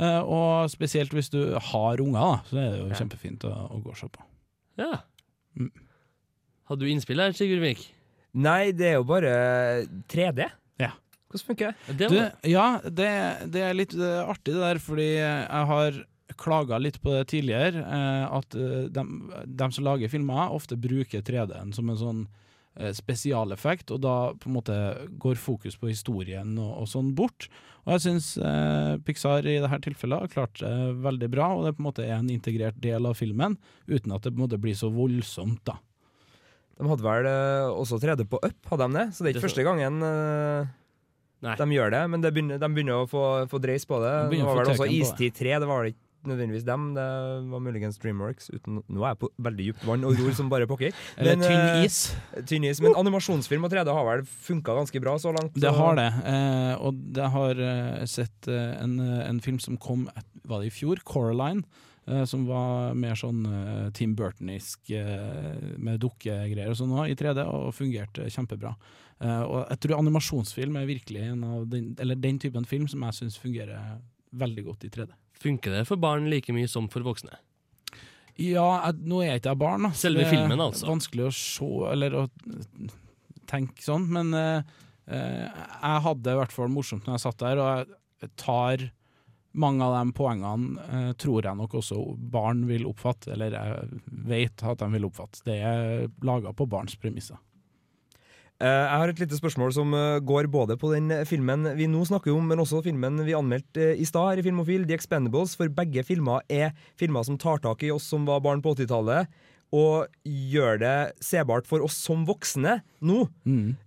Eh, 0.01 0.21
og 0.27 0.71
spesielt 0.73 1.15
hvis 1.15 1.31
du 1.31 1.41
har 1.55 2.03
unger, 2.03 2.21
da, 2.21 2.39
så 2.49 2.61
er 2.61 2.71
det 2.73 2.81
jo 2.81 3.01
kjempefint 3.01 3.47
å, 3.47 3.53
å 3.77 3.81
gå 3.85 3.93
og 3.93 3.99
se 3.99 4.09
på. 4.11 4.25
Ja. 4.81 5.05
Mm. 5.59 5.71
Hadde 6.71 6.87
du 6.87 6.91
innspill 6.91 7.23
her, 7.23 7.35
Sigurd 7.37 7.63
Vik? 7.63 7.85
Nei, 8.35 8.73
det 8.75 8.89
er 8.91 8.97
jo 8.99 9.07
bare 9.07 9.35
3D. 10.11 10.49
Ja. 10.83 10.91
Hvordan 11.31 11.47
funker 11.51 11.71
det? 11.71 11.99
Det 12.01 12.09
Du, 12.11 12.19
ja, 12.51 12.67
det, 12.83 13.13
det 13.55 13.63
er 13.63 13.79
litt 13.79 13.95
eh, 13.95 14.23
artig 14.25 14.57
det 14.57 14.65
der, 14.65 14.83
fordi 14.83 15.11
jeg 15.13 15.69
har 15.71 16.01
klaga 16.41 16.81
litt 16.81 16.99
på 17.05 17.13
det 17.15 17.29
tidligere, 17.31 17.85
eh, 17.85 18.25
at 18.41 18.57
de, 18.57 18.89
dem, 18.95 19.29
dem 19.47 19.75
som 19.77 19.87
lager 19.87 20.11
filmer, 20.11 20.51
ofte 20.57 20.79
bruker 20.81 21.23
3D-en 21.23 21.71
som 21.77 21.93
en 21.93 22.01
sånn 22.01 22.25
spesialeffekt, 22.75 23.93
og 23.95 24.01
da 24.03 24.15
på 24.35 24.51
en 24.51 24.57
måte 24.57 24.77
går 25.23 25.39
fokus 25.39 25.77
på 25.79 25.93
historien 25.93 26.57
og, 26.59 26.73
og 26.83 26.91
sånn 26.91 27.13
bort. 27.15 27.49
Og 27.85 27.95
jeg 27.95 28.05
syns 28.07 28.29
eh, 28.41 28.95
Pixar 29.05 29.47
i 29.47 29.59
dette 29.63 29.81
tilfellet 29.85 30.25
har 30.25 30.33
klart 30.33 30.63
det 30.63 30.75
veldig 31.05 31.31
bra, 31.33 31.51
og 31.55 31.67
det 31.67 31.75
på 31.77 31.85
en 31.85 31.89
måte 31.91 32.07
er 32.07 32.17
en 32.17 32.31
integrert 32.33 32.79
del 32.83 33.07
av 33.07 33.19
filmen, 33.19 33.59
uten 33.87 34.15
at 34.17 34.25
det 34.25 34.33
på 34.33 34.41
en 34.41 34.47
måte 34.47 34.61
blir 34.63 34.79
så 34.79 34.91
voldsomt, 34.95 35.61
da. 35.69 35.79
De 36.75 36.89
hadde 36.91 37.07
vel 37.07 37.29
eh, 37.31 37.69
også 37.71 38.01
3D 38.03 38.27
på 38.31 38.41
Up, 38.43 38.73
hadde 38.73 38.89
de 38.89 38.99
det? 38.99 39.05
Så 39.15 39.23
det 39.23 39.31
er 39.31 39.37
ikke 39.37 39.43
Det 39.43 39.47
første 39.49 39.67
gangen 39.69 40.01
eh, 40.09 40.73
de 41.45 41.77
gjør 41.77 41.93
det, 41.93 42.03
men 42.11 42.25
det 42.25 42.33
begynner, 42.35 42.59
de 42.59 42.71
begynner 42.73 43.05
å 43.05 43.09
få, 43.09 43.23
få 43.51 43.61
dreis 43.63 43.85
på 43.87 44.01
det. 44.03 44.15
De 44.33 44.41
Det 44.41 44.49
var 44.49 44.59
vel 44.63 44.73
også. 44.73 44.89
Istid 44.89 45.37
3, 45.37 45.59
det 45.61 45.69
var 45.69 45.83
vel 45.85 45.93
ikke 45.93 46.04
nødvendigvis 46.29 46.67
dem, 46.67 46.91
det 46.97 47.05
var 47.53 47.63
muligens 47.63 47.99
Dreamworks. 48.03 48.51
Uten, 48.55 48.81
nå 48.89 49.05
er 49.05 49.15
jeg 49.15 49.21
på 49.23 49.31
veldig 49.47 49.69
dypt 49.71 49.87
vann 49.89 50.07
og 50.09 50.19
ror 50.19 50.35
som 50.37 50.51
bare 50.53 50.69
pokker. 50.71 50.93
Eller 51.19 51.39
Men, 51.39 51.47
tynn 51.47 51.63
eh, 51.63 51.87
is. 51.87 51.99
Tynn 52.51 52.67
is, 52.69 52.83
Men 52.85 52.99
animasjonsfilm 53.01 53.67
og 53.69 53.73
3D 53.75 53.95
har 53.97 54.09
vel 54.11 54.27
funka 54.49 54.77
ganske 54.81 55.03
bra 55.05 55.17
så 55.23 55.35
langt? 55.37 55.57
Det 55.61 55.73
har 55.79 55.99
det, 56.01 56.11
eh, 56.35 56.75
og 56.81 57.01
jeg 57.17 57.33
har 57.39 57.65
eh, 57.71 58.05
sett 58.11 58.51
eh, 58.51 58.77
en, 58.83 58.99
en 59.01 59.43
film 59.45 59.61
som 59.63 59.79
kom 59.81 60.07
var 60.45 60.61
det 60.61 60.69
i 60.69 60.75
fjor, 60.75 61.01
Coraline, 61.09 61.65
eh, 62.07 62.25
som 62.29 62.45
var 62.49 62.93
mer 62.99 63.17
sånn 63.17 63.47
Tim 63.97 64.13
Burtonisk 64.19 64.91
eh, 64.93 65.55
med 65.81 66.03
dukkegreier 66.05 66.75
og 66.75 66.79
sånn 66.81 66.93
i 67.09 67.17
3D, 67.17 67.47
og 67.49 67.73
fungerte 67.77 68.29
kjempebra. 68.33 68.75
Eh, 69.23 69.43
og 69.43 69.61
jeg 69.71 69.81
tror 69.85 70.01
animasjonsfilm 70.01 70.77
er 70.81 70.89
virkelig 70.91 71.29
en 71.31 71.45
av 71.47 71.69
den, 71.71 71.93
eller 72.03 72.19
den 72.19 72.41
typen 72.43 72.67
film 72.69 72.89
som 72.91 73.05
jeg 73.07 73.21
syns 73.21 73.39
fungerer 73.41 74.01
veldig 74.35 74.65
godt 74.67 74.89
i 74.89 74.91
3D. 74.93 75.13
Funker 75.45 75.79
det 75.79 75.85
for 75.89 76.01
barn 76.01 76.31
like 76.33 76.53
mye 76.57 76.71
som 76.71 76.89
for 76.93 77.07
voksne? 77.07 77.37
Ja, 78.35 78.67
jeg, 78.89 79.05
nå 79.07 79.21
er 79.23 79.35
jeg 79.35 79.45
ikke 79.45 79.53
jeg 79.53 79.63
barn, 79.63 79.87
da. 79.87 79.93
Selve 79.95 80.27
filmen, 80.27 80.59
altså. 80.59 80.89
Vanskelig 80.91 81.29
å 81.29 81.35
se, 81.37 81.71
eller 81.93 82.17
å 82.19 82.25
tenke 83.51 83.85
sånn, 83.85 84.09
men 84.11 84.35
eh, 84.35 84.75
jeg 85.07 86.05
hadde 86.09 86.25
det 86.27 86.35
i 86.35 86.41
hvert 86.41 86.55
fall 86.57 86.73
morsomt 86.73 87.07
når 87.07 87.19
jeg 87.19 87.25
satt 87.29 87.45
der, 87.45 87.63
og 87.63 87.95
jeg 88.25 88.33
tar 88.41 88.89
mange 89.55 89.87
av 89.87 89.95
de 89.95 90.15
poengene 90.17 90.85
uh, 90.91 91.11
tror 91.21 91.47
jeg 91.47 91.59
nok 91.59 91.77
også 91.79 91.99
barn 92.33 92.65
vil 92.67 92.89
oppfatte, 92.91 93.35
eller 93.35 93.55
jeg 93.55 94.01
vet 94.27 94.65
at 94.67 94.81
de 94.83 94.89
vil 94.97 95.07
oppfatte. 95.07 95.45
Det 95.47 95.59
er 95.63 96.09
laga 96.27 96.51
på 96.57 96.67
barns 96.71 96.97
premisser. 96.99 97.39
Eh, 98.65 98.69
Jeg 98.89 98.99
har 99.01 99.11
et 99.13 99.19
lite 99.21 99.37
spørsmål 99.37 99.73
som 99.77 99.91
eh, 99.93 100.21
går 100.25 100.47
både 100.49 100.77
på 100.81 100.93
den 100.95 101.11
filmen 101.29 101.67
vi 101.77 101.89
nå 101.91 102.05
snakker 102.09 102.33
om, 102.33 102.47
men 102.49 102.63
også 102.63 102.81
filmen 102.87 103.19
vi 103.27 103.35
anmeldte 103.37 103.91
eh, 103.93 103.99
i 104.01 104.07
stad 104.09 104.31
her 104.31 104.41
i 104.41 104.47
Filmofil, 104.47 104.87
The 104.89 104.97
Expendables. 104.97 105.53
For 105.59 105.69
begge 105.69 106.05
filmer 106.09 106.41
er 106.49 106.73
filmer 107.01 107.27
som 107.29 107.37
tar 107.41 107.61
tak 107.65 107.85
i 107.85 107.93
oss 107.93 108.07
som 108.09 108.25
var 108.29 108.41
barn 108.45 108.63
på 108.65 108.73
80-tallet, 108.79 109.29
og 109.75 110.07
gjør 110.25 110.79
det 110.81 110.97
sebart 111.25 111.67
for 111.69 111.83
oss 111.85 111.97
som 112.07 112.25
voksne 112.29 112.79
nå. 113.05 113.25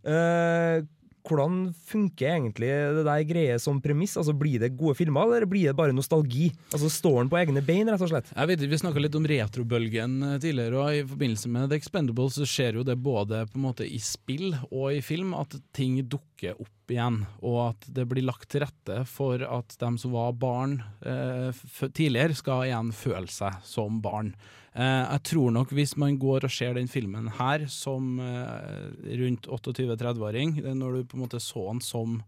Eh, 0.06 0.84
hvordan 1.28 1.72
funker 1.88 2.34
egentlig 2.34 2.70
det 2.98 3.04
der 3.08 3.26
greie 3.28 3.58
som 3.62 3.82
premiss? 3.84 4.16
Altså 4.20 4.36
Blir 4.38 4.62
det 4.64 4.74
gode 4.80 4.96
filmer, 5.00 5.28
eller 5.38 5.50
blir 5.50 5.70
det 5.70 5.78
bare 5.78 5.96
nostalgi? 5.96 6.50
Altså 6.72 6.90
Står 6.92 7.20
den 7.24 7.32
på 7.32 7.40
egne 7.42 7.64
bein, 7.66 7.90
rett 7.92 8.04
og 8.04 8.12
slett? 8.12 8.32
Jeg 8.34 8.52
vet 8.52 8.66
Vi 8.68 8.82
snakka 8.84 9.04
litt 9.04 9.18
om 9.18 9.28
retrobølgen 9.28 10.18
eh, 10.24 10.38
tidligere, 10.44 10.82
og 10.82 10.96
i 10.96 11.04
forbindelse 11.08 11.52
med 11.54 11.72
The 11.72 11.82
Expendables 11.82 12.40
så 12.40 12.48
skjer 12.48 12.80
jo 12.80 12.88
det 12.88 12.98
både 13.02 13.44
på 13.52 13.60
en 13.60 13.66
måte 13.68 13.88
i 13.88 14.00
spill 14.04 14.54
og 14.72 14.92
i 14.96 15.04
film 15.06 15.34
at 15.38 15.58
ting 15.76 16.00
dukker 16.06 16.37
opp 16.54 16.92
igjen, 16.94 17.24
og 17.42 17.58
at 17.64 17.88
det 17.98 18.06
blir 18.10 18.26
lagt 18.28 18.50
til 18.52 18.64
rette 18.64 19.02
for 19.10 19.42
at 19.44 19.76
dem 19.82 19.98
som 20.00 20.14
var 20.16 20.36
barn 20.38 20.78
eh, 21.02 21.50
tidligere, 21.88 22.38
skal 22.38 22.68
igjen 22.68 22.94
føle 22.96 23.32
seg 23.32 23.58
som 23.68 24.00
barn. 24.04 24.34
Eh, 24.78 25.04
jeg 25.04 25.24
tror 25.32 25.54
nok 25.56 25.74
hvis 25.74 25.96
man 25.98 26.20
går 26.22 26.46
og 26.46 26.54
ser 26.54 26.78
den 26.78 26.90
filmen 26.92 27.32
her 27.40 27.66
som 27.72 28.20
eh, 28.22 28.88
rundt 29.24 29.50
28-30-åring, 29.50 30.60
eh, 30.62 30.76
når 30.78 31.00
du 31.00 31.08
på 31.10 31.18
en 31.18 31.26
måte 31.26 31.42
så 31.44 31.66
den 31.72 31.82
som 31.84 32.20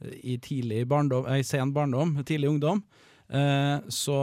eh, 0.00 0.14
i 0.34 0.38
tidlig 0.42 0.84
barndom, 0.90 1.26
eh, 1.26 1.42
sen 1.46 1.74
barndom, 1.74 2.16
tidlig 2.22 2.52
ungdom, 2.54 2.84
eh, 3.28 3.76
så, 3.90 4.20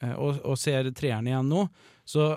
eh, 0.00 0.14
og, 0.14 0.38
og 0.46 0.60
ser 0.60 0.92
treeren 0.94 1.28
igjen 1.28 1.50
nå, 1.50 1.66
så 2.06 2.32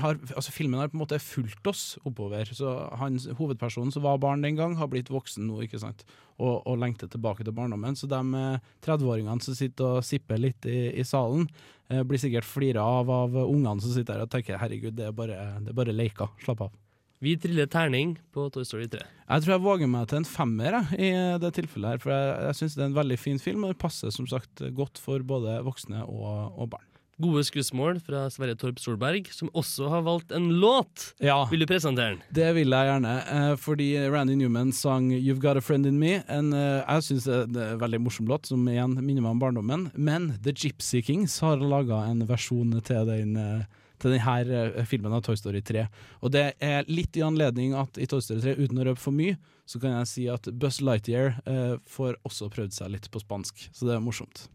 har, 0.00 0.18
altså 0.36 0.52
filmen 0.52 0.80
har 0.80 0.90
på 0.90 0.96
en 0.96 1.02
måte 1.02 1.18
fulgt 1.22 1.66
oss 1.66 1.98
oppover. 2.04 2.48
Så 2.56 2.70
han, 3.00 3.18
Hovedpersonen 3.38 3.92
som 3.92 4.04
var 4.04 4.20
barn 4.22 4.44
den 4.44 4.56
gang, 4.56 4.76
har 4.76 4.88
blitt 4.88 5.12
voksen 5.12 5.46
nå, 5.48 5.62
ikke 5.64 5.80
sant? 5.82 6.04
Og, 6.38 6.62
og 6.66 6.78
lengter 6.80 7.10
tilbake 7.10 7.44
til 7.44 7.54
barndommen. 7.56 7.96
Så 7.96 8.08
de 8.10 8.20
eh, 8.20 8.70
30-åringene 8.86 9.44
som 9.44 9.56
sitter 9.58 9.98
og 9.98 10.06
sipper 10.06 10.40
litt 10.40 10.66
i, 10.70 10.94
i 10.96 11.04
salen, 11.06 11.48
eh, 11.90 12.02
blir 12.06 12.20
sikkert 12.20 12.48
flira 12.48 12.84
av 12.84 13.12
av 13.12 13.36
ungene 13.44 13.80
som 13.82 13.92
sitter 13.94 14.16
der 14.16 14.26
og 14.26 14.32
tenker 14.32 14.60
herregud, 14.60 14.96
det 14.96 15.10
er 15.10 15.14
bare, 15.16 15.38
det 15.60 15.74
er 15.74 15.78
bare 15.82 15.94
leker, 15.94 16.32
slapp 16.44 16.66
av. 16.68 16.72
Vi 17.24 17.36
triller 17.40 17.68
terning 17.70 18.18
på 18.34 18.48
Toy 18.52 18.66
Story 18.68 18.88
3. 18.90 19.00
Jeg 19.00 19.44
tror 19.44 19.54
jeg 19.54 19.64
våger 19.64 19.88
meg 19.88 20.08
til 20.10 20.18
en 20.20 20.26
femmer 20.28 20.74
jeg, 20.76 20.98
i 20.98 21.12
det 21.40 21.54
tilfellet 21.56 21.94
her, 21.94 22.02
for 22.02 22.12
jeg, 22.12 22.32
jeg 22.48 22.58
syns 22.58 22.74
det 22.76 22.82
er 22.82 22.90
en 22.90 22.98
veldig 22.98 23.20
fin 23.20 23.40
film, 23.40 23.64
og 23.64 23.72
det 23.72 23.80
passer 23.80 24.12
som 24.12 24.28
sagt 24.28 24.64
godt 24.76 25.00
for 25.00 25.24
både 25.24 25.60
voksne 25.64 26.02
og, 26.04 26.58
og 26.58 26.74
barn. 26.74 26.90
Gode 27.22 27.44
skussmål 27.46 28.00
fra 28.02 28.24
Sverre 28.32 28.56
Torp 28.58 28.80
Solberg, 28.82 29.28
som 29.30 29.50
også 29.54 29.88
har 29.92 30.02
valgt 30.06 30.32
en 30.34 30.48
låt. 30.60 31.12
Ja. 31.22 31.44
Vil 31.50 31.62
du 31.62 31.66
presentere 31.70 32.16
den? 32.16 32.22
Det 32.34 32.48
vil 32.56 32.74
jeg 32.74 32.90
gjerne, 32.90 33.14
eh, 33.36 33.54
fordi 33.60 33.88
Randy 34.10 34.34
Newman 34.34 34.72
sang 34.72 35.10
'You've 35.10 35.40
Got 35.40 35.56
a 35.56 35.60
Friend 35.60 35.86
In 35.86 36.00
Me'. 36.00 36.24
En, 36.28 36.52
eh, 36.52 36.82
jeg 36.82 37.02
syns 37.02 37.24
det 37.24 37.62
er 37.62 37.72
en 37.74 37.78
veldig 37.78 38.00
morsom 38.00 38.26
låt, 38.26 38.46
som 38.46 38.66
igjen 38.66 38.94
minner 38.98 39.22
meg 39.22 39.30
om 39.30 39.40
barndommen. 39.40 39.90
Men 39.96 40.38
The 40.42 40.52
Gypsy 40.52 41.02
Kings 41.04 41.38
har 41.40 41.56
laga 41.56 42.10
en 42.10 42.26
versjon 42.26 42.82
til 42.82 43.06
den. 43.06 43.36
eh, 43.36 43.64
til 44.04 44.14
denne 44.18 44.86
filmen 44.88 45.12
av 45.12 45.22
Toy 45.22 45.36
Story 45.36 45.62
3. 45.64 45.86
Og 46.22 46.32
det 46.34 46.54
er 46.60 46.84
litt 46.90 47.16
i 47.16 47.24
anledning 47.24 47.74
at 47.78 47.96
i 48.00 48.06
Toy 48.10 48.20
Story 48.20 48.40
3, 48.40 48.56
uten 48.58 48.80
å 48.82 48.84
røpe 48.90 48.98
for 48.98 49.12
mye, 49.16 49.38
så 49.66 49.80
kan 49.80 49.96
jeg 49.98 50.10
si 50.10 50.26
at 50.28 50.48
Buzz 50.60 50.82
Lightyear 50.84 51.38
eh, 51.46 51.76
får 51.88 52.18
også 52.26 52.50
prøvd 52.52 52.72
seg 52.76 52.92
litt 52.92 53.08
på 53.10 53.22
spansk. 53.22 53.68
Så 53.72 53.88
det 53.88 53.96
er 53.96 54.04
morsomt. 54.04 54.48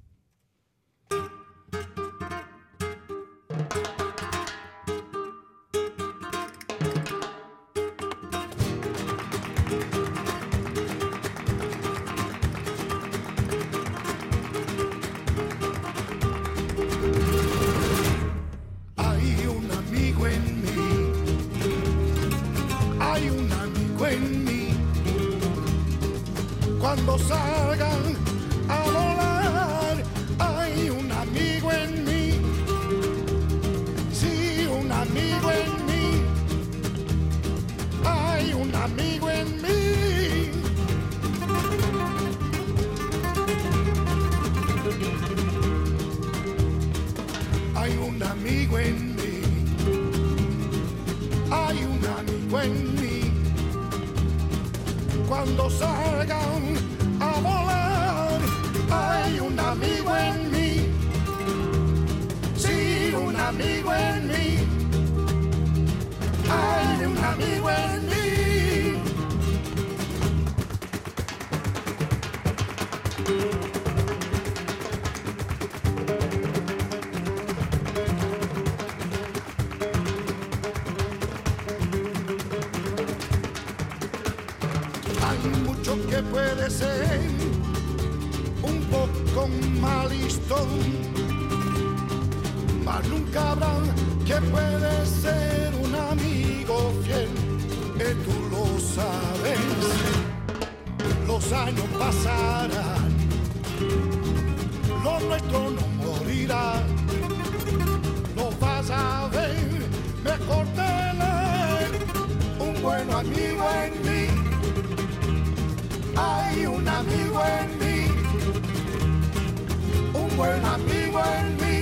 Un 120.60 120.66
amigo 120.66 121.20
en 121.40 121.48
mí. 121.62 121.78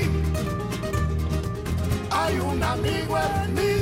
Hay 2.12 2.40
un 2.40 2.64
amigo 2.64 3.18
en 3.18 3.54
mí. 3.56 3.74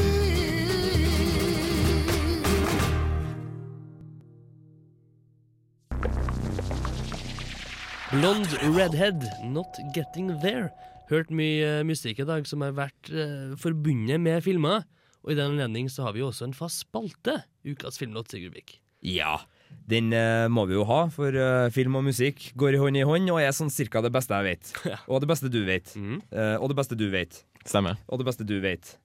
Blond 8.11 8.47
Redhead, 8.75 9.19
Not 9.43 9.67
Getting 9.93 10.39
There. 10.39 10.71
Hørt 11.09 11.29
mye 11.29 11.81
eh, 11.81 11.83
musikk 11.85 12.23
i 12.23 12.25
dag 12.25 12.47
som 12.47 12.63
har 12.65 12.73
vært 12.77 13.11
eh, 13.11 13.53
forbundet 13.59 14.21
med 14.21 14.41
filmer. 14.45 14.87
Og 15.25 15.33
i 15.33 15.37
den 15.37 15.57
anledning 15.57 15.89
så 15.91 16.07
har 16.07 16.15
vi 16.15 16.23
jo 16.23 16.29
også 16.31 16.47
en 16.47 16.55
fast 16.55 16.85
spalte. 16.85 17.41
Ukas 17.67 17.99
filmlåt, 17.99 18.31
Sigurd 18.31 18.55
Vik. 18.55 18.79
Ja. 19.05 19.41
Den 19.85 20.09
eh, 20.17 20.47
må 20.49 20.63
vi 20.65 20.73
jo 20.77 20.85
ha, 20.89 21.03
for 21.13 21.35
eh, 21.37 21.69
film 21.73 21.99
og 21.99 22.07
musikk 22.07 22.47
går 22.57 22.77
i 22.77 22.81
hånd 22.81 22.97
i 22.97 23.05
hånd 23.05 23.29
og 23.29 23.41
er 23.43 23.53
sånn 23.53 23.69
cirka 23.73 24.01
det 24.01 24.09
beste 24.15 24.33
jeg 24.33 24.47
vet. 24.47 24.71
Og 25.11 25.21
det 25.21 25.29
beste 25.29 25.51
du 25.53 25.61
vet. 25.67 25.91
Eh, 25.95 26.55
og 26.57 26.71
det 26.71 26.77
beste 26.79 26.97
du 26.97 27.05
vet. 27.13 27.43
Stemmer. 27.65 27.99
Og 28.09 28.21
det 28.21 28.25
beste 28.27 28.47
du 28.47 28.57
vet. 28.63 28.95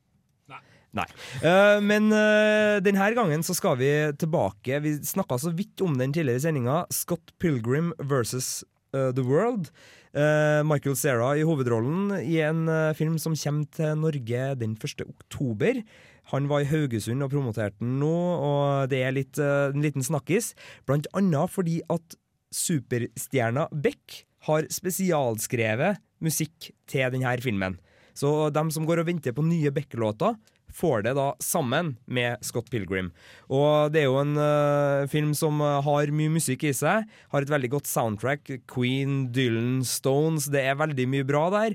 Nei. 0.97 1.07
Eh, 1.47 1.79
men 1.87 2.09
eh, 2.11 2.81
denne 2.83 3.13
gangen 3.15 3.45
så 3.47 3.55
skal 3.55 3.77
vi 3.79 3.91
tilbake. 4.19 4.81
Vi 4.83 4.97
snakka 5.07 5.39
så 5.39 5.53
vidt 5.55 5.85
om 5.87 5.95
den 6.01 6.15
tidligere 6.17 6.41
i 6.41 6.45
sendinga. 6.49 6.83
Scott 6.91 7.35
Pilgrim 7.39 7.93
versus 8.01 8.65
eh, 8.97 9.11
The 9.15 9.23
World. 9.27 9.71
Eh, 10.11 10.61
Michael 10.67 10.97
Cera 10.99 11.37
i 11.39 11.45
hovedrollen 11.47 12.17
i 12.25 12.41
en 12.43 12.65
eh, 12.67 12.95
film 12.99 13.21
som 13.23 13.37
kommer 13.39 13.69
til 13.77 14.01
Norge 14.01 14.49
den 14.59 14.75
1. 14.75 15.05
oktober. 15.07 15.85
Han 16.31 16.49
var 16.51 16.63
i 16.63 16.69
Haugesund 16.71 17.25
og 17.25 17.33
promoterte 17.33 17.79
den 17.81 17.99
nå, 18.03 18.11
og 18.11 18.91
det 18.93 19.03
er 19.05 19.15
litt, 19.17 19.41
uh, 19.41 19.71
en 19.71 19.85
liten 19.85 20.05
snakkis. 20.07 20.53
Blant 20.89 21.09
annet 21.17 21.53
fordi 21.53 21.81
at 21.91 22.17
superstjerna 22.55 23.69
Beck 23.71 24.25
har 24.49 24.67
spesialskrevet 24.73 26.01
musikk 26.25 26.71
til 26.91 27.13
denne 27.15 27.37
filmen. 27.43 27.79
Så 28.17 28.51
dem 28.53 28.73
som 28.75 28.87
går 28.89 29.03
og 29.03 29.11
venter 29.11 29.35
på 29.37 29.45
nye 29.47 29.73
Beck-låter, 29.73 30.35
får 30.71 31.03
det 31.03 31.17
da 31.19 31.33
sammen 31.43 31.97
med 32.07 32.39
Scott 32.47 32.69
Pilgrim. 32.71 33.09
Og 33.51 33.91
det 33.91 34.05
er 34.05 34.07
jo 34.07 34.21
en 34.21 34.37
uh, 34.39 35.09
film 35.11 35.33
som 35.35 35.59
har 35.59 36.13
mye 36.15 36.31
musikk 36.37 36.69
i 36.69 36.75
seg. 36.77 37.09
Har 37.33 37.43
et 37.43 37.51
veldig 37.51 37.73
godt 37.73 37.91
soundtrack. 37.91 38.53
Queen, 38.71 39.25
Dylan, 39.35 39.81
Stones. 39.83 40.47
Det 40.53 40.63
er 40.63 40.79
veldig 40.79 41.09
mye 41.11 41.27
bra 41.27 41.49
der. 41.57 41.75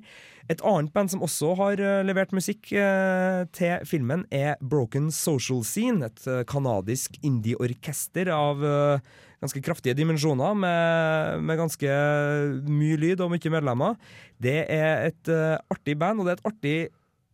Et 0.52 0.62
annet 0.62 0.92
band 0.94 1.10
som 1.10 1.24
også 1.26 1.54
har 1.58 1.82
eh, 1.82 2.04
levert 2.06 2.34
musikk 2.36 2.70
eh, 2.78 3.46
til 3.56 3.86
filmen, 3.90 4.28
er 4.30 4.60
Broken 4.62 5.10
Social 5.14 5.64
Scene. 5.66 6.06
Et 6.06 6.28
uh, 6.30 6.44
kanadisk 6.46 7.18
indie-orkester 7.26 8.30
av 8.34 8.62
eh, 8.62 9.16
ganske 9.42 9.62
kraftige 9.66 9.98
dimensjoner, 9.98 10.54
med, 10.58 11.42
med 11.46 11.60
ganske 11.60 11.98
mye 12.70 13.00
lyd 13.02 13.24
og 13.26 13.34
mye 13.34 13.54
medlemmer. 13.58 13.98
Det 14.42 14.60
er 14.70 15.08
et 15.10 15.34
eh, 15.34 15.58
artig 15.74 15.98
band, 15.98 16.22
og 16.22 16.30
det 16.30 16.36
er 16.36 16.40
et 16.40 16.50
artig 16.52 16.78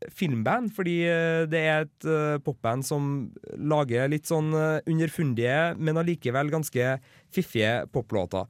filmband, 0.09 0.71
fordi 0.75 0.97
eh, 1.07 1.43
det 1.49 1.61
er 1.61 1.85
et 1.85 2.07
eh, 2.07 2.37
popband 2.43 2.85
som 2.85 3.09
lager 3.57 4.09
litt 4.11 4.29
sånn 4.29 4.51
eh, 4.57 4.81
underfundige, 4.89 5.73
men 5.77 5.99
allikevel 6.01 6.51
ganske 6.53 6.95
fiffige 7.31 7.85
poplåter. 7.93 8.47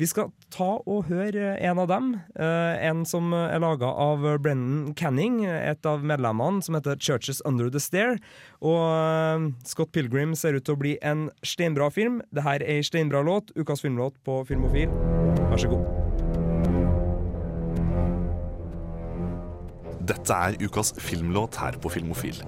Vi 0.00 0.08
skal 0.10 0.32
ta 0.54 0.70
og 0.80 1.06
høre 1.10 1.54
en 1.54 1.78
av 1.78 1.86
dem. 1.86 2.08
En 2.34 3.04
som 3.06 3.30
er 3.30 3.60
laga 3.62 3.86
av 3.86 4.24
Brennan 4.42 4.90
Canning, 4.98 5.44
et 5.46 5.86
av 5.86 6.02
medlemmene, 6.02 6.58
som 6.66 6.74
heter 6.74 6.98
Churches 6.98 7.38
Under 7.46 7.70
the 7.70 7.78
Stair. 7.78 8.18
Og 8.58 9.52
Scott 9.70 9.94
Pilgrim 9.94 10.34
ser 10.34 10.58
ut 10.58 10.66
til 10.66 10.74
å 10.74 10.82
bli 10.82 10.96
en 10.98 11.28
steinbra 11.46 11.92
film. 11.94 12.24
Dette 12.34 12.58
er 12.58 12.66
ei 12.66 12.82
steinbra 12.82 13.22
låt, 13.22 13.54
ukas 13.54 13.86
filmlåt 13.86 14.18
på 14.26 14.42
Filmofil. 14.50 14.90
Vær 15.46 15.62
så 15.62 15.70
god. 15.70 16.43
Dette 20.04 20.36
er 20.36 20.58
ukas 20.60 20.92
filmlåt 21.00 21.56
her 21.56 21.78
på 21.80 21.88
Filmofil. 21.88 22.42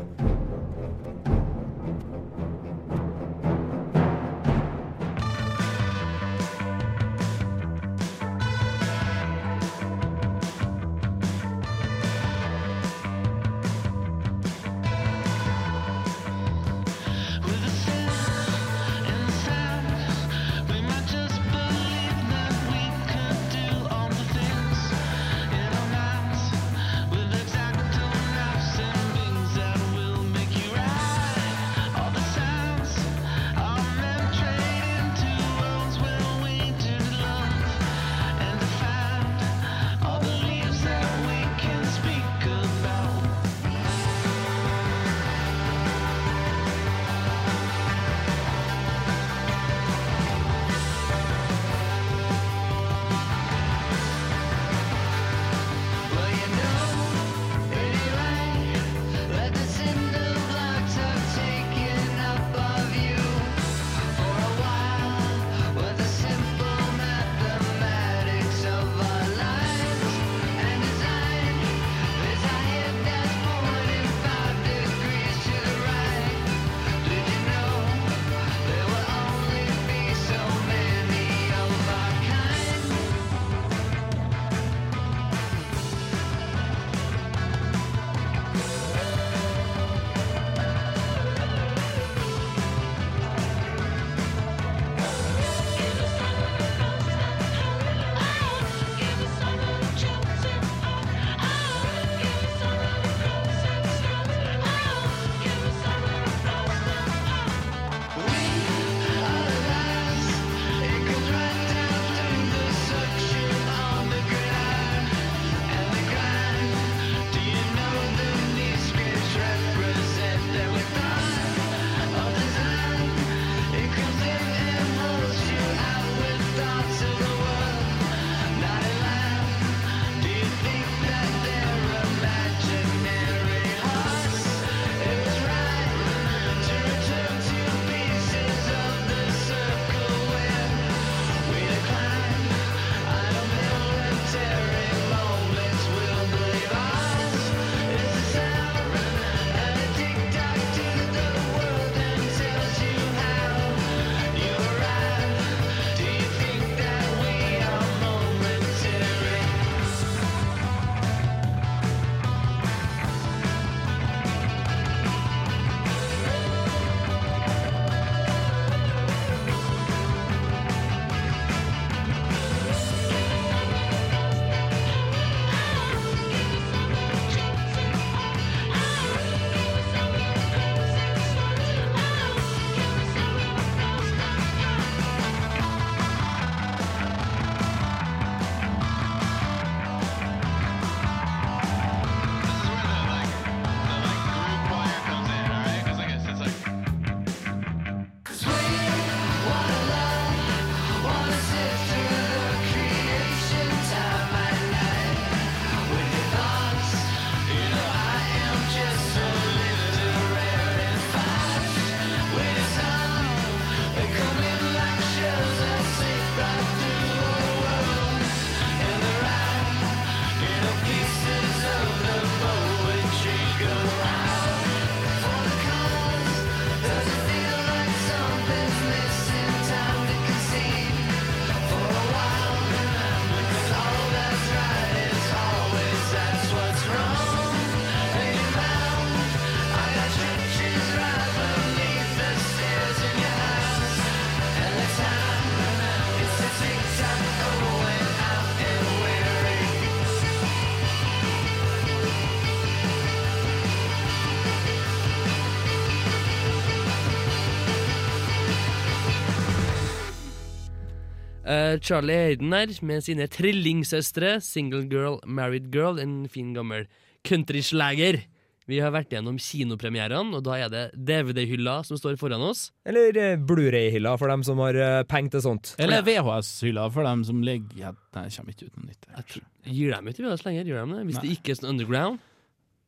Charlie 261.83 262.17
Hayden 262.17 262.55
her 262.57 262.73
med 262.87 263.05
sine 263.07 263.27
trillingsøstre, 263.33 264.39
Single 264.45 264.87
Girl, 264.91 265.21
Married 265.27 265.69
Girl, 265.75 266.01
en 266.03 266.25
fin 266.31 266.55
gammel 266.57 266.87
countryslager. 267.27 268.23
Vi 268.67 268.81
har 268.83 268.91
vært 268.91 269.13
gjennom 269.15 269.37
kinopremierene, 269.39 270.35
og 270.35 270.43
da 270.47 270.57
er 270.59 270.71
det 270.73 270.85
DVD-hylla 270.99 271.79
som 271.87 271.99
står 272.01 272.17
foran 272.19 272.43
oss. 272.43 272.73
Eller 272.89 273.15
eh, 273.23 273.37
Blu-ray-hylla 273.39 274.17
for 274.19 274.33
dem 274.33 274.43
som 274.47 274.59
har 274.65 274.75
eh, 274.75 275.03
penger 275.07 275.37
til 275.37 275.45
sånt. 275.45 275.75
Eller 275.83 276.03
VHS-hylla 276.07 276.89
for 276.95 277.07
dem 277.07 277.23
som 277.29 277.45
ligger 277.47 277.79
ja, 277.79 277.93
Det 277.95 278.25
kommer 278.35 278.57
ikke 278.57 278.67
ut 278.67 278.81
noe 278.81 278.89
nytt. 278.89 279.07
Jeg 279.13 279.29
tror, 279.31 279.45
gir 279.71 279.95
dem 279.95 280.11
ikke 280.11 280.25
VHS 280.27 280.43
lenger, 280.49 280.73
gjør 280.73 280.83
de 280.83 280.97
det? 280.97 281.05
Hvis 281.13 281.21
det 281.23 281.37
ikke 281.37 281.55
er 281.55 281.61
sånn 281.61 281.71
underground? 281.77 282.25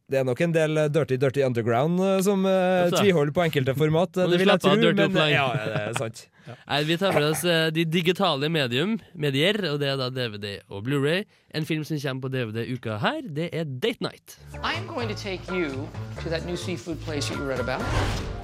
Det 0.09 0.19
er 0.19 0.27
nok 0.27 0.43
en 0.43 0.57
del 0.57 0.83
eh, 0.83 0.91
Dirty 0.91 1.21
Dirty 1.21 1.45
Underground 1.47 2.03
som 2.27 2.43
uh, 2.49 2.89
tviholder 2.97 3.35
på 3.37 3.45
enkelte 3.45 3.77
format. 3.79 4.19
Det 4.19 4.41
vil 4.41 4.51
jeg 4.51 4.65
tro, 4.65 4.75
men 4.75 5.19
ja, 5.21 5.31
ja, 5.31 5.47
det 5.63 5.81
er 5.85 5.99
sant. 6.01 6.27
Nei, 6.69 6.83
Vi 6.85 6.97
tar 6.97 7.13
for 7.13 7.25
oss 7.31 7.45
eh, 7.45 7.71
de 7.71 7.85
digitale 7.85 8.49
medium, 8.49 8.99
medier, 9.15 9.59
og 9.73 9.81
det 9.81 9.89
er 9.89 9.97
da 10.01 10.09
DVD 10.11 10.59
og 10.69 10.85
Blu-ray. 10.87 11.25
En 11.55 11.65
film 11.67 11.85
som 11.85 11.99
kommer 12.01 12.29
på 12.29 12.29
DVD 12.29 12.65
uka 12.75 12.97
her, 13.03 13.21
det 13.23 13.51
er 13.53 13.65
Date 13.65 14.01
Night. 14.01 14.39
I'm 14.63 14.87
going 14.87 15.09
to 15.09 15.15
take 15.15 15.49
you 15.53 15.89
to 16.23 16.29
that 16.31 16.47
new 16.47 16.57
seafood 16.57 17.01
place 17.01 17.29
that 17.29 17.39
you 17.39 17.45
read 17.45 17.61
about. 17.61 17.83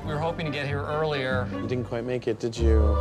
We 0.04 0.12
were 0.12 0.20
hoping 0.20 0.46
to 0.46 0.52
get 0.52 0.66
here 0.66 0.82
earlier. 0.82 1.46
You 1.52 1.66
didn't 1.66 1.88
quite 1.88 2.04
make 2.04 2.26
it, 2.30 2.38
did 2.40 2.56
you? 2.56 2.96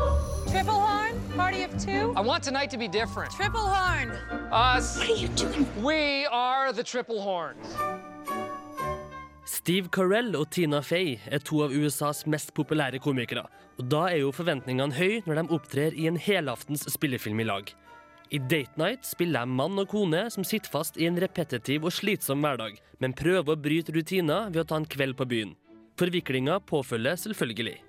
Triple 0.50 0.80
horn? 0.80 1.20
Party 1.36 1.64
of 1.64 1.72
two? 1.78 2.14
I 2.16 2.22
want 2.22 2.44
tonight 2.44 2.70
to 2.72 2.78
be 2.78 2.88
different. 2.88 3.32
Triple 3.32 3.60
horn! 3.62 4.12
Us. 4.52 4.98
What 4.98 5.10
are 5.10 5.16
you 5.16 5.28
doing? 5.30 5.66
We 5.84 6.26
are 6.32 6.72
the 6.72 6.84
Triple 6.84 7.22
Horns. 7.22 7.66
Steve 9.44 9.90
Carell 9.92 10.38
og 10.40 10.48
Tina 10.56 10.80
Fey 10.80 11.18
er 11.28 11.42
to 11.44 11.66
av 11.66 11.74
USAs 11.76 12.24
mest 12.32 12.54
populære 12.56 13.02
komikere. 13.04 13.44
Og 13.76 13.90
da 13.92 14.06
er 14.08 14.22
jo 14.22 14.32
forventningene 14.32 14.96
høye 14.96 15.24
når 15.28 15.42
de 15.42 15.56
opptrer 15.58 15.98
i 16.00 16.08
en 16.08 16.20
helaftens 16.20 16.86
spillefilm 16.94 17.42
i 17.44 17.48
lag. 17.50 17.68
I 18.32 18.40
Date 18.40 18.80
Night 18.80 19.04
spiller 19.06 19.44
de 19.44 19.58
mann 19.60 19.76
og 19.82 19.90
kone 19.92 20.24
som 20.32 20.48
sitter 20.48 20.72
fast 20.72 20.96
i 20.98 21.10
en 21.10 21.20
repetitiv 21.20 21.84
og 21.84 21.94
slitsom 21.94 22.40
hverdag, 22.42 22.80
men 23.04 23.16
prøver 23.20 23.52
å 23.52 23.60
bryte 23.60 23.94
rutiner 23.94 24.48
ved 24.48 24.64
å 24.64 24.68
ta 24.70 24.80
en 24.80 24.88
kveld 24.88 25.20
på 25.20 25.28
byen. 25.28 25.58
Forviklinga 26.00 26.62
påfølger 26.64 27.20
selvfølgelig. 27.28 27.82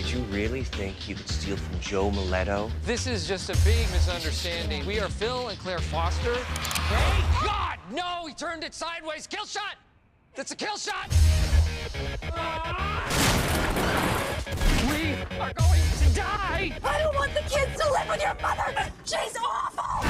Did 0.00 0.12
you 0.12 0.24
really 0.32 0.64
think 0.64 1.10
you 1.10 1.14
could 1.14 1.28
steal 1.28 1.58
from 1.58 1.78
Joe 1.78 2.10
Miletto? 2.10 2.70
This 2.86 3.06
is 3.06 3.28
just 3.28 3.50
a 3.50 3.56
big 3.68 3.84
misunderstanding. 3.92 4.86
We 4.86 4.98
are 4.98 5.10
Phil 5.10 5.48
and 5.48 5.58
Claire 5.58 5.78
Foster. 5.78 6.36
Hey, 6.36 7.22
God! 7.44 7.76
No, 7.92 8.26
he 8.26 8.32
turned 8.32 8.64
it 8.64 8.72
sideways. 8.72 9.26
Kill 9.26 9.44
shot! 9.44 9.76
That's 10.34 10.52
a 10.52 10.56
kill 10.56 10.78
shot! 10.78 11.12
We 14.88 15.02
are 15.38 15.52
going 15.52 15.84
to 16.00 16.08
die! 16.16 16.72
I 16.82 16.98
don't 17.02 17.14
want 17.14 17.34
the 17.34 17.42
kids 17.42 17.76
to 17.82 17.92
live 17.92 18.08
with 18.08 18.22
your 18.22 18.36
mother! 18.40 18.90
She's 19.04 19.36
awful! 19.36 20.08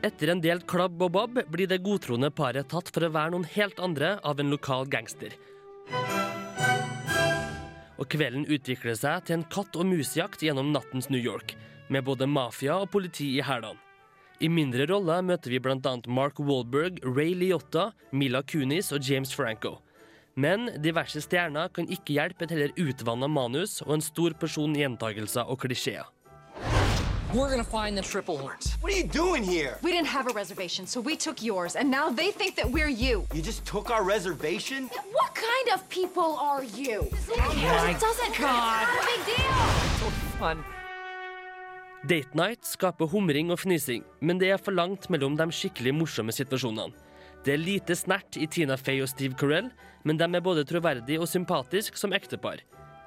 Etter 0.00 0.32
en 0.32 0.40
del 0.40 0.64
klabb 0.64 1.02
og 1.02 1.12
babb 1.12 1.44
blir 1.52 1.68
det 1.68 1.82
godtroende 1.84 2.32
paret 2.32 2.72
tatt 2.72 2.88
for 2.88 3.04
å 3.04 3.12
være 3.12 3.36
noen 3.36 3.44
helt 3.52 3.84
andre 3.84 4.16
av 4.24 4.40
en 4.40 4.48
lokal 4.48 4.88
gangster. 4.88 5.36
Og 7.96 8.08
kvelden 8.12 8.44
utvikler 8.52 8.96
seg 8.98 9.24
til 9.24 9.38
en 9.38 9.46
katt- 9.52 9.76
og 9.76 9.88
musejakt 9.88 10.44
gjennom 10.44 10.72
nattens 10.74 11.08
New 11.08 11.20
York, 11.20 11.56
med 11.88 12.04
både 12.04 12.28
mafia 12.28 12.76
og 12.82 12.90
politi 12.92 13.36
i 13.38 13.44
hælene. 13.44 13.80
I 14.40 14.50
mindre 14.52 14.84
roller 14.90 15.22
møter 15.24 15.48
vi 15.48 15.60
bl.a. 15.64 15.92
Mark 16.12 16.36
Wahlberg, 16.38 17.00
Ray 17.04 17.32
Liotta, 17.32 17.92
Mila 18.12 18.42
Kunis 18.44 18.92
og 18.92 19.00
James 19.00 19.32
Franco. 19.32 19.78
Men 20.36 20.68
diverse 20.84 21.22
stjerner 21.24 21.70
kan 21.72 21.88
ikke 21.88 22.18
hjelpe 22.18 22.44
et 22.44 22.52
heller 22.52 22.74
utvanna 22.76 23.30
manus 23.32 23.78
og 23.86 23.94
en 23.96 24.04
stor 24.04 24.36
porsjon 24.36 24.76
gjentagelser 24.76 25.48
og 25.48 25.62
klisjeer. 25.64 26.04
We're 27.36 27.50
gonna 27.50 27.64
find 27.64 27.98
the 27.98 28.02
Triple 28.02 28.38
Horns. 28.38 28.78
What 28.80 28.94
are 28.94 28.96
you 28.96 29.04
doing 29.04 29.42
here? 29.44 29.76
We 29.82 29.90
didn't 29.92 30.06
have 30.08 30.26
a 30.26 30.32
reservation, 30.32 30.86
so 30.86 31.02
we 31.02 31.16
took 31.16 31.42
yours, 31.42 31.76
and 31.76 31.90
now 31.90 32.08
they 32.08 32.30
think 32.30 32.56
that 32.56 32.70
we're 32.70 32.88
you. 32.88 33.26
You 33.34 33.42
just 33.42 33.66
took 33.66 33.90
our 33.90 34.02
reservation? 34.02 34.88
What 35.12 35.34
kind 35.34 35.68
of 35.74 35.86
people 35.90 36.38
are 36.40 36.64
you? 36.64 37.04
my 37.36 37.90
It 37.90 38.00
doesn't 38.00 38.38
God. 38.40 38.88
Not 38.88 39.02
a 39.02 39.06
big 39.12 39.22
deal. 39.26 39.52
So 40.00 40.06
Fun. 40.38 40.64
Date 42.06 42.34
Night 42.34 42.64
skaper 42.64 43.06
humring 43.06 43.50
og 43.50 43.60
fnising, 43.60 44.02
men 44.20 44.38
det 44.40 44.54
er 44.54 44.56
for 44.56 44.72
langt 44.72 45.10
mellom 45.10 45.36
de 45.36 45.50
skikkelig 45.52 45.92
morsomme 45.92 46.32
situasjonene. 46.32 46.94
Det 47.44 47.52
er 47.52 47.60
lite 47.60 47.96
snert 47.96 48.40
i 48.40 48.46
Tina 48.46 48.80
Fey 48.80 49.02
og 49.04 49.12
Steve 49.12 49.36
Carell, 49.36 49.68
men 50.04 50.16
de 50.16 50.24
er 50.24 50.40
både 50.40 50.64
troverdige 50.64 51.20
og 51.20 51.28
sympatiske 51.28 52.00
som 52.00 52.16
ektepar. 52.16 52.64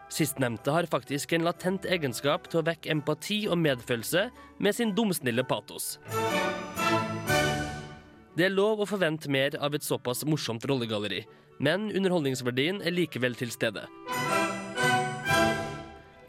Sistnevnte 0.10 0.74
har 0.74 0.88
faktisk 0.90 1.34
en 1.34 1.46
latent 1.46 1.86
egenskap 1.86 2.48
til 2.50 2.62
å 2.62 2.66
vekke 2.66 2.90
empati 2.92 3.44
og 3.48 3.60
medfølelse 3.62 4.30
med 4.58 4.76
sin 4.76 4.96
dumsnille 4.98 5.46
patos. 5.46 5.98
Det 8.34 8.48
er 8.48 8.56
lov 8.56 8.82
å 8.82 8.88
forvente 8.90 9.30
mer 9.30 9.58
av 9.62 9.76
et 9.76 9.86
såpass 9.86 10.24
morsomt 10.26 10.66
rollegalleri, 10.70 11.26
men 11.60 11.90
underholdningsverdien 11.92 12.82
er 12.82 12.96
likevel 12.96 13.38
til 13.38 13.54
stede. 13.54 13.86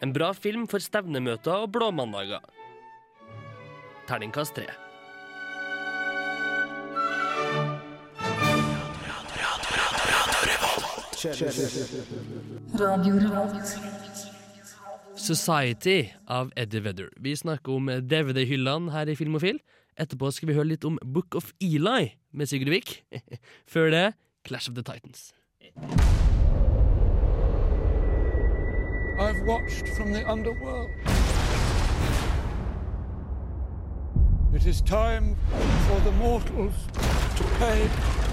En 0.01 0.13
bra 0.13 0.31
film 0.33 0.67
for 0.69 0.83
stevnemøter 0.83 1.65
og 1.65 1.73
blåmandager. 1.73 2.41
Terningkast 4.09 4.57
tre. 4.57 4.90
Society 15.15 16.09
av 16.27 16.51
Eddie 16.57 16.81
Vedder. 16.81 17.09
Vi 17.21 17.35
snakker 17.35 17.75
om 17.75 17.85
DVD-hyllene 17.85 18.89
her 18.89 19.11
i 19.11 19.15
Filmofil. 19.15 19.59
Etterpå 20.01 20.31
skal 20.33 20.49
vi 20.49 20.55
høre 20.57 20.71
litt 20.71 20.87
om 20.87 20.97
Book 21.05 21.37
of 21.37 21.51
Eli 21.61 22.15
med 22.33 22.49
Sigurd 22.49 22.73
Vik. 22.73 23.03
Før 23.73 23.91
det 23.93 24.07
Clash 24.47 24.69
of 24.71 24.73
the 24.73 24.81
Titans. 24.81 25.29
I've 29.21 29.45
watched 29.45 29.89
from 29.93 30.13
the 30.13 30.25
underworld. 30.25 30.89
It 34.55 34.65
is 34.65 34.81
time 34.81 35.35
for 35.85 35.99
the 36.01 36.11
mortals 36.17 36.73
to 37.37 37.43
pay. 37.59 38.30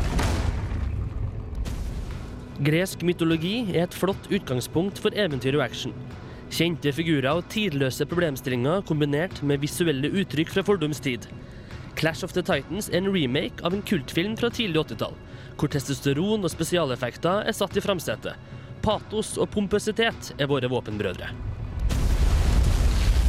Gresk 2.58 3.04
mytologi 3.06 3.68
er 3.70 3.84
et 3.84 3.94
flott 3.94 4.24
utgangspunkt 4.34 4.98
for 4.98 5.14
eventyr 5.14 5.54
og 5.60 5.62
action. 5.68 5.92
Kjente 6.50 6.90
figurer 6.96 7.28
og 7.30 7.46
tidløse 7.52 8.06
problemstillinger 8.08 8.82
kombinert 8.88 9.38
med 9.46 9.62
visuelle 9.62 10.10
uttrykk 10.10 10.50
fra 10.56 10.64
fordums 10.66 10.98
tid. 11.04 11.28
Clash 11.98 12.26
of 12.26 12.34
the 12.34 12.42
Titans 12.42 12.88
er 12.90 12.98
en 12.98 13.12
remake 13.14 13.62
av 13.62 13.76
en 13.76 13.84
kultfilm 13.86 14.34
fra 14.38 14.50
tidlig 14.50 14.80
80-tall, 14.88 15.14
hvor 15.54 15.70
testosteron 15.70 16.42
og 16.42 16.50
spesialeffekter 16.50 17.46
er 17.46 17.54
satt 17.54 17.78
i 17.78 17.84
framsetet. 17.84 18.34
Patos 18.82 19.36
og 19.38 19.52
pompøsitet 19.54 20.32
er 20.38 20.50
våre 20.50 20.70
våpenbrødre. 20.70 21.30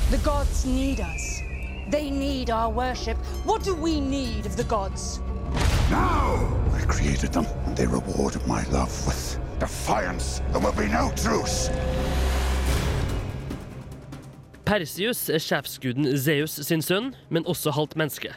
The 0.10 0.22
gods 0.26 0.66
need 0.66 1.06
us. 1.06 1.44
They 1.92 2.10
need 2.10 2.50
our 2.50 2.74
worship. 2.74 3.18
What 3.46 3.64
do 3.64 3.76
we 3.76 4.00
need 4.02 4.46
of 4.46 4.58
the 4.58 4.66
gods? 4.66 5.20
I 5.92 6.86
created 6.88 7.32
them, 7.34 7.46
and 7.66 7.76
they 7.76 7.88
rewarded 7.88 8.46
my 8.48 8.64
love 8.72 8.94
with 9.08 9.40
defiance. 9.60 10.42
There 10.52 10.62
will 10.62 10.74
be 10.74 10.88
no 10.88 11.12
truce. 11.16 11.72
Perseus 14.66 15.30
er 15.30 15.42
sjefsguden 15.42 16.06
Zeus 16.18 16.60
sin 16.62 16.84
sønn, 16.86 17.16
men 17.30 17.48
også 17.50 17.74
halvt 17.74 17.96
menneske. 17.98 18.36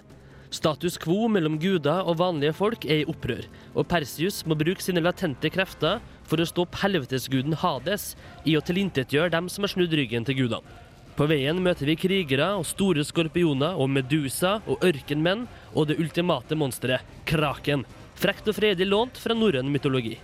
Status 0.53 0.97
quo 1.01 1.29
mellom 1.29 1.59
guder 1.61 2.05
og 2.09 2.19
vanlige 2.21 2.55
folk 2.57 2.87
er 2.89 3.03
i 3.03 3.09
opprør, 3.09 3.45
og 3.75 3.87
Perseus 3.89 4.43
må 4.47 4.57
bruke 4.57 4.85
sine 4.85 5.05
latente 5.05 5.53
krefter 5.53 6.01
for 6.25 6.41
å 6.41 6.49
stoppe 6.49 6.81
helvetesguden 6.81 7.57
Hades 7.61 8.15
i 8.49 8.57
å 8.57 8.65
tilintetgjøre 8.65 9.33
dem 9.37 9.53
som 9.53 9.65
har 9.65 9.75
snudd 9.75 9.93
ryggen 9.97 10.25
til 10.25 10.41
gudene. 10.41 10.65
På 11.13 11.27
veien 11.29 11.59
møter 11.61 11.91
vi 11.91 11.97
krigere 12.01 12.47
og 12.57 12.65
store 12.65 13.05
skorpioner 13.05 13.77
og 13.77 13.91
Medusa 13.93 14.55
og 14.65 14.81
ørkenmenn 14.87 15.45
og 15.75 15.91
det 15.91 15.99
ultimate 16.01 16.57
monsteret, 16.57 17.05
Kraken. 17.29 17.85
Frekt 18.17 18.49
og 18.49 18.57
fredig 18.57 18.87
lånt 18.89 19.21
fra 19.21 19.37
norrøn 19.37 19.69
mytologi. 19.73 20.17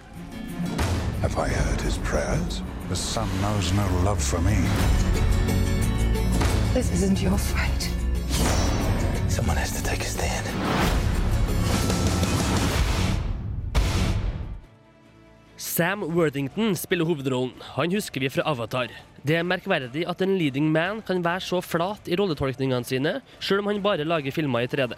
Have 1.21 1.37
I 1.37 1.49
heard 1.49 1.81
his 1.83 1.99
prayers? 1.99 2.63
The 2.89 2.97
sun 2.97 3.29
knows 3.43 3.73
no 3.73 3.85
love 4.05 4.23
for 4.23 4.41
me. 4.41 4.57
This 6.73 6.91
isn't 6.93 7.21
your 7.23 7.37
fight. 7.37 7.91
Someone 9.29 9.57
has 9.57 9.73
to 9.73 9.83
take 9.83 10.01
a 10.03 10.07
stand. 10.07 11.08
Sam 15.79 16.01
Worthington 16.03 16.73
spiller 16.75 17.07
hovedrollen. 17.07 17.53
Han 17.77 17.93
husker 17.95 18.25
vi 18.25 18.31
fra 18.35 18.43
Avatar. 18.51 18.91
Det 19.23 19.37
er 19.39 19.45
merkverdig 19.47 20.03
at 20.11 20.25
en 20.25 20.33
leading 20.35 20.73
man 20.75 20.99
kan 21.07 21.21
være 21.23 21.45
så 21.47 21.61
flat 21.63 22.11
i 22.11 22.17
rolletolkningene 22.19 22.89
sine, 22.89 23.13
sjøl 23.39 23.63
om 23.63 23.71
han 23.71 23.79
bare 23.85 24.07
lager 24.09 24.35
filmer 24.35 24.67
i 24.67 24.71
3D. 24.73 24.97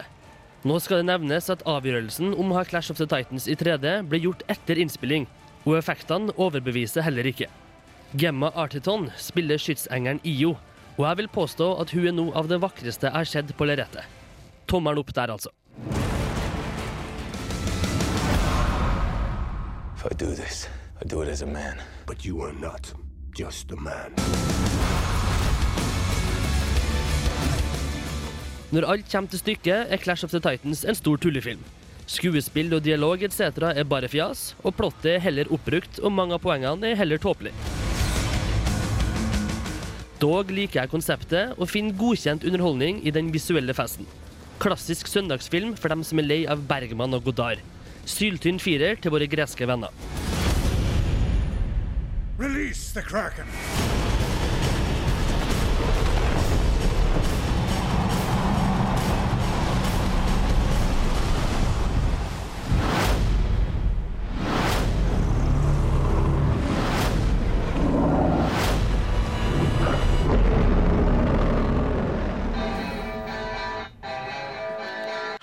Nå 0.65 0.79
skal 0.81 1.03
det 1.03 1.09
nevnes 1.11 1.51
at 1.53 1.61
avgjørelsen 1.69 2.33
om 2.33 2.49
å 2.49 2.57
ha 2.57 2.65
Clash 2.65 2.89
of 2.89 2.97
the 2.97 3.05
Titans 3.05 3.45
i 3.45 3.53
3D 3.59 3.99
ble 4.09 4.23
gjort 4.23 4.41
etter 4.49 4.81
innspilling, 4.81 5.27
og 5.67 5.77
effektene 5.77 6.33
overbeviser 6.33 7.05
heller 7.05 7.29
ikke. 7.29 7.51
Gemma 8.17 8.49
Artiton 8.57 9.11
spiller 9.21 9.61
skytsengelen 9.61 10.23
Io, 10.25 10.55
og 10.97 11.03
jeg 11.05 11.21
vil 11.21 11.35
påstå 11.37 11.75
at 11.83 11.93
hun 11.93 12.09
er 12.09 12.17
noe 12.23 12.33
av 12.33 12.49
det 12.49 12.57
vakreste 12.63 13.11
jeg 13.11 13.19
har 13.19 13.35
sett 13.35 13.53
på 13.53 13.69
lerretet. 13.69 14.09
Tommelen 14.65 15.05
opp 15.05 15.13
der, 15.13 15.37
altså. 15.37 15.53
If 20.01 20.07
I 20.11 20.15
do 20.17 20.33
this, 20.33 20.67
I 20.99 21.05
do 21.05 21.21
it 21.21 21.29
as 21.29 21.43
a 21.43 21.45
man. 21.45 21.77
But 22.07 22.25
you 22.25 22.41
are 22.41 22.53
not 22.53 22.91
just 23.37 23.71
a 23.71 23.75
man. 23.75 24.15
Når 28.71 28.87
alt 28.89 29.11
kommer 29.11 29.29
til 29.29 29.39
stykket, 29.43 29.91
er 29.93 30.01
Clash 30.01 30.25
of 30.25 30.31
the 30.33 30.39
Titans 30.41 30.81
en 30.89 30.97
stor 30.97 31.21
tullefilm. 31.21 31.61
Skuespill 32.09 32.73
og 32.73 32.81
dialog 32.81 33.21
etc. 33.21 33.61
er 33.69 33.83
bare 33.83 34.09
fjas, 34.09 34.55
og 34.63 34.73
plottet 34.73 35.19
er 35.19 35.21
heller 35.21 35.51
oppbrukt, 35.53 35.99
og 36.01 36.11
mange 36.11 36.33
av 36.33 36.41
poengene 36.41 36.89
er 36.89 36.97
heller 36.97 37.21
tåpelige. 37.21 37.53
Dog 40.17 40.49
liker 40.49 40.81
jeg 40.81 40.93
konseptet 40.95 41.53
og 41.59 41.69
finner 41.69 41.93
godkjent 41.99 42.47
underholdning 42.49 43.03
i 43.05 43.13
den 43.13 43.29
visuelle 43.29 43.77
festen. 43.77 44.09
Klassisk 44.57 45.13
søndagsfilm 45.13 45.77
for 45.77 45.93
dem 45.93 46.01
som 46.01 46.17
er 46.17 46.25
lei 46.25 46.41
av 46.49 46.65
Bergman 46.65 47.13
og 47.13 47.29
Godard. 47.29 47.61
Syltynn 48.05 48.59
firer 48.61 48.97
til 49.01 49.13
våre 49.13 49.27
greske 49.29 49.67
venner. 49.69 49.93
Release 52.41 52.93
the 52.93 53.01
Kraken! 53.01 53.45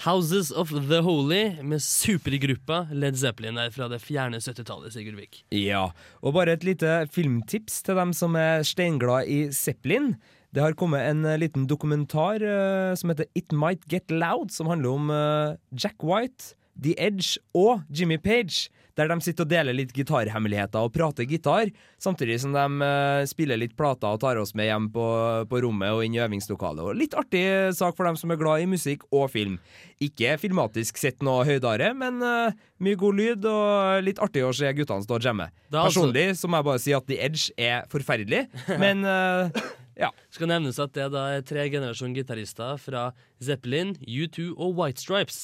Houses 0.08 0.50
of 0.50 0.70
the 0.88 1.02
Holy 1.04 1.58
med 1.62 1.82
supergruppa 1.84 2.86
Led 2.96 3.18
Zeppelin 3.20 3.58
der 3.58 3.68
fra 3.74 3.90
det 3.92 3.98
fjerne 4.00 4.38
70-tallet, 4.40 4.94
Sigurd 4.94 5.18
Vik. 5.18 5.42
Ja, 5.52 5.90
og 6.24 6.32
bare 6.32 6.54
et 6.56 6.64
lite 6.64 7.02
filmtips 7.12 7.82
til 7.84 7.98
dem 7.98 8.14
som 8.16 8.38
er 8.40 8.64
steinglad 8.64 9.28
i 9.28 9.50
Zeppelin. 9.52 10.14
Det 10.54 10.64
har 10.64 10.78
kommet 10.80 11.04
en 11.10 11.26
eh, 11.28 11.36
liten 11.42 11.66
dokumentar 11.68 12.40
uh, 12.40 12.94
som 12.96 13.12
heter 13.12 13.28
It 13.36 13.52
Might 13.52 13.84
Get 13.92 14.08
Loud, 14.08 14.48
som 14.54 14.70
handler 14.72 14.96
om 14.96 15.12
uh, 15.12 15.58
Jack 15.76 16.00
White, 16.00 16.54
The 16.80 16.96
Edge 16.96 17.36
og 17.52 17.84
Jimmy 17.92 18.16
Page. 18.16 18.70
Der 18.98 19.06
de 19.10 19.16
sitter 19.22 19.46
og 19.46 19.50
deler 19.52 19.76
litt 19.76 19.92
gitarhemmeligheter 19.94 20.82
og 20.82 20.90
prater 20.94 21.26
gitar, 21.30 21.70
samtidig 22.02 22.40
som 22.42 22.54
de 22.56 22.64
uh, 22.82 23.22
spiller 23.30 23.60
litt 23.60 23.76
plater 23.78 24.10
og 24.16 24.20
tar 24.24 24.40
oss 24.42 24.54
med 24.58 24.66
hjem 24.68 24.88
på, 24.94 25.06
på 25.50 25.60
rommet 25.62 25.94
og 25.94 26.02
inn 26.02 26.16
i 26.16 26.22
øvingslokalet. 26.24 26.82
Og 26.82 26.98
litt 26.98 27.14
artig 27.18 27.44
sak 27.78 27.94
for 27.98 28.08
dem 28.08 28.18
som 28.18 28.34
er 28.34 28.40
glad 28.40 28.64
i 28.64 28.68
musikk 28.70 29.06
og 29.14 29.28
film. 29.30 29.56
Ikke 30.02 30.34
filmatisk 30.42 30.98
sett 30.98 31.22
noe 31.22 31.46
høydere, 31.46 31.92
men 31.98 32.18
uh, 32.24 32.50
mye 32.82 32.98
god 32.98 33.20
lyd 33.22 33.46
og 33.50 34.02
litt 34.06 34.22
artig 34.22 34.42
å 34.46 34.52
se 34.56 34.74
guttene 34.74 35.06
stå 35.06 35.18
og 35.20 35.30
jamme. 35.30 35.48
Altså- 35.70 35.86
Personlig 35.88 36.26
så 36.40 36.50
må 36.50 36.58
jeg 36.58 36.68
bare 36.72 36.82
si 36.88 36.96
at 36.98 37.06
The 37.08 37.20
Edge 37.28 37.54
er 37.54 37.86
forferdelig, 37.92 38.44
men 38.82 39.06
uh, 39.06 39.62
ja. 39.98 40.12
Skal 40.34 40.50
nevnes 40.52 40.78
at 40.82 40.92
det 40.94 41.08
da 41.14 41.24
er 41.36 41.46
tre 41.46 41.64
generasjon 41.72 42.14
gitarister 42.14 42.78
fra 42.82 43.08
Zeppelin, 43.42 43.96
U2 44.06 44.52
og 44.54 44.78
White 44.78 45.02
Stripes. 45.02 45.40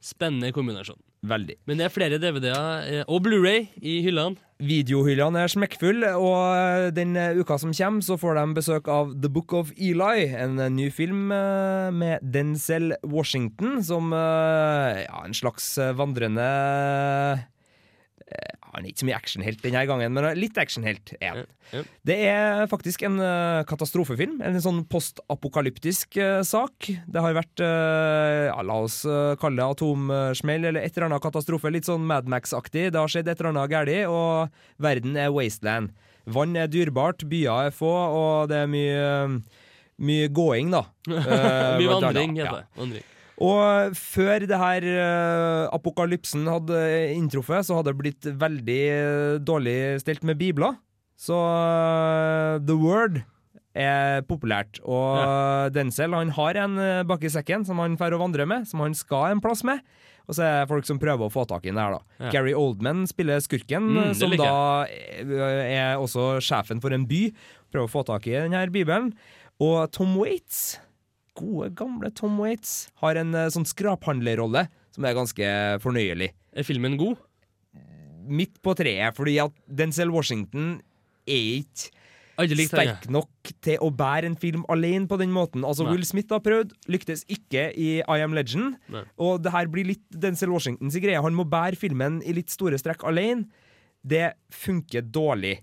Spennende 0.00 0.52
kombinasjon. 0.54 1.00
Veldig. 1.26 1.56
Men 1.66 1.80
det 1.80 1.86
er 1.88 1.90
flere 1.90 2.18
DVD-er 2.22 2.84
eh, 2.86 3.08
og 3.10 3.24
Blu-ray 3.24 3.66
i 3.82 3.98
hyllene. 4.04 4.38
Videohyllene 4.62 5.42
er 5.42 5.50
smekkfulle, 5.50 6.12
og 6.18 6.38
eh, 6.54 6.90
den 6.94 7.16
eh, 7.18 7.38
uka 7.38 7.58
som 7.58 7.74
kommer, 7.74 8.04
så 8.06 8.18
får 8.18 8.38
de 8.38 8.44
besøk 8.54 8.90
av 8.92 9.10
The 9.18 9.30
Book 9.34 9.54
of 9.58 9.72
Eli, 9.74 10.28
en 10.38 10.60
ny 10.76 10.88
film 10.94 11.32
med 11.98 12.22
Denzel 12.22 12.94
Washington 13.02 13.82
som 13.82 14.12
ja, 14.14 15.22
en 15.24 15.34
slags 15.34 15.72
vandrende 15.98 16.46
Han 18.74 18.84
er 18.84 18.90
ikke 18.92 19.02
så 19.02 19.06
mye 19.08 19.16
actionhelt 19.18 19.62
denne 19.64 19.82
gangen, 19.88 20.12
men 20.14 20.26
litt 20.38 20.58
actionhelt 20.60 21.12
er 21.18 21.28
han. 21.32 21.86
Det 22.08 22.16
er 22.30 22.64
faktisk 22.70 23.02
en 23.08 23.18
uh, 23.20 23.62
katastrofefilm. 23.68 24.38
En 24.44 24.58
sånn 24.64 24.82
postapokalyptisk 24.88 26.16
uh, 26.20 26.40
sak. 26.46 26.88
Det 27.08 27.22
har 27.24 27.36
vært 27.36 27.62
uh, 27.64 28.48
ja, 28.48 28.58
La 28.64 28.78
oss 28.84 29.00
kalle 29.40 29.60
det 29.60 29.66
atomsmell 29.76 30.68
eller 30.70 30.84
et 30.84 30.94
eller 30.96 31.08
annet 31.10 31.24
katastrofe. 31.24 31.72
Litt 31.74 31.88
sånn 31.88 32.06
Madmax-aktig. 32.08 32.88
Det 32.94 33.00
har 33.00 33.12
skjedd 33.12 33.28
et 33.28 33.40
eller 33.40 33.52
annet 33.54 33.72
galt, 33.72 33.94
og 34.12 34.82
verden 34.82 35.18
er 35.20 35.32
wasteland. 35.34 35.92
Vann 36.28 36.56
er 36.60 36.68
dyrebart, 36.68 37.24
byer 37.28 37.68
er 37.68 37.76
få, 37.76 37.88
og 37.88 38.50
det 38.50 38.64
er 38.64 38.68
mye, 38.68 39.38
mye 40.04 40.26
gåing, 40.28 40.72
da. 40.74 40.82
Mye 41.08 41.94
vandring, 41.94 42.36
Ja. 42.36 42.50
heter 42.50 42.58
det. 42.60 42.66
Vandring. 42.80 43.06
Og 43.38 43.94
før 43.94 44.42
det 44.50 44.58
her 44.58 44.84
uh, 44.88 45.68
apokalypsen 45.76 46.48
hadde 46.50 46.78
inntruffet, 47.14 47.68
så 47.68 47.78
hadde 47.78 47.92
det 47.92 48.00
blitt 48.00 48.28
veldig 48.40 48.78
eh, 48.90 49.34
dårlig 49.46 49.78
stelt 50.02 50.24
med 50.26 50.40
bibler. 50.40 50.74
Så 51.18 51.38
uh, 51.38 52.58
The 52.58 52.74
Word 52.78 53.20
er 53.78 54.24
populært, 54.26 54.80
og 54.82 55.70
Denzel 55.70 56.16
han 56.16 56.32
har 56.34 56.58
en 56.58 56.74
bak 57.06 57.22
i 57.22 57.30
sekken 57.30 57.62
som 57.68 57.78
han 57.78 57.94
får 58.00 58.16
å 58.16 58.18
vandre 58.24 58.46
med, 58.48 58.66
som 58.66 58.82
han 58.82 58.96
skal 58.96 59.36
en 59.36 59.42
plass 59.44 59.62
med. 59.66 59.84
Og 60.26 60.34
så 60.34 60.42
er 60.42 60.56
det 60.64 60.70
folk 60.72 60.88
som 60.88 60.98
prøver 61.00 61.28
å 61.28 61.32
få 61.32 61.44
tak 61.48 61.64
i 61.64 61.70
den 61.70 61.78
her, 61.78 61.94
da. 61.94 62.16
Ja. 62.26 62.32
Gary 62.34 62.56
Oldman 62.58 63.06
spiller 63.08 63.38
skurken, 63.44 63.86
Mm, 63.94 64.10
som 64.18 64.34
da 64.34 64.84
er 64.90 65.94
også 65.96 66.40
sjefen 66.42 66.82
for 66.82 66.92
en 66.96 67.06
by. 67.08 67.28
Prøver 67.70 67.86
å 67.86 67.92
få 67.92 68.02
tak 68.08 68.26
i 68.26 68.34
den 68.34 68.56
her 68.56 68.68
bibelen. 68.74 69.12
Og 69.62 69.86
Tom 69.94 70.18
Waits 70.18 70.80
gode, 71.38 71.70
gamle 71.78 72.10
Tom 72.16 72.38
Waits 72.42 72.88
har 73.02 73.18
en 73.20 73.32
eh, 73.36 73.50
sånn 73.54 73.66
skraphandlerrolle 73.68 74.66
som 74.94 75.06
er 75.06 75.16
ganske 75.16 75.50
fornøyelig. 75.84 76.32
Er 76.58 76.66
filmen 76.66 76.98
god? 77.00 77.20
Midt 78.28 78.58
på 78.64 78.74
treet, 78.76 79.14
fordi 79.16 79.38
at 79.40 79.54
Denzel 79.70 80.10
Washington 80.12 80.76
er 81.28 81.62
ikke 81.62 82.66
sterk 82.68 83.06
nok 83.10 83.52
til 83.64 83.80
å 83.82 83.88
bære 83.94 84.28
en 84.30 84.36
film 84.38 84.66
alene 84.70 85.08
på 85.10 85.18
den 85.20 85.32
måten. 85.34 85.64
Altså 85.66 85.86
Nei. 85.86 85.96
Will 85.96 86.06
Smith 86.06 86.30
har 86.34 86.42
prøvd, 86.44 86.74
lyktes 86.90 87.24
ikke 87.30 87.68
i 87.74 87.88
I 87.98 88.20
Am 88.22 88.36
Legend. 88.36 88.76
Nei. 88.94 89.02
Og 89.24 89.40
det 89.42 89.54
her 89.54 89.70
blir 89.72 89.88
litt 89.88 90.04
Denzel 90.12 90.52
Washingtons 90.54 90.98
greie. 91.02 91.22
Han 91.24 91.36
må 91.36 91.46
bære 91.48 91.78
filmen 91.80 92.20
i 92.22 92.36
litt 92.36 92.52
store 92.54 92.78
strekk 92.78 93.02
alene. 93.08 93.48
Det 94.06 94.30
funker 94.54 95.02
dårlig. 95.02 95.56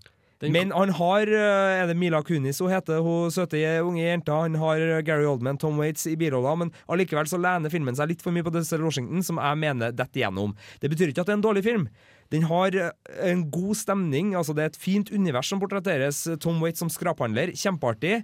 Men 0.43 0.71
han 0.75 0.91
har 0.97 1.29
eh, 1.31 1.81
Er 1.81 1.87
det 1.87 1.95
Mila 1.95 2.19
Kunis 2.25 2.59
hun 2.59 2.71
heter, 2.73 2.99
hun 3.05 3.31
søte 3.31 3.59
unge 3.85 4.03
jenta? 4.03 4.41
Han 4.43 4.57
har 4.59 4.81
eh, 4.83 5.01
Gary 5.07 5.25
Oldman, 5.29 5.59
Tom 5.61 5.79
Waits 5.79 6.05
i 6.11 6.15
biroller, 6.19 6.57
men 6.59 6.73
allikevel 6.91 7.29
så 7.31 7.39
lener 7.39 7.71
filmen 7.71 7.95
seg 7.95 8.11
litt 8.11 8.25
for 8.25 8.35
mye 8.35 8.45
på 8.45 8.53
Denzel 8.53 8.83
Washington, 8.83 9.23
som 9.23 9.39
jeg 9.39 9.61
mener 9.61 9.95
detter 9.95 10.21
igjennom. 10.21 10.55
Det 10.83 10.91
betyr 10.91 11.13
ikke 11.13 11.23
at 11.23 11.31
det 11.31 11.37
er 11.37 11.39
en 11.39 11.47
dårlig 11.47 11.63
film. 11.65 11.87
Den 12.33 12.47
har 12.49 12.75
eh, 12.75 12.91
en 13.31 13.45
god 13.53 13.79
stemning, 13.79 14.33
altså 14.35 14.55
det 14.57 14.65
er 14.65 14.73
et 14.73 14.81
fint 14.81 15.11
univers 15.13 15.51
som 15.51 15.61
portretteres. 15.63 16.25
Tom 16.43 16.59
Waits 16.63 16.83
som 16.83 16.91
skraphandler, 16.91 17.53
kjempeartig. 17.55 18.23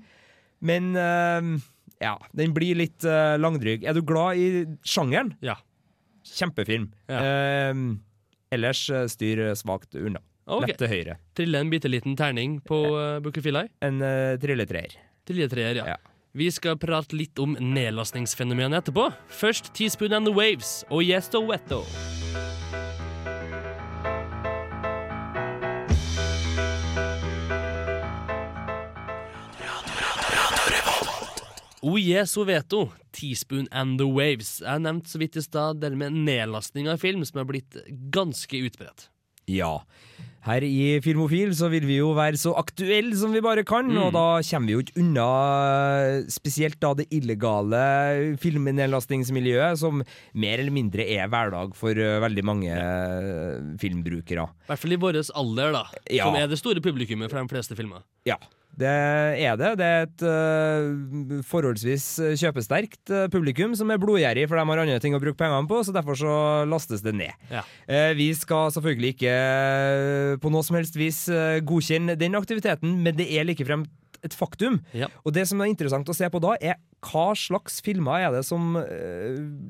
Men 0.61 0.91
eh, 0.99 1.51
ja, 2.03 2.15
den 2.37 2.55
blir 2.57 2.79
litt 2.81 3.05
eh, 3.07 3.37
langdryg. 3.39 3.85
Er 3.87 3.95
du 3.95 4.03
glad 4.05 4.41
i 4.41 4.65
sjangeren? 4.83 5.35
Ja. 5.45 5.55
Kjempefilm. 6.27 6.91
Eh, 7.09 7.85
ellers 8.53 8.83
eh, 8.91 9.07
styr 9.09 9.47
svakt 9.57 9.95
unna. 9.95 10.21
Ok. 10.45 10.65
Lett 10.67 10.79
til 10.81 10.91
høyre. 10.91 11.17
Trille 11.37 11.61
en 11.61 11.69
bitte 11.71 11.91
liten 11.91 12.15
terning 12.17 12.59
på 12.65 12.79
uh, 12.95 13.19
Bukkefilai? 13.23 13.67
En 13.85 14.01
uh, 14.01 14.37
trilletreer. 14.41 14.97
Trilletreer, 15.27 15.83
ja. 15.85 15.99
Vi 16.31 16.47
skal 16.53 16.77
prate 16.79 17.15
litt 17.17 17.39
om 17.43 17.57
nedlastningsfenomenet 17.59 18.85
etterpå. 18.85 19.09
Først 19.27 19.73
Teaspoon 19.75 20.15
and 20.15 20.29
the 20.29 20.33
Waves 20.33 20.81
og 20.89 21.03
Yesto 21.03 21.43
Wetto. 21.43 21.83
Oje 31.81 32.25
Soveto, 32.29 32.91
Teaspoon 33.11 33.67
and 33.71 33.97
the 33.97 34.05
Waves. 34.05 34.59
Jeg 34.61 34.83
nevnte 34.85 35.09
så 35.09 35.17
vidt 35.17 35.35
i 35.35 35.41
stad 35.41 35.79
det 35.81 35.89
med 35.97 36.13
nedlastning 36.13 36.85
av 36.91 37.01
film, 37.01 37.25
som 37.25 37.41
er 37.41 37.47
blitt 37.49 37.77
ganske 38.13 38.59
utbredt. 38.67 39.07
Ja. 39.49 39.81
Her 40.41 40.63
i 40.65 40.99
Filmofil 41.05 41.51
så 41.53 41.67
vil 41.69 41.83
vi 41.85 41.99
jo 41.99 42.11
være 42.17 42.39
så 42.41 42.55
aktuelle 42.57 43.13
som 43.19 43.29
vi 43.35 43.41
bare 43.45 43.61
kan, 43.67 43.85
Mm. 43.91 43.97
og 44.07 44.13
da 44.15 44.23
kommer 44.41 44.65
vi 44.67 44.73
jo 44.73 44.81
ikke 44.81 44.97
unna 45.03 45.27
spesielt 46.33 46.79
da 46.81 46.93
det 46.97 47.05
illegale 47.13 48.35
filmnedlastingsmiljøet, 48.41 49.77
som 49.77 50.01
mer 50.33 50.57
eller 50.63 50.73
mindre 50.73 51.05
er 51.05 51.27
hverdag 51.29 51.75
for 51.77 51.91
eh, 51.93 52.17
veldig 52.23 52.43
mange 52.47 52.71
eh, 52.73 53.59
filmbrukere. 53.81 54.47
I 54.65 54.71
hvert 54.71 54.81
fall 54.81 54.95
i 54.97 55.01
vår 55.03 55.21
alder, 55.35 55.71
da. 55.77 55.83
Ja. 56.09 56.25
Som 56.25 56.35
er 56.41 56.47
det 56.49 56.57
store 56.61 56.81
publikummet 56.81 57.29
for 57.29 57.37
de 57.41 57.47
fleste 57.53 57.77
filmer. 57.77 58.01
Ja. 58.25 58.37
Det 58.79 58.87
er 58.87 59.57
det. 59.59 59.71
Det 59.79 59.87
er 59.87 60.05
et 60.05 60.23
uh, 60.25 61.39
forholdsvis 61.47 62.05
kjøpesterkt 62.39 63.11
øh, 63.11 63.27
publikum 63.31 63.75
som 63.77 63.91
er 63.91 63.99
blodgjerrig, 64.01 64.47
for 64.49 64.57
de 64.57 64.65
har 64.65 64.83
andre 64.83 64.99
ting 65.03 65.15
å 65.17 65.21
bruke 65.21 65.39
pengene 65.39 65.67
på, 65.69 65.81
så 65.83 65.93
derfor 65.95 66.17
så 66.17 66.35
lastes 66.69 67.03
det 67.03 67.13
ned. 67.17 67.35
Ja. 67.51 67.63
Uh, 67.85 68.11
vi 68.17 68.31
skal 68.37 68.71
selvfølgelig 68.75 69.15
ikke 69.15 69.33
uh, 69.35 70.35
på 70.41 70.51
noe 70.53 70.65
som 70.65 70.79
helst 70.79 70.97
vis 70.99 71.23
godkjenne 71.67 72.15
den 72.19 72.37
aktiviteten, 72.39 73.01
men 73.03 73.17
det 73.17 73.27
er 73.35 73.47
likefrem 73.47 73.85
et 74.25 74.35
faktum. 74.37 74.79
Ja. 74.95 75.09
Og 75.25 75.33
det 75.35 75.47
som 75.49 75.61
er 75.61 75.71
interessant 75.71 76.09
å 76.09 76.15
se 76.15 76.29
på 76.31 76.41
da, 76.43 76.55
er 76.61 76.79
hva 77.09 77.31
slags 77.37 77.79
filmer 77.83 78.27
er 78.27 78.35
det 78.35 78.45
som 78.45 78.75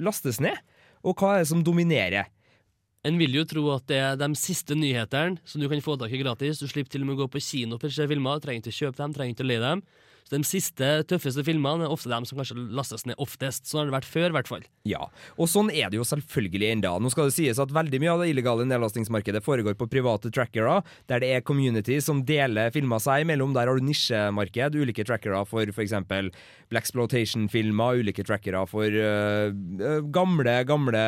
lastes 0.04 0.42
ned, 0.44 0.60
og 1.08 1.16
hva 1.18 1.38
er 1.38 1.46
det 1.46 1.52
som 1.54 1.64
dominerer. 1.66 2.28
En 3.08 3.18
vil 3.18 3.34
jo 3.34 3.42
tro 3.50 3.64
at 3.74 3.88
det 3.90 3.98
er 3.98 4.18
de 4.20 4.28
siste 4.38 4.76
nyhetene 4.78 5.42
som 5.50 5.62
du 5.62 5.66
kan 5.70 5.82
få 5.82 5.96
tak 5.98 6.12
i 6.14 6.20
gratis. 6.22 6.60
Du 6.62 6.68
slipper 6.70 6.94
til 6.94 7.02
og 7.02 7.10
med 7.10 7.18
å 7.18 7.24
gå 7.24 7.32
på 7.34 7.42
kino 7.42 7.80
for 7.82 7.90
å 7.90 7.96
se 7.96 8.06
filmer. 8.10 8.42
Trenger 8.44 8.62
ikke 8.62 8.78
kjøpe 8.78 9.00
dem, 9.00 9.16
trenger 9.16 9.34
ikke 9.34 9.48
leie 9.48 9.64
dem. 9.64 9.82
Så 10.30 10.38
De 10.38 10.44
siste, 10.48 10.90
tøffeste 11.10 11.44
filmene 11.44 11.84
er 11.88 11.92
ofte 11.92 12.10
dem 12.12 12.24
som 12.26 12.38
kanskje 12.40 12.56
lastes 12.72 13.06
ned 13.06 13.16
oftest. 13.20 13.66
Sånn 13.68 13.82
har 13.84 13.90
det 13.92 13.96
vært 13.98 14.08
før, 14.12 14.30
i 14.30 14.36
hvert 14.38 14.48
fall. 14.52 14.64
Ja, 14.88 15.08
og 15.38 15.50
sånn 15.52 15.70
er 15.74 15.90
det 15.92 16.00
jo 16.00 16.06
selvfølgelig 16.08 16.70
enda. 16.72 16.94
Nå 17.04 17.12
skal 17.12 17.28
det 17.28 17.36
sies 17.36 17.60
at 17.60 17.74
veldig 17.76 18.00
mye 18.02 18.14
av 18.14 18.24
det 18.24 18.30
illegale 18.32 18.66
nedlastingsmarkedet 18.70 19.44
foregår 19.44 19.76
på 19.80 19.90
private 19.92 20.32
trackere, 20.32 20.80
der 21.12 21.20
det 21.24 21.32
er 21.36 21.42
community 21.46 22.00
som 22.02 22.24
deler 22.26 22.72
filmer 22.72 23.00
seg 23.04 23.26
imellom. 23.26 23.54
Der 23.54 23.68
har 23.68 23.76
du 23.76 23.84
nisjemarked, 23.90 24.76
ulike 24.80 25.04
trackere 25.08 25.44
for 25.50 25.68
f.eks. 25.68 25.94
Blaxploitation-filmer, 26.72 28.00
ulike 28.02 28.24
trackere 28.28 28.64
for 28.70 28.88
øh, 28.88 29.52
gamle, 30.14 30.58
gamle 30.68 31.04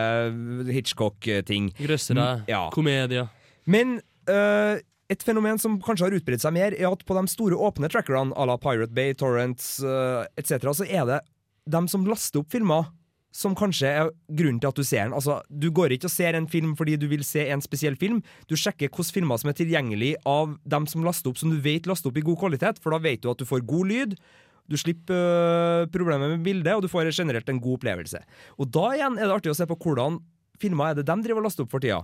Hitchcock-ting. 0.73 1.71
Grøssere, 1.79 2.13
Mm, 2.23 2.43
ja. 2.47 2.69
komedier. 2.71 3.27
Men 3.65 4.01
øh, 4.29 4.79
et 5.13 5.23
fenomen 5.25 5.61
som 5.61 5.77
kanskje 5.83 6.07
har 6.07 6.17
utbredt 6.17 6.43
seg 6.43 6.55
mer, 6.55 6.73
er 6.73 6.89
at 6.89 7.05
på 7.05 7.15
de 7.17 7.23
store 7.31 7.57
åpne 7.57 7.89
trackerne 7.91 8.33
à 8.33 8.47
la 8.49 8.57
Pirate 8.61 8.93
Bay, 8.95 9.13
Torrents 9.17 9.77
uh, 9.85 10.25
etc., 10.39 10.71
så 10.73 10.87
er 10.89 11.07
det 11.09 11.21
dem 11.69 11.87
som 11.91 12.05
laster 12.07 12.41
opp 12.41 12.51
filmer 12.51 12.89
som 13.33 13.55
kanskje 13.57 13.89
er 13.89 14.11
grunnen 14.37 14.59
til 14.61 14.69
at 14.69 14.77
du 14.77 14.83
ser 14.85 15.07
den. 15.07 15.15
Altså, 15.17 15.39
Du 15.49 15.71
går 15.73 15.95
ikke 15.95 16.05
og 16.05 16.13
ser 16.13 16.37
en 16.37 16.47
film 16.47 16.75
fordi 16.77 16.99
du 17.01 17.07
vil 17.09 17.23
se 17.25 17.47
en 17.49 17.63
spesiell 17.65 17.97
film. 17.97 18.21
Du 18.45 18.53
sjekker 18.59 18.91
hvilke 18.93 19.15
filmer 19.15 19.41
som 19.41 19.49
er 19.49 19.57
tilgjengelig 19.57 20.13
av 20.29 20.53
dem 20.69 20.85
som 20.89 21.05
laster 21.05 21.31
opp, 21.31 21.39
som 21.41 21.49
du 21.49 21.57
vet 21.57 21.89
laster 21.89 22.11
opp 22.11 22.19
i 22.21 22.25
god 22.25 22.37
kvalitet, 22.43 22.81
for 22.83 22.93
da 22.93 23.01
vet 23.01 23.23
du 23.23 23.31
at 23.31 23.41
du 23.41 23.47
får 23.49 23.65
god 23.65 23.89
lyd. 23.89 24.13
Du 24.69 24.77
slipper 24.79 25.17
øh, 25.17 25.87
problemet 25.91 26.29
med 26.37 26.45
bildet, 26.45 26.75
og 26.77 26.85
du 26.85 26.91
får 26.91 27.09
generelt 27.11 27.49
en 27.49 27.59
god 27.59 27.81
opplevelse. 27.81 28.21
Og 28.61 28.69
da 28.71 28.85
igjen 28.95 29.17
er 29.17 29.25
det 29.27 29.35
artig 29.39 29.51
å 29.51 29.57
se 29.57 29.67
på 29.67 29.79
hvordan 29.81 30.21
filmer 30.61 30.91
er 30.93 31.01
det 31.01 31.07
de 31.09 31.17
driver 31.25 31.41
og 31.41 31.49
laster 31.49 31.65
opp 31.65 31.73
for 31.73 31.83
tida. 31.83 32.03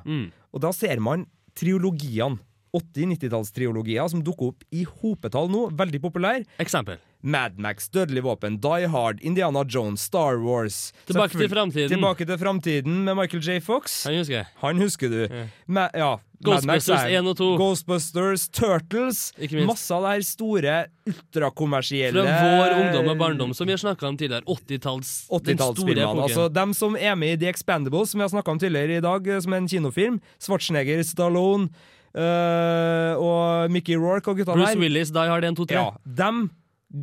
Og 0.51 0.65
da 0.65 0.73
ser 0.75 0.99
man 0.99 1.27
triologiene. 1.55 2.41
80-90-tallstriologier 2.75 4.07
som 4.11 4.23
dukker 4.23 4.53
opp 4.53 4.65
i 4.75 4.85
hopetall 5.01 5.49
nå. 5.51 5.67
Veldig 5.79 6.01
populær. 6.03 6.43
Eksempel. 6.61 6.99
Mad 7.21 7.57
Max, 7.59 7.89
Dødelig 7.91 8.21
våpen, 8.23 8.61
Die 8.63 8.87
Hard, 8.87 9.19
Indiana 9.27 9.65
Jones, 9.67 10.05
Star 10.07 10.37
Wars. 10.39 10.93
Tilbake 11.09 11.35
til 11.35 11.49
framtiden. 11.51 11.91
Tilbake 11.91 12.23
til 12.29 12.37
framtiden 12.39 13.01
med 13.03 13.17
Michael 13.19 13.43
J. 13.43 13.57
Fox. 13.59 14.03
Han 14.07 14.15
husker 14.21 14.37
jeg. 14.37 14.47
Han 14.61 14.79
husker 14.79 15.11
du. 15.11 15.25
Ma 15.67 15.89
ja. 15.93 16.13
Ghostbusters 16.39 17.01
er- 17.03 17.17
1 17.19 17.27
og 17.27 17.35
2. 17.35 17.47
Ghostbusters, 17.59 18.45
Turtles. 18.55 19.33
Masse 19.67 19.91
av 19.91 20.05
det 20.05 20.13
her 20.13 20.21
store, 20.23 20.77
ultrakommersielle 21.11 22.23
Fra 22.23 22.55
vår 22.55 22.75
ungdom 22.77 23.09
og 23.11 23.17
barndom, 23.19 23.53
som 23.53 23.67
vi 23.67 23.75
har 23.75 23.81
snakka 23.83 24.07
om 24.07 24.15
tidligere. 24.15 24.45
80-talls... 24.47 25.27
den 25.27 25.57
store 25.57 25.57
80-tallsfilmene. 25.57 26.07
epoken. 26.07 26.23
Altså, 26.23 26.47
dem 26.53 26.73
som 26.73 26.95
er 26.95 27.15
med 27.19 27.35
i 27.35 27.37
The 27.43 27.51
Expandables, 27.51 28.13
som 28.13 28.19
vi 28.19 28.23
har 28.23 28.31
snakka 28.31 28.51
om 28.55 28.59
tidligere 28.63 28.97
i 28.97 29.03
dag, 29.03 29.27
eh, 29.27 29.39
som 29.43 29.53
er 29.53 29.57
en 29.57 29.67
kinofilm. 29.67 30.21
Schwarzenegger, 30.39 31.03
Stallone 31.03 31.67
eh, 32.13 33.19
og 33.19 33.73
Mickey 33.73 33.97
Rourke 33.99 34.31
og 34.31 34.39
gutta 34.39 34.55
Bruce 34.55 34.73
der. 34.73 34.81
Willis, 34.81 35.13
Die 35.15 35.29
Hard 35.29 35.45
1, 35.45 35.59
2, 35.59 35.67
3. 35.71 35.77
Ja, 35.77 36.15
dem, 36.23 36.47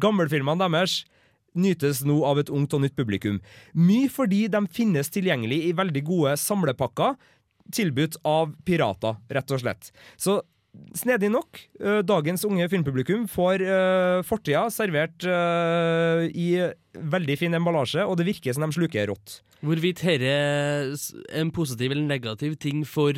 gammelfilmene 0.03 0.67
deres, 0.67 1.05
nytes 1.57 2.03
nå 2.05 2.19
av 2.29 2.41
et 2.43 2.53
ungt 2.53 2.75
og 2.77 2.85
nytt 2.85 2.97
publikum. 2.99 3.41
Mye 3.73 4.11
fordi 4.13 4.45
de 4.53 4.61
finnes 4.73 5.09
tilgjengelig 5.13 5.63
i 5.71 5.73
veldig 5.77 6.03
gode 6.07 6.37
samlepakker, 6.41 7.17
tilbudt 7.75 8.21
av 8.29 8.53
pirater, 8.67 9.17
rett 9.33 9.55
og 9.55 9.63
slett. 9.63 9.91
Så 10.21 10.41
snedig 10.97 11.31
nok, 11.33 11.61
eh, 11.81 12.03
dagens 12.07 12.45
unge 12.45 12.69
filmpublikum 12.69 13.27
får 13.31 13.65
uh, 13.65 14.23
fortida 14.27 14.67
servert 14.73 15.25
uh, 15.25 16.27
i 16.29 16.61
veldig 16.97 17.37
fin 17.41 17.57
emballasje, 17.57 18.05
og 18.05 18.19
det 18.19 18.29
virker 18.29 18.55
som 18.55 18.67
de 18.67 18.77
sluker 18.77 19.09
rått. 19.11 19.41
Hvorvidt 19.65 20.03
herre 20.05 20.37
er 20.37 20.95
en 21.41 21.51
positiv 21.55 21.95
eller 21.95 22.07
negativ 22.07 22.59
ting 22.61 22.85
for 22.89 23.17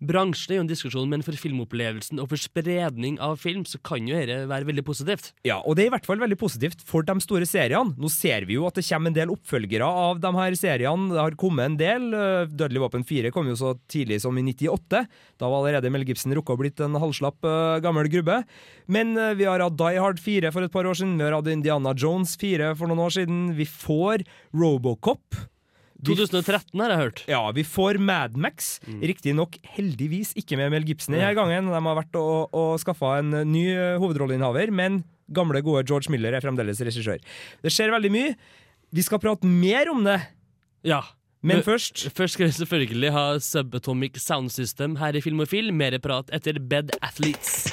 bransjen, 0.00 0.52
er 0.52 0.60
jo 0.60 0.64
en 0.64 0.70
diskusjon, 0.70 1.08
men 1.10 1.24
for 1.26 1.36
filmopplevelsen 1.38 2.20
og 2.22 2.30
for 2.30 2.40
spredning 2.40 3.18
av 3.24 3.38
film, 3.42 3.64
så 3.68 3.80
kan 3.84 4.06
jo 4.08 4.16
dette 4.16 4.44
være 4.50 4.68
veldig 4.68 4.84
positivt. 4.86 5.32
Ja, 5.46 5.58
og 5.64 5.76
det 5.76 5.84
er 5.84 5.90
i 5.90 5.94
hvert 5.96 6.06
fall 6.08 6.22
veldig 6.22 6.38
positivt 6.40 6.84
for 6.86 7.06
de 7.06 7.16
store 7.24 7.48
seriene. 7.48 7.96
Nå 7.98 8.10
ser 8.12 8.46
vi 8.48 8.58
jo 8.58 8.66
at 8.68 8.78
det 8.78 8.86
kommer 8.86 9.12
en 9.12 9.18
del 9.18 9.34
oppfølgere 9.34 9.88
av 9.88 10.22
de 10.22 10.32
her 10.38 10.58
seriene. 10.58 11.10
Det 11.14 11.22
har 11.22 11.38
kommet 11.40 11.66
en 11.72 11.78
del. 11.80 12.08
Eh, 12.14 12.54
Dødelig 12.58 12.84
våpen 12.86 13.06
4 13.08 13.32
kom 13.34 13.50
jo 13.50 13.58
så 13.58 13.74
tidlig 13.90 14.20
som 14.24 14.38
i 14.38 14.46
98. 14.46 15.04
Da 15.38 15.50
var 15.50 15.60
allerede 15.62 15.92
Mel 15.92 16.06
Gibson 16.08 16.34
rukka 16.36 16.54
å 16.54 16.60
blitt 16.60 16.82
en 16.84 16.98
halvslapp 16.98 17.44
eh, 17.48 17.82
gammel 17.84 18.10
grubbe. 18.12 18.42
Men 18.86 19.14
eh, 19.18 19.34
vi 19.38 19.48
har 19.50 19.62
hatt 19.64 19.78
Die 19.78 20.00
Hard 20.00 20.22
4 20.22 20.54
for 20.54 20.66
et 20.66 20.74
par 20.74 20.88
år 20.88 20.98
siden. 20.98 21.18
Vi 21.18 21.26
har 21.26 21.38
hatt 21.38 21.52
Indiana 21.52 21.94
Jones 21.98 22.36
4 22.40 22.74
for 22.78 22.90
noen 22.90 23.06
år 23.08 23.18
siden. 23.20 23.46
Vi 23.58 23.66
får 23.68 24.26
Robocop. 24.54 25.42
Vi 25.98 26.14
2013 26.14 26.78
har 26.78 26.92
jeg 26.94 27.00
hørt. 27.00 27.20
ja, 27.26 27.40
vi 27.52 27.64
får 27.66 27.98
Mad 27.98 28.36
Max. 28.38 28.78
Riktignok 29.02 29.56
heldigvis 29.74 30.30
ikke 30.38 30.56
med 30.60 30.70
Mel 30.70 30.86
Gibson 30.86 31.16
denne 31.16 31.32
gangen. 31.34 31.66
De 31.72 31.80
har 31.88 31.98
vært 31.98 32.14
og, 32.20 32.54
og 32.54 32.76
skaffa 32.78 33.16
en 33.18 33.34
ny 33.50 33.64
eh, 33.72 33.96
hovedrolleinnehaver, 33.98 34.70
men 34.70 35.02
gamle, 35.34 35.60
gode 35.66 35.82
George 35.90 36.12
Miller 36.14 36.38
er 36.38 36.44
fremdeles 36.44 36.78
regissør. 36.86 37.18
Det 37.64 37.72
skjer 37.74 37.90
veldig 37.96 38.12
mye. 38.14 38.34
Vi 38.94 39.02
skal 39.04 39.20
prate 39.20 39.44
mer 39.50 39.90
om 39.90 40.06
det. 40.06 40.20
Ja. 40.86 41.02
Men 41.42 41.60
først 41.62 42.08
Først 42.16 42.34
skal 42.34 42.48
vi 42.48 42.54
selvfølgelig 42.56 43.12
ha 43.14 43.26
Subatomic 43.42 44.16
Sound 44.22 44.50
System 44.54 44.96
her 45.02 45.14
i 45.18 45.22
Filmofil. 45.22 45.70
Mer 45.74 45.98
prat 46.02 46.30
etter 46.34 46.58
Bed 46.58 46.94
Athletes. 47.02 47.68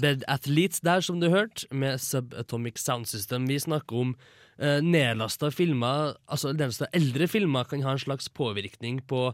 Bed 0.00 0.24
Athletes 0.30 0.82
der, 0.84 1.02
som 1.04 1.20
du 1.20 1.28
hørte, 1.32 1.66
med 1.74 1.98
Subatomic 2.02 2.80
Sound 2.82 3.08
System. 3.10 3.48
Vi 3.50 3.58
snakker 3.58 3.96
om 3.98 4.14
uh, 4.62 4.78
nedlasta 4.84 5.50
filmer, 5.54 6.16
altså 6.28 6.52
nedlasta 6.54 6.90
eldre 6.96 7.28
filmer, 7.30 7.68
kan 7.68 7.84
ha 7.86 7.94
en 7.96 8.02
slags 8.02 8.28
påvirkning 8.28 9.02
på 9.10 9.28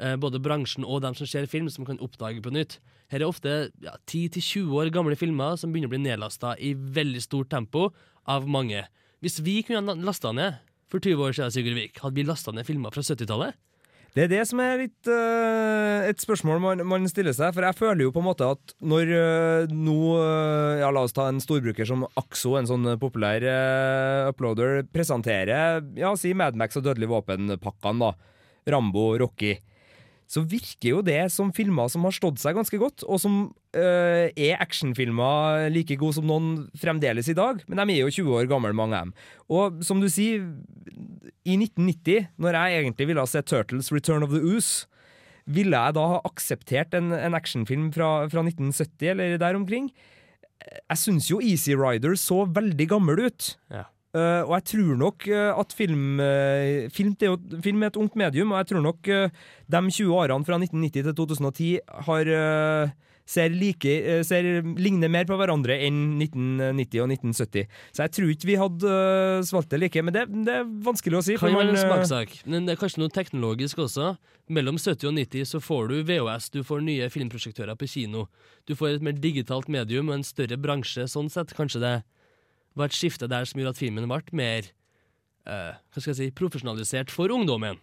eh, 0.00 0.16
både 0.20 0.40
bransjen 0.42 0.86
og 0.86 1.02
dem 1.04 1.16
som 1.18 1.28
ser 1.28 1.48
film, 1.50 1.70
som 1.70 1.86
kan 1.86 2.00
oppdage 2.04 2.42
på 2.42 2.52
nytt. 2.54 2.78
Her 3.12 3.22
er 3.22 3.28
ofte 3.30 3.56
ja, 3.84 3.94
10-20 4.10 4.74
år 4.76 4.92
gamle 4.92 5.16
filmer 5.16 5.56
som 5.56 5.72
begynner 5.72 5.90
å 5.90 5.94
bli 5.96 6.02
nedlasta 6.04 6.54
i 6.60 6.74
veldig 6.74 7.22
stort 7.24 7.50
tempo 7.54 7.88
av 8.28 8.48
mange. 8.50 8.84
Hvis 9.24 9.40
vi 9.42 9.62
kunne 9.66 9.96
lasta 10.04 10.34
ned 10.36 10.60
for 10.92 11.00
20 11.00 11.24
år 11.24 11.36
siden, 11.36 11.54
Sigurd 11.54 11.78
Vik, 11.78 12.02
hadde 12.04 12.20
vi 12.20 12.26
lasta 12.28 12.52
ned 12.54 12.68
filmer 12.68 12.92
fra 12.94 13.04
70-tallet? 13.04 13.56
Det 14.16 14.24
er 14.24 14.30
det 14.32 14.40
som 14.48 14.60
er 14.64 14.80
litt 14.80 15.10
uh, 15.10 16.06
et 16.08 16.18
spørsmål 16.22 16.60
man, 16.62 16.82
man 16.88 17.06
stiller 17.10 17.34
seg. 17.36 17.52
For 17.54 17.66
jeg 17.66 17.78
føler 17.78 18.06
jo 18.06 18.14
på 18.14 18.22
en 18.22 18.28
måte 18.30 18.48
at 18.56 18.74
når 18.80 19.12
uh, 19.12 19.74
nå 19.74 19.98
uh, 20.16 20.80
ja, 20.80 20.90
La 20.94 21.04
oss 21.04 21.14
ta 21.16 21.28
en 21.30 21.42
storbruker 21.42 21.86
som 21.88 22.06
Axo, 22.18 22.56
en 22.58 22.68
sånn 22.68 22.94
populær 23.00 23.44
uploader, 24.30 24.82
presenterer 24.94 25.84
ja, 25.98 26.14
si 26.18 26.32
Mad 26.36 26.58
Max 26.58 26.80
og 26.80 26.88
Dødelig 26.88 27.10
våpen-pakkene, 27.12 28.08
da. 28.08 28.34
Rambo, 28.68 29.10
Rocky. 29.20 29.54
Så 30.28 30.42
virker 30.44 30.90
jo 30.90 30.98
det 31.04 31.30
som 31.32 31.54
filmer 31.56 31.88
som 31.88 32.04
har 32.04 32.12
stått 32.12 32.40
seg 32.42 32.58
ganske 32.58 32.76
godt, 32.80 33.04
og 33.08 33.20
som 33.22 33.38
øh, 33.48 34.26
er 34.28 34.60
actionfilmer 34.60 35.70
like 35.72 35.96
gode 35.96 36.18
som 36.18 36.28
noen 36.28 36.50
fremdeles 36.76 37.30
i 37.32 37.36
dag. 37.38 37.62
Men 37.64 37.80
de 37.80 37.96
er 37.96 38.02
jo 38.02 38.12
20 38.20 38.36
år 38.36 38.50
gamle, 38.50 38.74
mange 38.76 38.98
av 38.98 39.08
dem. 39.08 39.14
Og 39.48 39.80
som 39.88 40.02
du 40.04 40.10
sier, 40.12 40.44
i 41.48 41.56
1990, 41.56 42.28
når 42.36 42.60
jeg 42.60 42.82
egentlig 42.82 43.08
ville 43.08 43.24
ha 43.24 43.30
sett 43.30 43.48
Turtles 43.48 43.88
Return 43.94 44.26
of 44.26 44.34
the 44.36 44.42
Ooze, 44.44 44.84
ville 45.48 45.80
jeg 45.80 45.96
da 45.96 46.04
ha 46.12 46.20
akseptert 46.28 46.92
en, 46.98 47.08
en 47.16 47.36
actionfilm 47.36 47.88
fra, 47.94 48.28
fra 48.28 48.44
1970 48.44 49.14
eller 49.14 49.38
der 49.40 49.56
omkring? 49.56 49.88
Jeg 50.60 51.00
syns 51.00 51.30
jo 51.30 51.40
Easy 51.40 51.72
Rider 51.78 52.18
så 52.20 52.42
veldig 52.52 52.88
gammel 52.90 53.28
ut. 53.30 53.54
Ja. 53.72 53.86
Uh, 54.16 54.40
og 54.46 54.54
jeg 54.56 54.64
tror 54.70 54.94
nok 54.96 55.26
uh, 55.28 55.58
at 55.60 55.74
film, 55.76 56.16
uh, 56.16 56.86
film, 56.96 57.12
det 57.20 57.28
er 57.28 57.34
jo, 57.34 57.60
film 57.60 57.82
er 57.82 57.90
et 57.90 57.98
ungt 58.00 58.16
medium, 58.16 58.54
og 58.54 58.62
jeg 58.62 58.70
tror 58.70 58.86
nok 58.86 59.04
de 59.04 59.82
20 59.84 60.14
årene 60.16 60.48
fra 60.48 60.56
1990 60.56 61.04
til 61.04 61.18
2010 61.18 61.68
har 62.08 62.32
ser, 63.28 63.52
like, 63.52 63.92
ser 64.24 64.46
ligner 64.80 65.10
mer 65.12 65.26
på 65.28 65.36
hverandre 65.36 65.76
enn 65.84 66.16
1990 66.24 67.02
og 67.04 67.12
1970. 67.12 67.68
Så 67.92 68.06
jeg 68.06 68.14
tror 68.16 68.32
ikke 68.32 68.48
vi 68.48 68.58
hadde 68.62 68.96
uh, 69.44 69.68
det 69.68 69.82
like, 69.82 70.02
men 70.02 70.16
det, 70.16 70.24
det, 70.48 70.56
er 70.62 70.74
vanskelig 70.88 71.20
å 71.20 71.24
si. 71.26 71.36
Kan 71.36 71.58
være 71.58 71.74
en 71.74 71.82
smakssak, 71.82 72.38
men 72.48 72.64
det 72.64 72.78
er 72.78 72.80
kanskje 72.80 73.04
noe 73.04 73.12
teknologisk 73.12 73.84
også. 73.84 74.14
Mellom 74.48 74.80
70 74.80 75.10
og 75.10 75.18
90 75.20 75.52
så 75.52 75.60
får 75.60 75.92
du 75.92 75.98
VHS, 76.08 76.48
du 76.56 76.62
får 76.64 76.80
nye 76.86 77.12
filmprosjektører 77.12 77.76
på 77.76 77.92
kino. 77.92 78.30
Du 78.64 78.72
får 78.72 78.96
et 78.96 79.04
mer 79.04 79.20
digitalt 79.20 79.68
medium 79.68 80.08
og 80.08 80.22
en 80.22 80.30
større 80.32 80.56
bransje, 80.56 81.04
sånn 81.12 81.28
sett. 81.28 81.52
Kanskje 81.58 81.84
det 81.84 81.98
var 82.78 82.90
et 82.90 82.96
skifte 82.96 83.28
der 83.30 83.46
som 83.48 83.60
gjorde 83.60 83.74
at 83.76 83.80
filmen 83.80 84.08
ble 84.08 84.38
mer 84.38 84.70
uh, 85.48 85.76
hva 85.76 86.00
skal 86.00 86.12
jeg 86.12 86.18
si, 86.20 86.34
profesjonalisert 86.36 87.12
for 87.14 87.32
ungdommen. 87.34 87.80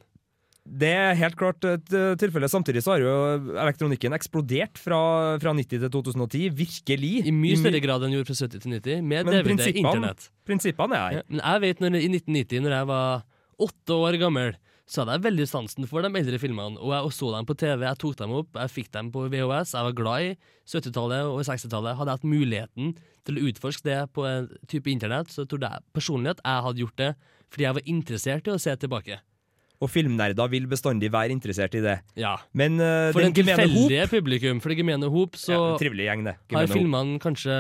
Det 0.66 0.90
er 0.90 1.18
helt 1.20 1.36
klart 1.38 1.62
et 1.70 1.92
uh, 1.94 2.16
tilfelle. 2.18 2.50
Samtidig 2.50 2.82
så 2.82 2.96
har 2.96 3.04
jo 3.04 3.12
elektronikken 3.54 4.16
eksplodert 4.18 4.80
fra, 4.82 5.00
fra 5.42 5.54
90 5.54 5.84
til 5.84 5.92
2010. 5.94 6.48
Virkelig. 6.58 7.12
I 7.30 7.34
mye 7.36 7.60
større 7.60 7.82
grad 7.84 8.06
enn 8.06 8.16
gjorde 8.18 8.32
fra 8.32 8.38
70 8.48 8.64
til 8.64 8.74
90, 8.80 9.04
med 9.06 9.30
Men 9.30 9.46
DVD, 9.46 9.68
internett. 9.84 10.30
Prinsippene 10.48 10.98
er 10.98 11.20
Ja, 11.20 11.26
men 11.30 11.44
jeg 11.44 11.66
vet 11.68 11.84
når, 11.86 12.00
I 12.00 12.10
1990, 12.10 12.66
når 12.66 12.78
jeg 12.80 12.90
var 12.90 13.28
åtte 13.66 14.00
år 14.08 14.18
gammel, 14.22 14.58
så 14.86 15.02
hadde 15.02 15.16
jeg 15.18 15.26
veldig 15.26 15.46
sansen 15.50 15.88
for 15.90 16.06
de 16.06 16.12
eldre 16.20 16.38
filmene. 16.42 16.78
Og 16.78 16.94
jeg 16.94 17.14
så 17.18 17.32
dem 17.34 17.48
på 17.50 17.56
TV, 17.58 17.86
jeg 17.88 18.00
tok 18.02 18.18
dem 18.20 18.34
opp, 18.38 18.50
jeg 18.62 18.74
fikk 18.74 18.90
dem 18.94 19.12
på 19.14 19.26
VHS. 19.34 19.74
Jeg 19.74 19.88
var 19.88 19.96
glad 19.98 20.26
i 20.28 20.34
70-tallet 20.70 21.30
og 21.32 21.40
60-tallet. 21.48 21.98
Hadde 21.98 22.14
jeg 22.14 22.22
hatt 22.22 22.28
muligheten 22.30 22.92
til 23.26 23.40
å 23.40 23.46
utforske 23.50 23.88
det 23.88 24.02
på 24.14 24.28
en 24.30 24.50
type 24.70 24.92
internett, 24.94 25.32
så 25.34 25.48
trodde 25.50 25.72
jeg 25.74 25.86
personlig 25.96 26.36
at 26.36 26.44
jeg 26.46 26.68
hadde 26.68 26.86
gjort 26.86 27.02
det 27.02 27.14
fordi 27.54 27.66
jeg 27.66 27.78
var 27.78 27.90
interessert 27.90 28.48
i 28.50 28.54
å 28.54 28.60
se 28.62 28.74
tilbake. 28.82 29.18
Og 29.84 29.92
filmnerder 29.92 30.50
vil 30.52 30.68
bestandig 30.72 31.12
være 31.14 31.34
interessert 31.36 31.76
i 31.78 31.82
det. 31.84 31.98
Ja. 32.20 32.36
Men 32.58 32.78
uh, 32.80 33.12
For 33.16 33.26
den 33.26 33.36
tilfeldige 33.36 34.08
publikum, 34.12 34.62
for 34.64 34.72
det 34.72 34.80
gemene 34.80 35.10
hop, 35.12 35.38
så 35.40 35.56
Ja, 35.56 35.92
gjeng, 36.10 36.26
det. 36.28 36.36
har 36.54 36.70
filmene 36.72 37.20
kanskje 37.22 37.58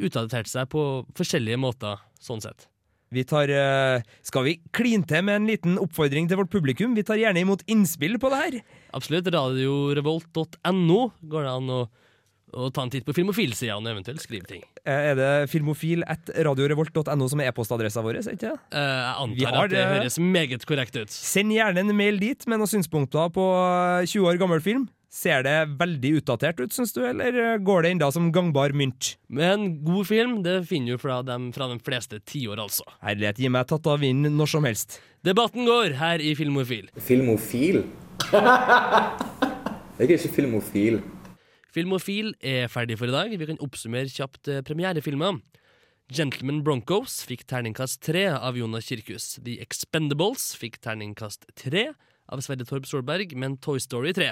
utdatert 0.00 0.48
seg 0.50 0.68
på 0.72 1.04
forskjellige 1.18 1.60
måter, 1.60 2.00
sånn 2.22 2.42
sett. 2.44 2.68
Vi 3.12 3.24
tar, 3.28 3.50
eh, 3.52 4.02
skal 4.24 4.44
vi 4.46 4.54
kline 4.72 5.04
til 5.08 5.24
med 5.26 5.36
en 5.42 5.48
liten 5.50 5.74
oppfordring 5.80 6.28
til 6.30 6.38
vårt 6.40 6.52
publikum? 6.52 6.94
Vi 6.96 7.04
tar 7.04 7.20
gjerne 7.20 7.42
imot 7.44 7.62
innspill 7.68 8.16
på 8.22 8.30
det 8.32 8.38
her. 8.40 8.60
Absolutt. 8.96 9.28
Radiorevolt.no 9.34 11.00
går 11.28 11.44
det 11.46 11.52
an 11.52 11.68
å, 11.72 11.80
å 12.56 12.70
ta 12.72 12.86
en 12.86 12.92
titt 12.92 13.04
på 13.04 13.14
filmofilsida 13.16 13.76
og 13.76 13.88
eventuelt 13.90 14.22
skrive 14.24 14.48
ting. 14.48 14.64
Eh, 14.84 15.10
Er 15.12 15.18
det 15.18 15.30
filmofil 15.52 16.06
at 16.08 16.32
radiorevolt.no 16.48 17.28
som 17.28 17.40
er 17.44 17.52
e-postadressa 17.52 18.02
vår? 18.04 18.22
ikke 18.24 18.48
det? 18.48 18.56
Eh, 18.72 18.80
jeg 18.80 19.14
antar 19.26 19.58
har 19.58 19.68
at 19.68 19.76
det 19.76 19.84
høres 19.92 20.18
meget 20.18 20.64
korrekt 20.68 20.96
ut. 20.96 21.12
Send 21.12 21.52
gjerne 21.52 21.84
en 21.84 21.96
mail 21.96 22.18
dit 22.22 22.48
med 22.48 22.62
noen 22.62 22.72
synspunkter 22.72 23.28
på 23.34 23.44
eh, 24.00 24.08
20 24.08 24.32
år 24.32 24.40
gammel 24.40 24.64
film. 24.64 24.88
Ser 25.12 25.42
det 25.44 25.56
veldig 25.76 26.10
utdatert 26.22 26.60
ut, 26.62 26.72
syns 26.72 26.94
du, 26.96 27.02
eller 27.04 27.36
eh, 27.36 27.58
går 27.60 27.84
det 27.84 27.90
enda 27.92 28.06
som 28.14 28.30
gangbar 28.32 28.72
mynt? 28.72 29.10
Men 29.28 29.82
god 29.84 30.06
film 30.08 30.38
det 30.40 30.62
finner 30.70 30.94
du 30.96 31.00
fra 31.02 31.18
de, 31.26 31.36
fra 31.52 31.66
de 31.68 31.76
fleste 31.84 32.16
tiår, 32.30 32.56
altså. 32.62 32.86
Herlighet, 33.04 33.42
gi 33.42 33.50
meg 33.52 33.66
tatt 33.68 33.84
av 33.92 34.00
vinden 34.00 34.38
når 34.40 34.48
som 34.54 34.64
helst. 34.64 34.96
Debatten 35.20 35.68
går 35.68 35.98
her 35.98 36.22
i 36.24 36.30
Filmofil. 36.38 36.88
Filmofil? 36.96 37.82
Jeg 39.98 40.06
er 40.06 40.14
ikke 40.16 40.30
filmofil. 40.32 40.96
Filmofil 41.76 42.30
er 42.40 42.70
ferdig 42.72 42.96
for 42.96 43.12
i 43.12 43.12
dag. 43.12 43.34
Vi 43.36 43.48
kan 43.50 43.60
oppsummere 43.60 44.08
kjapt 44.08 44.48
eh, 44.48 44.62
premierefilmer. 44.64 45.42
Gentleman 46.12 46.62
Broncos 46.64 47.18
fikk 47.28 47.44
terningkast 47.52 48.00
tre 48.08 48.30
av 48.32 48.56
Jonas 48.56 48.88
Kirkhus. 48.88 49.34
The 49.44 49.58
Expendables 49.60 50.54
fikk 50.56 50.80
terningkast 50.80 51.44
tre 51.52 51.90
av 52.32 52.40
Sverre 52.40 52.64
Torp 52.64 52.88
Solberg, 52.88 53.36
men 53.36 53.58
Toy 53.60 53.76
Story 53.84 54.16
3 54.16 54.30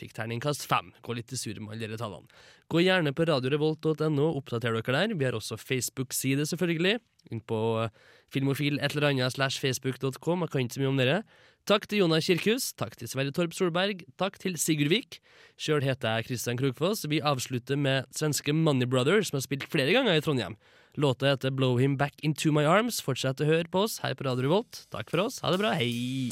fikk 0.00 0.14
terningkast 0.16 0.66
fem. 0.68 0.92
Gå 1.04 1.16
litt 1.16 1.32
i 1.32 1.38
surr 1.40 1.60
med 1.62 1.76
alle 1.76 1.90
de 1.92 1.98
tallene. 2.00 2.28
Gå 2.72 2.82
gjerne 2.82 3.12
på 3.14 3.26
radiorevolt.no 3.28 4.30
oppdater 4.38 4.74
dere 4.74 4.96
der. 4.96 5.14
Vi 5.14 5.28
har 5.28 5.36
også 5.38 5.58
Facebook-side, 5.60 6.46
selvfølgelig. 6.50 6.98
Inn 7.34 7.42
på 7.46 7.58
eh, 7.82 7.92
filmofil 8.32 8.80
et 8.80 8.94
eller 8.94 9.10
annet 9.10 9.34
slash 9.36 9.62
facebook.com. 9.62 10.46
Jeg 10.46 10.52
kan 10.52 10.64
ikke 10.66 10.78
så 10.78 10.82
mye 10.84 10.92
om 10.94 11.00
dere. 11.02 11.20
Takk 11.66 11.88
til 11.90 12.04
Jonas 12.04 12.28
Kirkhus, 12.28 12.68
takk 12.78 12.94
til 12.94 13.10
Sverre 13.10 13.32
Torp 13.34 13.54
Solberg, 13.56 14.04
takk 14.22 14.36
til 14.38 14.54
Sigurd 14.54 14.92
Vik. 14.92 15.18
Sjøl 15.58 15.82
heter 15.82 16.20
jeg 16.20 16.28
Kristian 16.28 16.60
Krokfoss. 16.60 17.02
Vi 17.10 17.18
avslutter 17.18 17.74
med 17.80 18.06
svenske 18.14 18.54
Money 18.54 18.86
Brothers, 18.86 19.32
som 19.32 19.40
har 19.40 19.46
spilt 19.48 19.66
flere 19.72 19.96
ganger 19.96 20.14
i 20.14 20.22
Trondheim. 20.22 20.54
Låta 20.94 21.32
heter 21.32 21.50
Blow 21.50 21.80
Him 21.82 21.98
Back 21.98 22.14
Into 22.22 22.54
My 22.54 22.64
Arms. 22.70 23.02
Fortsett 23.02 23.42
å 23.42 23.50
høre 23.50 23.66
på 23.66 23.82
oss 23.88 23.98
her 24.06 24.14
på 24.14 24.28
Radio 24.28 24.46
Revolt. 24.46 24.86
Takk 24.94 25.10
for 25.10 25.26
oss. 25.26 25.42
Ha 25.42 25.50
det 25.50 25.60
bra. 25.64 25.74
Hei! 25.74 26.30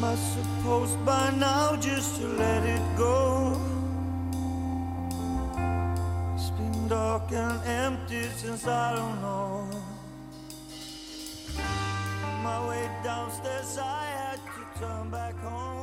Am 0.00 0.04
I 0.06 0.14
supposed 0.14 1.04
by 1.04 1.30
now 1.36 1.76
just 1.76 2.22
to 2.22 2.26
let 2.26 2.64
it 2.64 2.96
go? 2.96 3.54
It's 6.34 6.48
been 6.56 6.88
dark 6.88 7.30
and 7.30 7.60
empty 7.66 8.22
since 8.34 8.66
I 8.66 8.96
don't 8.96 9.20
know. 9.20 9.68
My 12.42 12.66
way 12.66 12.88
downstairs, 13.04 13.76
I 13.76 14.06
had 14.06 14.40
to 14.54 14.80
turn 14.80 15.10
back 15.10 15.36
home. 15.40 15.79